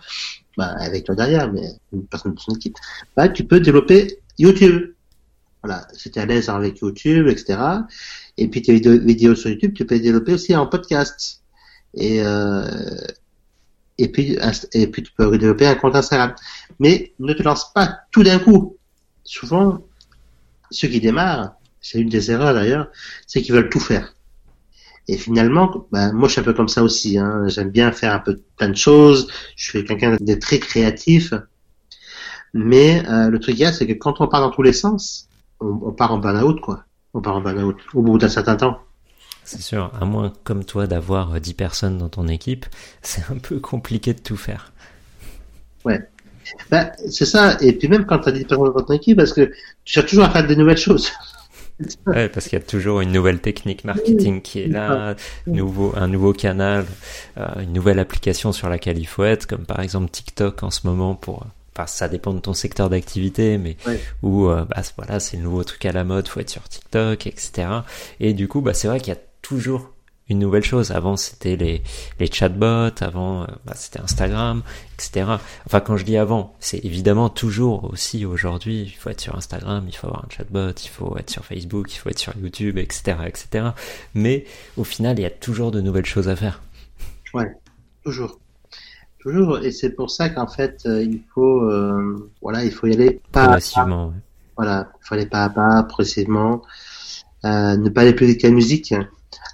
[0.58, 1.62] Bah, avec toi derrière, mais
[1.92, 2.76] une personne de son équipe.
[3.16, 4.92] Bah, tu peux développer YouTube.
[5.62, 5.86] Voilà.
[5.94, 7.58] Si tu es à l'aise avec YouTube, etc.
[8.36, 11.42] Et puis, tes vidéos sur YouTube, tu peux les développer aussi en podcast.
[11.94, 12.66] Et, euh,
[13.98, 14.36] et puis,
[14.72, 16.34] et puis, tu peux développer un compte Instagram.
[16.80, 18.76] Mais ne te lance pas tout d'un coup.
[19.22, 19.86] Souvent,
[20.70, 22.88] ceux qui démarrent, c'est une des erreurs d'ailleurs,
[23.26, 24.14] c'est qu'ils veulent tout faire.
[25.06, 27.18] Et finalement, ben, moi je suis un peu comme ça aussi.
[27.18, 27.44] Hein.
[27.46, 29.30] J'aime bien faire un peu plein de choses.
[29.54, 31.34] Je suis quelqu'un de très créatif.
[32.54, 35.28] Mais euh, le truc, c'est que quand on part dans tous les sens,
[35.60, 36.84] on, on part en burn-out, quoi.
[37.12, 38.78] On part en burn-out au bout d'un certain temps.
[39.44, 42.66] C'est sûr, à moins comme toi d'avoir euh, 10 personnes dans ton équipe,
[43.02, 44.72] c'est un peu compliqué de tout faire.
[46.70, 47.56] Ben, c'est ça.
[47.60, 49.42] Et puis même quand tu as 10 personnes dans ton équipe, parce que
[49.84, 51.10] tu cherches toujours à faire des nouvelles choses.
[52.06, 55.16] Ouais, parce qu'il y a toujours une nouvelle technique marketing qui est là,
[55.48, 56.86] nouveau, un nouveau canal,
[57.36, 60.86] euh, une nouvelle application sur laquelle il faut être, comme par exemple TikTok en ce
[60.86, 61.44] moment pour,
[61.76, 64.00] enfin, ça dépend de ton secteur d'activité, mais Ouais.
[64.22, 67.26] où, euh, bah, voilà, c'est le nouveau truc à la mode, faut être sur TikTok,
[67.26, 67.66] etc.
[68.20, 69.92] Et du coup, bah, c'est vrai qu'il y a toujours
[70.28, 70.90] une nouvelle chose.
[70.90, 71.82] Avant, c'était les,
[72.18, 74.62] les chatbots, avant, euh, bah, c'était Instagram,
[74.94, 75.36] etc.
[75.66, 79.84] Enfin, quand je dis avant, c'est évidemment toujours aussi aujourd'hui, il faut être sur Instagram,
[79.86, 82.78] il faut avoir un chatbot, il faut être sur Facebook, il faut être sur YouTube,
[82.78, 83.68] etc., etc.
[84.14, 86.62] Mais au final, il y a toujours de nouvelles choses à faire.
[88.04, 88.38] Toujours.
[89.18, 89.58] Toujours.
[89.58, 93.20] Et c'est pour ça qu'en fait, euh, il faut, euh, voilà, il faut y aller
[93.32, 93.48] pas à pas.
[93.48, 94.08] Progressivement.
[94.08, 94.14] ouais.
[94.56, 96.62] Voilà, il faut aller pas à pas, progressivement.
[97.44, 98.94] Euh, ne pas aller plus vite que la musique.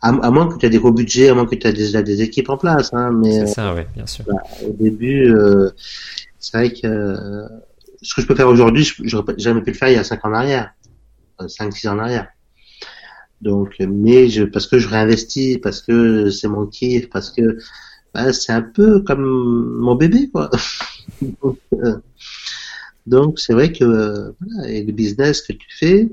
[0.02, 2.02] À, à moins que tu aies des gros budgets, à moins que tu aies déjà
[2.02, 2.92] des équipes en place.
[2.92, 4.24] Hein, mais C'est ça, ouais, bien sûr.
[4.66, 5.70] au début, euh,
[6.38, 7.48] c'est vrai que euh,
[8.02, 10.04] ce que je peux faire aujourd'hui, je j'aurais jamais pu le faire il y a
[10.04, 10.72] 5 ans en arrière,
[11.40, 12.28] 5-6 ans en arrière.
[13.40, 17.58] Donc, euh, mais je, parce que je réinvestis, parce que c'est mon kiff, parce que
[18.14, 19.24] bah, c'est un peu comme
[19.78, 20.50] mon bébé, quoi.
[21.42, 21.96] donc, euh,
[23.06, 26.08] donc, c'est vrai que euh, voilà, et le business que tu fais,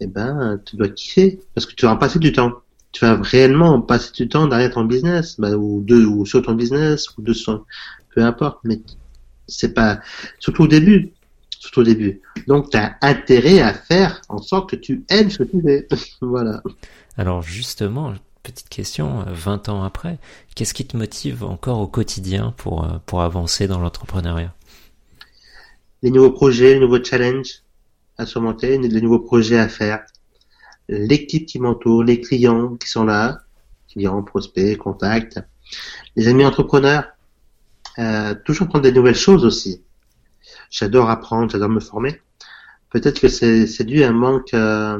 [0.00, 2.52] eh ben, tu dois kiffer parce que tu vas en passer du temps.
[2.92, 6.54] Tu vas réellement passer du temps derrière ton business, bah, ou deux, ou sur ton
[6.54, 7.64] business, ou deux sur,
[8.14, 8.58] peu importe.
[8.64, 8.80] Mais
[9.48, 10.00] c'est pas,
[10.38, 11.12] surtout au début,
[11.58, 12.20] surtout au début.
[12.46, 15.88] Donc, tu as intérêt à faire en sorte que tu aimes ce que tu fais.
[16.20, 16.62] voilà.
[17.16, 20.18] Alors justement, petite question, euh, 20 ans après,
[20.54, 24.54] qu'est-ce qui te motive encore au quotidien pour, euh, pour avancer dans l'entrepreneuriat?
[26.02, 27.62] Les nouveaux projets, les nouveaux challenges
[28.18, 30.04] à surmonter, les nouveaux projets à faire,
[30.96, 33.40] l'équipe qui m'entoure, les clients qui sont là,
[33.88, 35.40] clients, prospects, contacts,
[36.16, 37.04] les amis entrepreneurs,
[37.98, 39.82] euh, toujours prendre des nouvelles choses aussi.
[40.70, 42.20] J'adore apprendre, j'adore me former.
[42.90, 44.98] Peut-être que c'est c'est dû à un manque euh,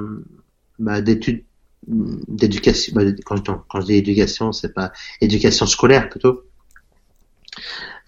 [0.79, 1.45] bah, d'études,
[1.87, 2.95] d'éducation.
[2.95, 6.43] bah, quand, je, dis éducation, c'est pas éducation scolaire plutôt.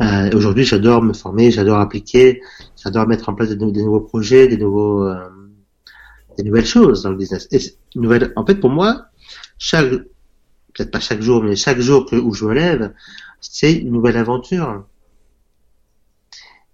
[0.03, 2.41] Euh, Aujourd'hui, j'adore me former, j'adore appliquer,
[2.83, 5.29] j'adore mettre en place des, des nouveaux projets, des nouveaux, euh,
[6.37, 7.49] des nouvelles choses dans le business.
[7.51, 7.61] Et
[8.37, 9.07] en fait, pour moi,
[9.59, 12.93] chaque, peut-être pas chaque jour, mais chaque jour que, où je me lève,
[13.41, 14.87] c'est une nouvelle aventure.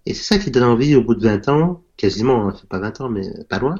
[0.05, 2.79] Et c'est ça qui donne envie au bout de 20 ans, quasiment, hein, c'est pas
[2.79, 3.75] 20 ans, mais pas loin,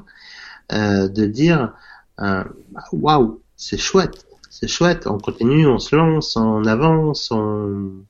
[0.72, 1.74] euh, de dire,
[2.20, 2.44] euh,
[2.92, 8.04] waouh, c'est chouette, c'est chouette, on continue, on se lance, on avance, on,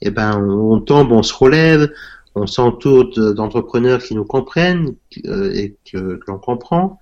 [0.00, 1.92] eh ben, on tombe, on se relève,
[2.34, 4.94] on s'entoure de- d'entrepreneurs qui nous comprennent
[5.26, 7.00] euh, et que, que l'on comprend,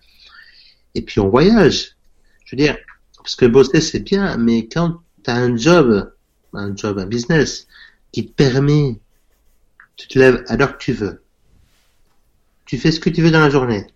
[0.95, 1.97] et puis on voyage.
[2.45, 2.77] Je veux dire,
[3.19, 6.13] parce que bosser c'est bien, mais quand tu as un job,
[6.55, 7.67] un job, un business
[8.13, 9.01] qui te permet,
[9.97, 11.23] tu te lèves à l'heure que tu veux,
[12.67, 13.87] tu fais ce que tu veux dans la journée.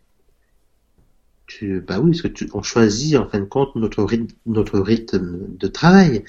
[1.46, 4.78] Tu, bah oui, parce que tu, on choisit en fin de compte notre rythme, notre
[4.80, 6.24] rythme de travail.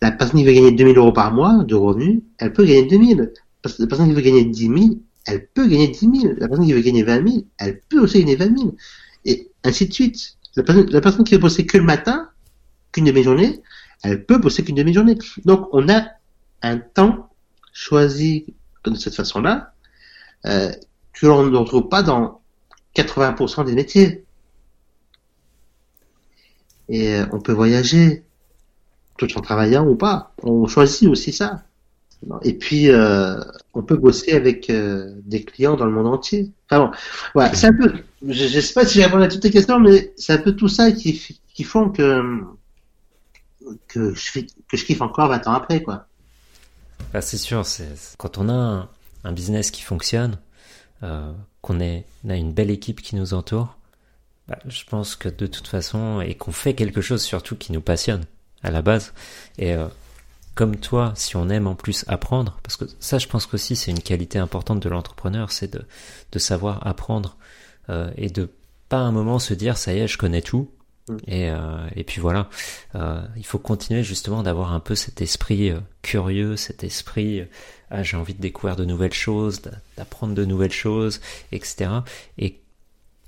[0.00, 3.32] La personne qui veut gagner 2000 euros par mois de revenus, elle peut gagner 2000.
[3.64, 4.78] Parce que La personne qui veut gagner 10 000,
[5.24, 6.34] elle peut gagner 10 000.
[6.36, 8.76] La personne qui veut gagner 20 000, elle peut aussi gagner 20 000.
[9.24, 10.36] Et ainsi de suite.
[10.54, 10.62] La
[11.00, 12.28] personne, qui veut bosser que le matin,
[12.92, 13.62] qu'une demi-journée,
[14.02, 15.16] elle peut bosser qu'une demi-journée.
[15.46, 16.08] Donc, on a
[16.60, 17.30] un temps
[17.72, 18.54] choisi
[18.84, 19.72] de cette façon-là,
[20.44, 20.70] euh,
[21.14, 22.42] que l'on ne retrouve pas dans
[22.94, 24.26] 80% des métiers.
[26.90, 28.24] Et euh, on peut voyager,
[29.16, 30.34] tout en travaillant ou pas.
[30.42, 31.64] On choisit aussi ça.
[32.42, 33.36] Et puis, euh,
[33.74, 36.50] on peut bosser avec euh, des clients dans le monde entier.
[36.70, 36.90] Enfin bon,
[37.34, 37.92] voilà, c'est un peu,
[38.26, 40.52] je, je sais pas si j'ai répondu à toutes tes questions, mais c'est un peu
[40.52, 42.40] tout ça qui, qui font que,
[43.88, 46.06] que je, que je kiffe encore 20 ans après, quoi.
[47.12, 47.88] Bah, c'est sûr, c'est
[48.18, 48.88] quand on a
[49.24, 50.38] un, business qui fonctionne,
[51.02, 53.76] euh, qu'on a une belle équipe qui nous entoure,
[54.48, 57.80] bah, je pense que de toute façon, et qu'on fait quelque chose surtout qui nous
[57.80, 58.24] passionne
[58.62, 59.12] à la base,
[59.58, 59.74] et
[60.54, 63.90] comme toi, si on aime en plus apprendre, parce que ça, je pense qu'aussi c'est
[63.90, 65.84] une qualité importante de l'entrepreneur, c'est de,
[66.32, 67.36] de savoir apprendre
[67.90, 68.50] euh, et de
[68.88, 70.70] pas à un moment se dire ça y est, je connais tout.
[71.08, 71.16] Mm.
[71.26, 72.48] Et, euh, et puis voilà,
[72.94, 77.46] euh, il faut continuer justement d'avoir un peu cet esprit euh, curieux, cet esprit euh,
[77.90, 81.20] ah j'ai envie de découvrir de nouvelles choses, d'a- d'apprendre de nouvelles choses,
[81.52, 81.90] etc.
[82.38, 82.60] Et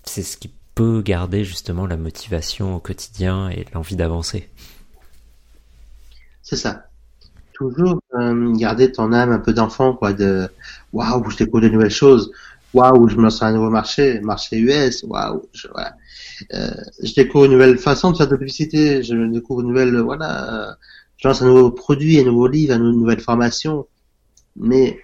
[0.04, 4.48] c'est ce qui peut garder justement la motivation au quotidien et l'envie d'avancer.
[6.42, 6.85] C'est ça.
[7.56, 10.46] Toujours euh, garder ton âme un peu d'enfant, quoi, de
[10.92, 12.30] waouh, je découvre de nouvelles choses,
[12.74, 15.94] waouh, je me lance sur un nouveau marché, marché US, waouh, je, voilà.
[16.54, 16.70] Euh,
[17.02, 20.74] je découvre une nouvelle façon de faire de publicité, je découvre une nouvelle, voilà, euh,
[21.16, 23.86] je lance un nouveau produit, un nouveau livre, une nouvelle formation.
[24.56, 25.00] Mais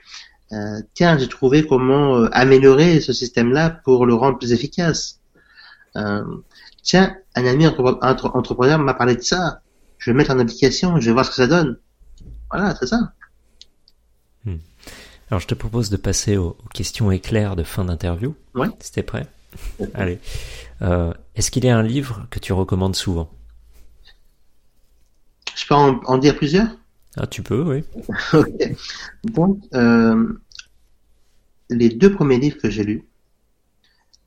[0.53, 5.21] euh, tiens, j'ai trouvé comment euh, améliorer ce système-là pour le rendre plus efficace.
[5.97, 6.25] Euh,
[6.83, 9.61] tiens, un ami entrepre- entre- entrepreneur m'a parlé de ça.
[9.99, 11.79] Je vais mettre en application, je vais voir ce que ça donne.
[12.53, 13.13] Voilà, c'est ça.
[15.31, 18.35] Alors je te propose de passer aux, aux questions éclairs de fin d'interview.
[18.55, 18.69] Ouais.
[18.81, 19.27] Si t'es prêt.
[19.95, 20.19] Allez.
[20.83, 23.31] Euh, Est-ce qu'il y a un livre que tu recommandes souvent?
[25.57, 26.69] Je peux en, en dire plusieurs?
[27.17, 27.85] Ah, tu peux, oui.
[28.33, 28.77] Ok.
[29.25, 30.41] Donc, euh,
[31.71, 33.05] les deux premiers livres que j'ai lus,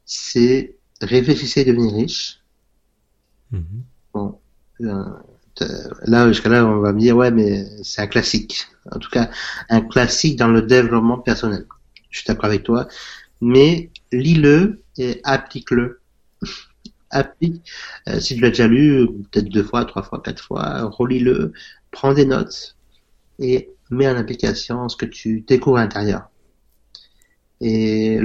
[0.06, 2.40] c'est Réfléchissez et devenir riche.
[3.52, 3.84] Mhm.
[4.14, 4.40] Bon,
[4.82, 5.04] euh,
[6.06, 8.68] là, jusqu'à là, on va me dire, ouais, mais c'est un classique.
[8.92, 9.30] En tout cas,
[9.70, 11.66] un classique dans le développement personnel.
[12.10, 12.88] Je suis d'accord avec toi.
[13.42, 16.02] Mais lis-le et applique-le.
[17.12, 17.64] Applique.
[18.10, 21.54] Euh, si tu l'as déjà lu, peut-être deux fois, trois fois, quatre fois, relis-le,
[21.92, 22.76] prends des notes
[23.40, 26.30] et mets en application ce que tu découvres à l'intérieur.
[27.60, 28.18] Et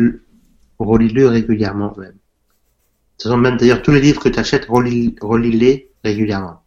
[0.78, 2.16] relis-le régulièrement même.
[3.18, 6.59] Ce sont même d'ailleurs tous les livres que tu achètes, relis- relis-les régulièrement.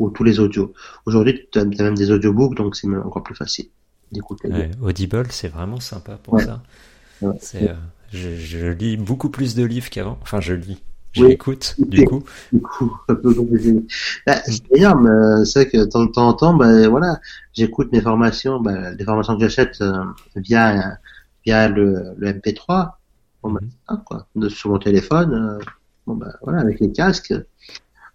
[0.00, 0.72] Ou tous les audios.
[1.06, 3.66] Aujourd'hui, tu as même des audiobooks, donc c'est encore plus facile
[4.10, 4.48] d'écouter.
[4.48, 6.44] Ouais, Audible, c'est vraiment sympa pour Ouais.
[6.44, 6.62] ça.
[7.22, 7.38] Ouais.
[7.56, 7.74] Euh,
[8.12, 10.18] je, je lis beaucoup plus de livres qu'avant.
[10.22, 10.82] Enfin, je lis.
[11.16, 11.28] Oui.
[11.30, 12.24] J'écoute, du coup.
[12.52, 12.98] Du coup.
[14.26, 15.06] Bah, c'est énorme.
[15.06, 17.20] euh, C'est vrai que de temps en temps, bah, voilà,
[17.52, 20.02] j'écoute mes formations, bah, les formations que j'achète euh,
[20.36, 20.98] via
[21.46, 22.98] via le, le MP3.
[23.42, 23.58] Bon, Mhm.
[23.62, 24.26] c'est ça, quoi.
[24.34, 25.34] De, sur mon téléphone.
[25.34, 25.64] euh,
[26.06, 27.32] bon, voilà, avec les casques.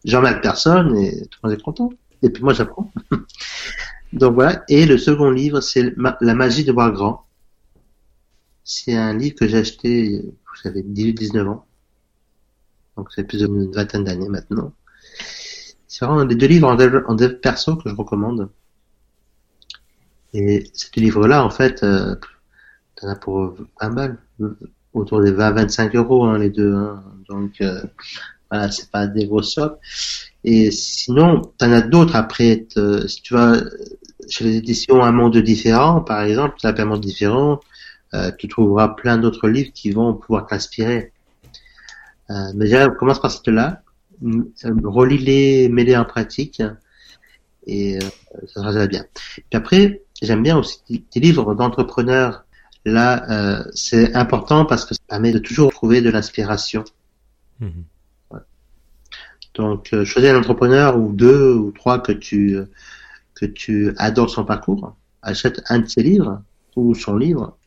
[0.05, 1.89] J'emmerde personne et tout le monde est content.
[2.21, 2.91] Et puis moi, j'apprends.
[4.13, 4.63] Donc voilà.
[4.69, 7.26] Et le second livre, c'est La magie de voir grand.
[8.63, 10.21] C'est un livre que j'ai acheté,
[10.63, 11.65] j'avais 18-19 ans.
[12.97, 14.73] Donc c'est plus d'une vingtaine d'années maintenant.
[15.88, 18.49] C'est vraiment les deux livres en dev perso que je recommande.
[20.34, 22.15] Et ces deux livres-là, en fait, euh,
[22.95, 24.17] t'en as pour 20 balles,
[24.93, 26.73] autour des 20-25 euros hein, les deux.
[26.76, 27.03] hein.
[27.27, 27.81] Donc euh,
[28.51, 29.76] voilà, c'est pas des grosses sommes.
[30.43, 32.67] Et sinon, t'en as d'autres après.
[33.07, 33.57] si tu vas
[34.30, 37.59] chez les éditions Un monde différent, par exemple, c'est un monde différent,
[38.13, 41.11] euh, tu trouveras plein d'autres livres qui vont pouvoir t'inspirer.
[42.30, 43.81] Euh, mais déjà, commence par celle-là,
[44.21, 46.61] m- euh, relis-les, mets-les en pratique,
[47.65, 47.99] et euh,
[48.47, 49.05] ça sera déjà bien.
[49.13, 52.45] Puis après, j'aime bien aussi tes- livres d'entrepreneurs.
[52.85, 56.84] Là, euh, c'est important parce que ça permet de toujours trouver de l'inspiration.
[57.59, 57.84] Mhm.
[59.55, 62.65] Donc, euh, choisis un entrepreneur ou deux ou trois que tu euh,
[63.35, 64.95] que tu adores son parcours.
[65.21, 66.41] Achète un de ses livres
[66.76, 67.57] ou son livre.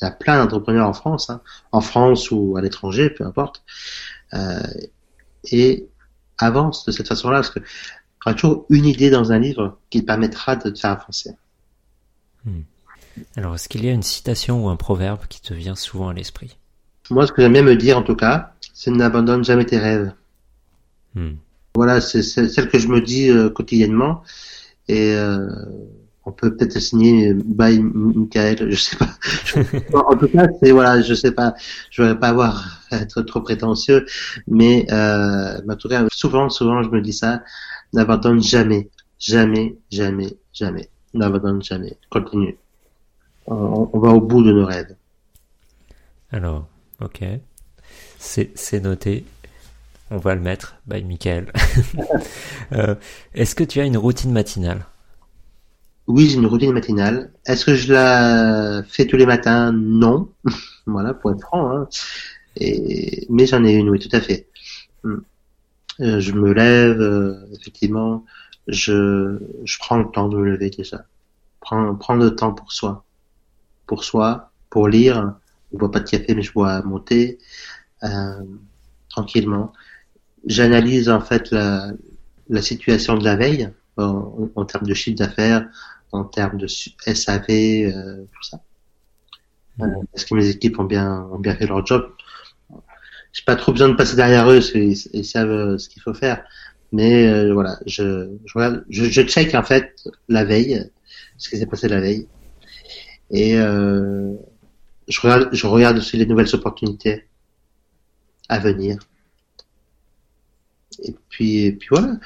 [0.00, 1.40] Il y a plein d'entrepreneurs en France, hein,
[1.72, 3.62] en France ou à l'étranger, peu importe.
[4.34, 4.60] Euh,
[5.50, 5.88] et
[6.38, 7.60] avance de cette façon-là, parce que
[8.24, 11.30] aura toujours une idée dans un livre qui te permettra de te faire avancer.
[13.36, 16.14] Alors, est-ce qu'il y a une citation ou un proverbe qui te vient souvent à
[16.14, 16.56] l'esprit?
[17.10, 20.12] Moi, ce que j'aime bien me dire, en tout cas, c'est n'abandonne jamais tes rêves.
[21.14, 21.34] Hmm.
[21.74, 24.22] Voilà, c'est celle que je me dis euh, quotidiennement.
[24.88, 25.46] Et euh,
[26.24, 29.08] on peut peut-être signer by Michael, je sais pas.
[30.10, 31.54] en tout cas, c'est voilà, je sais pas.
[31.90, 34.06] Je pas avoir être trop prétentieux,
[34.46, 37.42] mais euh, en tout cas, souvent, souvent, je me dis ça.
[37.92, 40.88] N'abandonne jamais, jamais, jamais, jamais.
[41.14, 41.96] N'abandonne jamais.
[42.10, 42.56] Continue.
[43.46, 44.94] On, on va au bout de nos rêves.
[46.30, 46.66] Alors,
[47.00, 47.24] ok.
[48.18, 49.24] C'est noté.
[50.10, 50.76] On va le mettre.
[50.86, 51.52] Bye, Michael.
[52.72, 52.94] Euh,
[53.32, 54.84] est-ce que tu as une routine matinale?
[56.06, 57.32] Oui, j'ai une routine matinale.
[57.46, 59.72] Est-ce que je la fais tous les matins?
[59.72, 60.28] Non.
[60.86, 61.70] voilà, pour être franc.
[61.70, 61.88] Hein.
[63.30, 64.48] Mais j'en ai une, oui, tout à fait.
[65.02, 65.20] Hmm.
[66.00, 68.24] Euh, je me lève, euh, effectivement.
[68.66, 71.06] je, je prends le temps de me lever déjà.
[71.60, 73.04] Prends, prendre le temps pour soi.
[73.86, 75.34] Pour soi, pour lire.
[75.72, 77.38] Je bois pas de café, mais je bois mon thé,
[78.04, 78.42] euh,
[79.08, 79.72] tranquillement.
[80.46, 81.90] J'analyse en fait la,
[82.48, 85.68] la situation de la veille en, en termes de chiffre d'affaires,
[86.12, 88.60] en termes de SAV, euh, tout ça.
[89.80, 92.12] Euh, Est-ce que mes équipes ont bien, ont bien fait leur job
[93.32, 96.14] J'ai pas trop besoin de passer derrière eux, ils, ils savent euh, ce qu'il faut
[96.14, 96.44] faire.
[96.92, 99.94] Mais euh, voilà, je, je, regarde- je, je check en fait
[100.28, 100.90] la veille,
[101.36, 102.28] ce qui s'est passé la veille,
[103.30, 104.34] et euh,
[105.08, 107.28] je regarde, je regarde aussi les nouvelles opportunités
[108.48, 108.98] à venir.
[111.02, 112.18] Et puis, et puis voilà.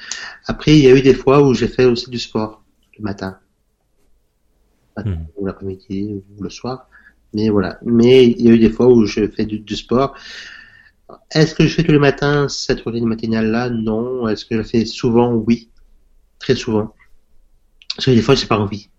[0.47, 2.63] Après, il y a eu des fois où j'ai fait aussi du sport
[2.97, 3.37] le matin,
[4.95, 5.27] Matin Mhm.
[5.37, 6.87] ou l'après-midi ou le soir.
[7.33, 7.79] Mais voilà.
[7.83, 10.15] Mais il y a eu des fois où je fais du, du sport.
[11.31, 13.69] Est-ce que je fais tous les matins cette routine matinale-là?
[13.69, 14.27] Non.
[14.27, 15.33] Est-ce que je le fais souvent?
[15.33, 15.69] Oui.
[16.39, 16.93] Très souvent.
[17.95, 18.89] Parce que des fois, j'ai pas envie.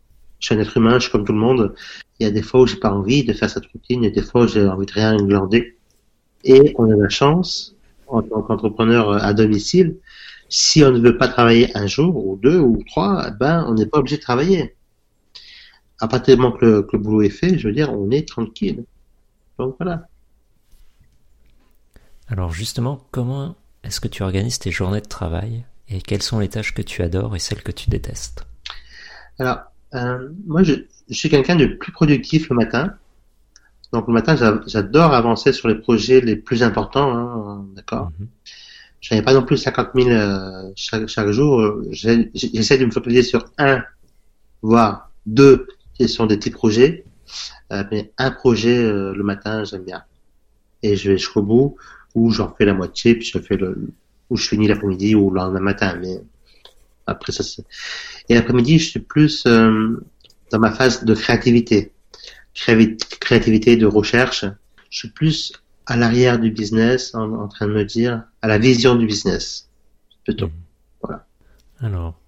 [0.41, 1.75] Je suis un être humain, je suis comme tout le monde.
[2.19, 4.23] Il y a des fois où j'ai pas envie de faire cette routine, et des
[4.23, 5.79] fois où j'ai envie de rien glander.
[6.45, 7.75] Et on a la chance,
[8.07, 9.97] en tant qu'entrepreneur à domicile,
[10.49, 13.87] si on ne veut pas travailler un jour ou deux ou trois, ben on n'est
[13.87, 14.77] pas obligé de travailler.
[16.01, 18.11] À partir du moment que le, que le boulot est fait, je veux dire, on
[18.11, 18.85] est tranquille.
[19.59, 20.07] Donc voilà.
[22.29, 26.49] Alors justement, comment est-ce que tu organises tes journées de travail et quelles sont les
[26.49, 28.47] tâches que tu adores et celles que tu détestes?
[29.39, 29.59] Alors,
[29.95, 30.75] euh, moi, je,
[31.09, 32.95] je suis quelqu'un de plus productif le matin.
[33.95, 38.11] Donc le matin, j'a- j'adore avancer sur les projets les plus importants, hein, d'accord?
[38.19, 38.27] Mhm.
[39.01, 41.83] Je n'avais pas non plus 50 000 euh, chaque, chaque jour.
[41.93, 43.85] J'essaie de me focaliser sur un,
[44.63, 47.05] voire deux, qui sont des petits projets.
[47.73, 50.05] Euh, mais un projet euh, le matin, j'aime bien.
[50.83, 51.77] Et je vais jusqu'au bout,
[52.15, 53.93] ou j'en fais la moitié, puis je fais le,
[54.31, 55.99] ou je finis l'après-midi ou le lendemain matin.
[56.01, 56.21] Mais
[57.07, 57.45] après ça.
[58.29, 60.03] Et l'après-midi, je suis plus euh,
[60.53, 61.93] dans ma phase de créativité,
[62.55, 64.45] créativité de recherche.
[64.91, 65.53] Je suis plus
[65.87, 69.69] à l'arrière du business, en, en train de me dire à la vision du business,
[70.25, 70.51] plutôt.
[71.81, 72.19] Alors,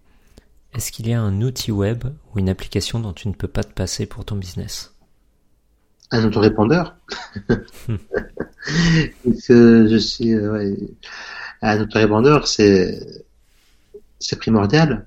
[0.74, 2.04] est-ce qu'il y a un outil web
[2.34, 4.92] ou une application dont tu ne peux pas te passer pour ton business?
[6.10, 6.96] Un autorépondeur.
[7.48, 7.86] Parce
[9.48, 10.76] que je suis, euh, ouais,
[11.62, 13.00] un autorépondeur, c'est
[14.18, 15.06] c'est primordial.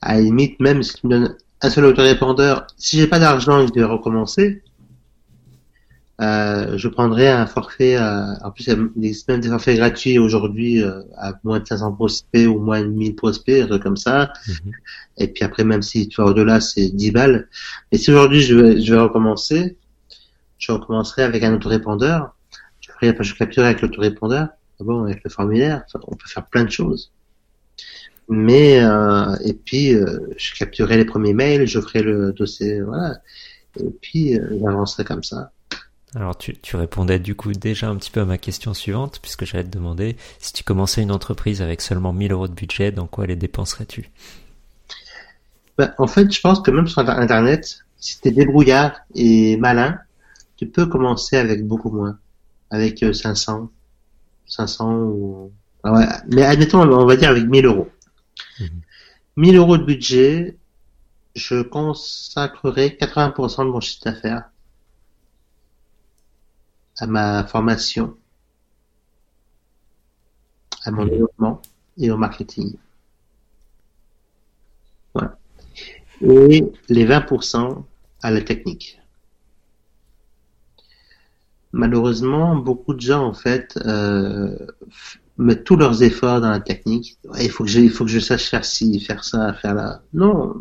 [0.00, 3.60] À la limite, même si tu me donnes un seul autorépondeur, si j'ai pas d'argent
[3.60, 4.62] et que je dois recommencer,
[6.20, 7.96] euh, je prendrai un forfait.
[7.96, 11.92] euh, en plus, il existe même des forfaits gratuits aujourd'hui euh, à moins de 500
[11.92, 14.32] prospects ou moins de 1000 prospects, un truc comme ça.
[14.46, 14.72] Mhm.
[15.18, 17.48] Et puis après, même si tu vas au-delà, c'est 10 balles.
[17.90, 19.76] Mais si aujourd'hui je vais, je vais recommencer,
[20.58, 22.34] je recommencerai avec un autorépondeur.
[22.80, 24.48] Je ferai la page capture avec l'autorépondeur.
[24.80, 27.12] Bon, avec le formulaire, Enfin, on peut faire plein de choses.
[28.28, 33.16] Mais euh, et puis euh, je capturerai les premiers mails, je ferai le dossier, voilà.
[33.80, 35.50] Et puis euh, j'avancerai comme ça.
[36.14, 39.44] Alors tu, tu répondais du coup déjà un petit peu à ma question suivante puisque
[39.44, 43.06] j'allais te demander si tu commençais une entreprise avec seulement 1000 euros de budget, dans
[43.06, 44.10] quoi les dépenserais-tu?
[45.78, 49.98] Ben, en fait, je pense que même sur Internet, si tu es débrouillard et malin,
[50.56, 52.18] tu peux commencer avec beaucoup moins,
[52.70, 53.70] avec euh, 500,
[54.46, 55.52] 500 ou...
[55.82, 57.88] Ah ouais, mais admettons, on va dire avec 1000 euros.
[58.60, 58.82] Mhm.
[59.36, 60.56] 1000 euros de budget,
[61.34, 64.50] je consacrerai 80% de mon chiffre d'affaires
[66.98, 68.16] à ma formation,
[70.84, 71.62] à mon développement
[71.96, 72.74] et au marketing.
[75.14, 75.38] Voilà.
[76.20, 77.84] Et les 20%
[78.22, 79.00] à la technique.
[81.72, 84.56] Malheureusement, beaucoup de gens en fait euh,
[85.38, 87.16] mettent tous leurs efforts dans la technique.
[87.24, 89.74] Ouais, il faut que je, il faut que je sache faire ci, faire ça, faire
[89.74, 90.02] là.
[90.12, 90.54] Non,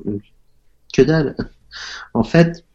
[0.93, 1.35] que dalle.
[2.13, 2.65] En fait,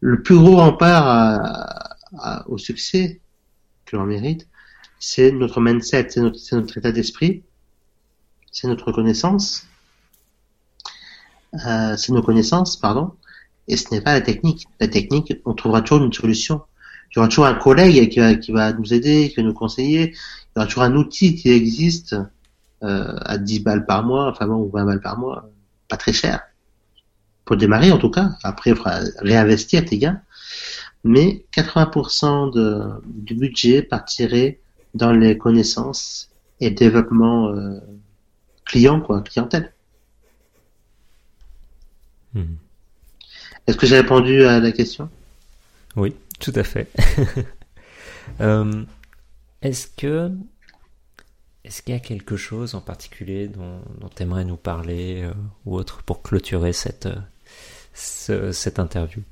[0.00, 3.20] le plus gros rempart à- à- au succès
[3.84, 4.46] que l'on mérite,
[4.98, 7.42] c'est notre mindset, c'est notre, notre état d'esprit,
[8.50, 9.66] c'est notre connaissance,
[11.66, 13.12] euh, c'est nos connaissances, pardon,
[13.68, 14.66] et ce n'est pas la technique.
[14.80, 16.62] La technique, on trouvera toujours une solution.
[17.10, 19.54] Il y aura toujours un collègue qui va, qui va nous aider, qui va nous
[19.54, 20.14] conseiller.
[20.56, 22.16] Il y aura toujours un outil qui existe
[22.82, 25.50] euh, à 10 balles par mois, enfin bon, ou 20 balles par mois,
[25.88, 26.40] pas très cher.
[27.44, 28.30] Pour démarrer en tout cas.
[28.42, 30.20] Après, il faudra réinvestir tes gains.
[31.04, 34.58] Mais 80% de, du budget partirait
[34.94, 36.30] dans les connaissances
[36.60, 37.78] et développement euh,
[38.64, 39.72] client, quoi, clientèle.
[42.32, 42.56] Mhm.
[43.66, 45.10] Est-ce que j'ai répondu à la question?
[45.96, 46.90] Oui, tout à fait.
[48.40, 48.82] Euh,
[49.62, 50.30] est-ce que
[51.64, 53.80] est-ce qu'il y a quelque chose en particulier dont,
[54.14, 55.32] tu aimerais nous parler euh,
[55.64, 57.08] ou autre pour clôturer cette,
[57.92, 59.22] cette interview?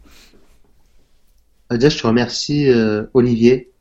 [1.71, 2.69] Déjà, je te remercie,
[3.15, 3.73] Olivier,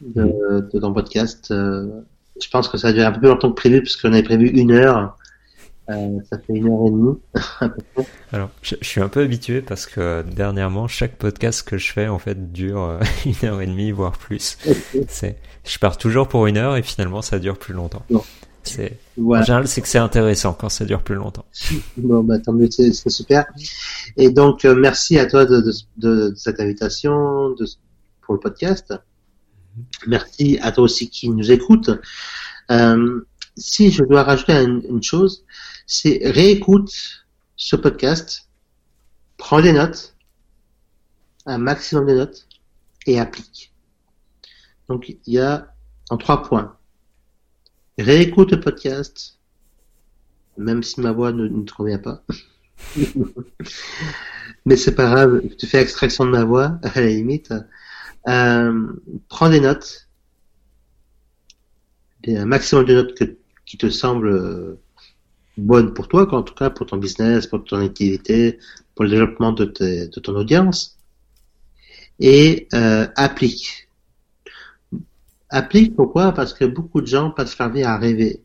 [0.00, 1.46] de, de, ton podcast.
[1.50, 4.48] je pense que ça a duré un peu plus longtemps que prévu, puisqu'on avait prévu
[4.48, 5.16] une heure.
[5.90, 7.18] Euh, ça fait une heure et demie.
[8.32, 12.18] Alors, je, suis un peu habitué parce que dernièrement, chaque podcast que je fais, en
[12.18, 14.58] fait, dure euh, une heure et demie, voire plus.
[15.08, 18.04] C'est, je pars toujours pour une heure et finalement, ça dure plus longtemps.
[18.62, 21.46] C'est, En général, c'est que c'est intéressant quand ça dure plus longtemps.
[21.96, 23.46] Bon, bah, tant mieux, c'est, super.
[24.16, 27.54] Et donc, euh, merci à toi de, de, de, cette invitation
[28.22, 28.94] pour le podcast.
[30.06, 31.90] Merci à toi aussi qui nous écoute.
[32.70, 33.26] Euh,
[33.56, 35.44] si je dois rajouter une chose,
[35.90, 37.26] c'est réécoute
[37.56, 38.48] ce podcast,
[39.38, 40.14] prends des notes,
[41.46, 42.46] un maximum de notes,
[43.06, 43.72] et applique.
[44.88, 45.74] Donc il y a
[46.10, 46.76] en trois points.
[47.98, 49.40] Réécoute le podcast,
[50.56, 52.22] même si ma voix ne, te convient pas.
[54.64, 57.52] Mais c'est pas grave, tu fais extraction de ma voix, à la limite.
[58.28, 58.92] Euh,
[59.28, 60.08] prends des notes,
[62.28, 63.22] un maximum de notes
[63.66, 64.78] qui te semblent
[65.60, 68.58] bonne pour toi, en tout cas pour ton business, pour ton activité,
[68.94, 70.98] pour le développement de, de ton audience,
[72.20, 73.88] et euh, applique.
[75.48, 76.32] Applique pourquoi?
[76.32, 78.42] Parce que beaucoup de gens passent leur vie à rêver.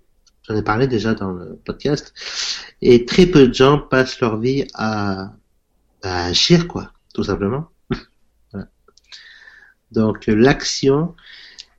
[0.47, 2.13] J'en ai parlé déjà dans le podcast.
[2.81, 5.33] Et très peu de gens passent leur vie à,
[6.03, 7.69] à agir, quoi, tout simplement.
[8.51, 8.67] voilà.
[9.91, 11.15] Donc l'action,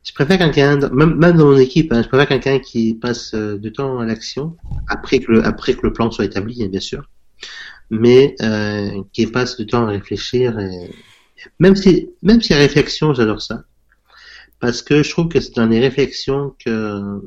[0.07, 3.59] je préfère quelqu'un, même, même dans mon équipe, hein, je préfère quelqu'un qui passe euh,
[3.59, 4.57] du temps à l'action,
[4.89, 7.11] après que le, après que le plan soit établi, hein, bien sûr,
[7.91, 10.59] mais euh, qui passe du temps à réfléchir.
[10.61, 10.95] Et...
[11.59, 13.65] Même si, même si la réflexion, j'adore ça,
[14.61, 17.21] parce que je trouve que c'est dans les réflexions que,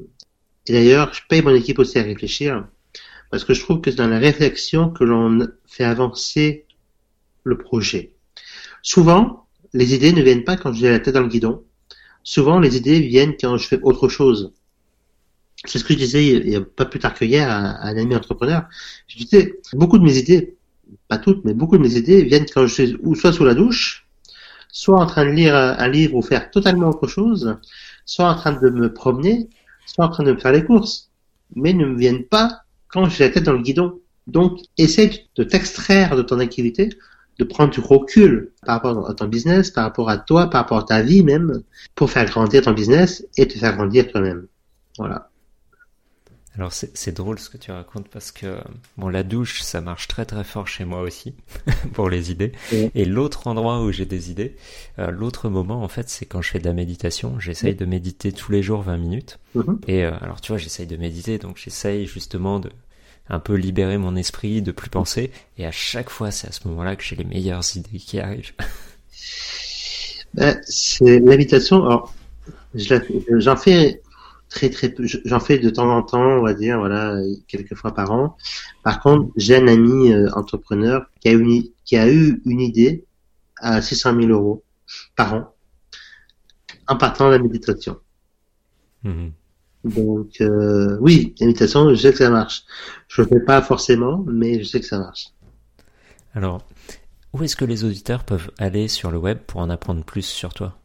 [0.66, 2.66] et d'ailleurs, je paye mon équipe aussi à réfléchir,
[3.30, 6.66] parce que je trouve que c'est dans la réflexion que l'on fait avancer
[7.44, 8.14] le projet.
[8.84, 11.66] Souvent, les idées ne viennent pas quand j'ai la tête dans le guidon,
[12.24, 14.54] souvent les idées viennent quand je fais autre chose.
[15.66, 17.98] C'est ce que je disais il n'y a pas plus tard que hier à, un
[17.98, 18.64] ami entrepreneur.
[19.08, 20.56] Je disais, beaucoup de mes idées,
[21.08, 23.54] pas toutes, mais beaucoup de mes idées viennent quand je suis ou soit sous la
[23.54, 24.08] douche,
[24.72, 27.58] soit en train de lire un livre ou faire totalement autre chose,
[28.06, 29.50] soit en train de me promener,
[29.86, 31.10] soit en train de me faire les courses,
[31.56, 34.00] mais ne me viennent pas quand j'ai la tête dans le guidon.
[34.28, 36.90] Donc, essaie de t'extraire de ton activité
[37.40, 40.80] de prendre du recul par rapport à ton business, par rapport à toi, par rapport
[40.80, 41.64] à ta vie même,
[41.96, 44.46] pour faire grandir ton business et te faire grandir toi-même.
[44.98, 45.30] Voilà.
[46.56, 48.58] Alors c'est drôle ce que tu racontes parce que
[48.98, 51.34] bon la douche ça marche très très fort chez moi aussi
[51.94, 54.58] pour les idées et l'autre endroit où j'ai des idées
[54.98, 58.34] euh, l'autre moment en fait c'est quand je fais de la méditation j'essaye de méditer
[58.34, 59.78] tous les jours 20 minutes mm-hmm.
[59.88, 62.72] et euh, alors tu vois j'essaye de méditer donc j'essaye justement de
[63.30, 65.32] un peu libérer mon esprit, de plus penser.
[65.58, 68.54] Et à chaque fois, c'est à ce moment-là que j'ai les meilleures idées qui arrivent.
[70.36, 71.84] Ben, c'est l'habitation.
[71.86, 72.14] Alors,
[72.76, 74.02] j'en fais
[74.50, 75.06] très très peu.
[75.26, 78.38] J'en fais de temps en temps, on va dire, voilà, quelques fois par an.
[78.84, 83.06] Par contre, j'ai un ami euh, entrepreneur qui a, une, qui a eu une idée
[83.58, 84.64] à 600 000 euros
[85.16, 85.54] par an
[86.88, 87.98] en partant de la méditation.
[89.04, 89.30] Mmh.
[89.84, 92.64] Donc euh, oui, l'imitation, je sais que ça marche.
[93.08, 95.30] Je le fais pas forcément, mais je sais que ça marche.
[96.34, 96.66] Alors,
[97.34, 100.54] où est-ce que les auditeurs peuvent aller sur le web pour en apprendre plus sur
[100.54, 100.78] toi?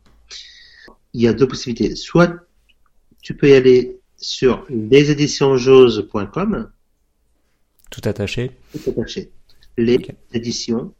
[1.12, 1.96] Il y a deux possibilités.
[1.96, 2.34] Soit
[3.22, 6.70] tu peux y aller sur leséditionsjose.com.
[7.90, 9.30] Tout attaché Tout attaché.
[9.76, 9.98] Les
[10.32, 10.94] éditions,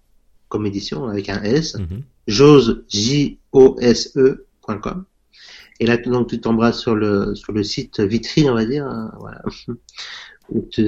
[0.48, 3.44] comme édition avec un S, mm jose, J-O-S-E.com.
[5.80, 9.12] Et là, donc, tu tomberas sur le, sur le site vitrine, on va dire, hein,
[9.18, 9.42] voilà,
[10.48, 10.82] où, tu,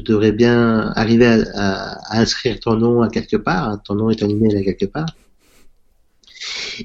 [0.00, 4.16] devrais bien arriver à, à, inscrire ton nom à quelque part, hein, ton nom et
[4.16, 5.06] ton email à quelque part.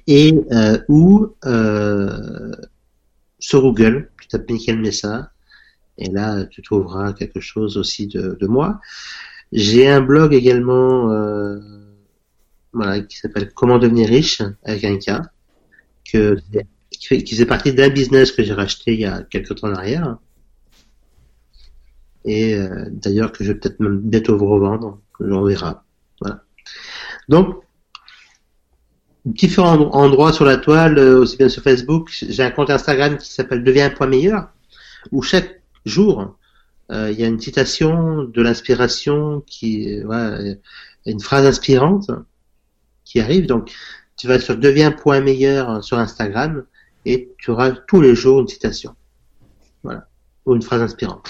[0.06, 2.52] Et euh, où, euh,
[3.40, 5.32] sur Google, tu tapes Michael Messa,
[5.98, 8.80] et là, tu trouveras quelque chose aussi de, de moi.
[9.52, 11.60] J'ai un blog également, euh,
[12.74, 15.22] voilà, qui s'appelle Comment devenir riche avec un K,
[16.12, 16.38] que
[16.98, 19.68] qui, fait, qui faisait partie d'un business que j'ai racheté il y a quelques temps
[19.68, 20.18] en arrière.
[22.26, 25.86] Et euh, d'ailleurs que je vais peut-être même bientôt vous revendre, on verra.
[26.22, 26.44] Voilà.
[27.30, 27.64] Donc,
[29.26, 33.32] différents endroits sur la toile, euh, aussi bien sur Facebook, j'ai un compte Instagram qui
[33.32, 34.49] s'appelle Deviens un point meilleur,
[35.11, 36.38] où chaque jour,
[36.91, 40.40] euh, il y a une citation de l'inspiration qui, voilà,
[41.06, 42.11] une phrase inspirante
[43.06, 43.45] qui arrive.
[43.45, 43.72] Donc,
[44.18, 46.65] tu vas sur Deviens point meilleur sur Instagram
[47.08, 48.96] et tu auras tous les jours une citation.
[49.84, 50.08] Voilà.
[50.46, 51.30] ou une phrase inspirante.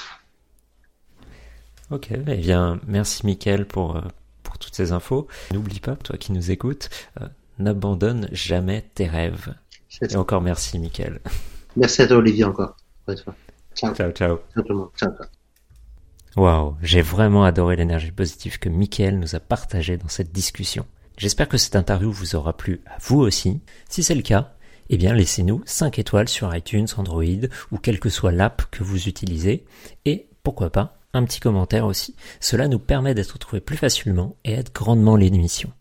[1.92, 4.02] Ok, eh bien, merci Mickaël pour, euh,
[4.44, 5.28] pour toutes ces infos.
[5.54, 6.90] N'oublie pas, toi qui nous écoutes,
[7.22, 7.28] euh,
[7.60, 9.54] n'abandonne jamais tes rêves.
[10.02, 11.20] Et encore merci Mickaël.
[11.76, 12.76] Merci à toi Olivier encore.
[13.08, 13.34] Ciao.
[13.76, 14.12] Ciao, ciao.
[14.12, 14.90] Ciao tout le monde.
[14.98, 15.12] Ciao.
[16.36, 20.86] Waouh, j'ai vraiment adoré l'énergie positive que Mickaël nous a partagée dans cette discussion.
[21.18, 23.62] J'espère que cette interview vous aura plu à vous aussi.
[23.90, 24.57] Si c'est le cas,
[24.90, 27.24] eh bien laissez-nous 5 étoiles sur iTunes, Android
[27.72, 29.66] ou quelle que soit l'app que vous utilisez
[30.06, 32.16] et pourquoi pas un petit commentaire aussi.
[32.40, 35.72] Cela nous permet d'être trouvés plus facilement et aide grandement l'émission.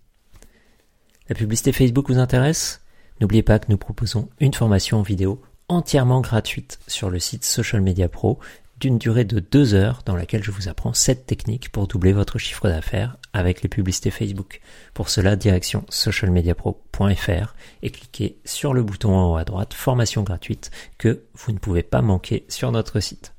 [1.28, 2.80] La publicité Facebook vous intéresse?
[3.20, 8.08] N'oubliez pas que nous proposons une formation vidéo entièrement gratuite sur le site Social Media
[8.08, 8.38] Pro
[8.78, 12.38] d'une durée de deux heures dans laquelle je vous apprends cette techniques pour doubler votre
[12.38, 14.60] chiffre d'affaires avec les publicités Facebook.
[14.94, 20.70] Pour cela, direction socialmediapro.fr et cliquez sur le bouton en haut à droite formation gratuite
[20.96, 23.34] que vous ne pouvez pas manquer sur notre site.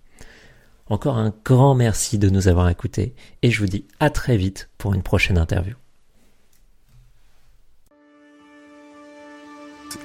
[0.85, 4.69] Encore un grand merci de nous avoir écoutés et je vous dis à très vite
[4.77, 5.73] pour une prochaine interview.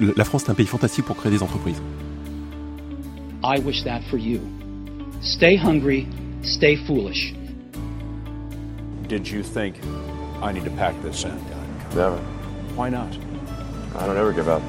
[0.01, 1.83] La France est un pays fantastique pour créer des entreprises.
[3.45, 4.41] I wish that for you.
[5.21, 6.07] Stay hungry,
[6.43, 7.35] stay foolish.
[9.13, 9.77] Did you think
[10.41, 11.37] I need to pack this in?
[11.95, 12.17] Never.
[12.77, 13.15] Why not?
[13.95, 14.63] I don't ever give up.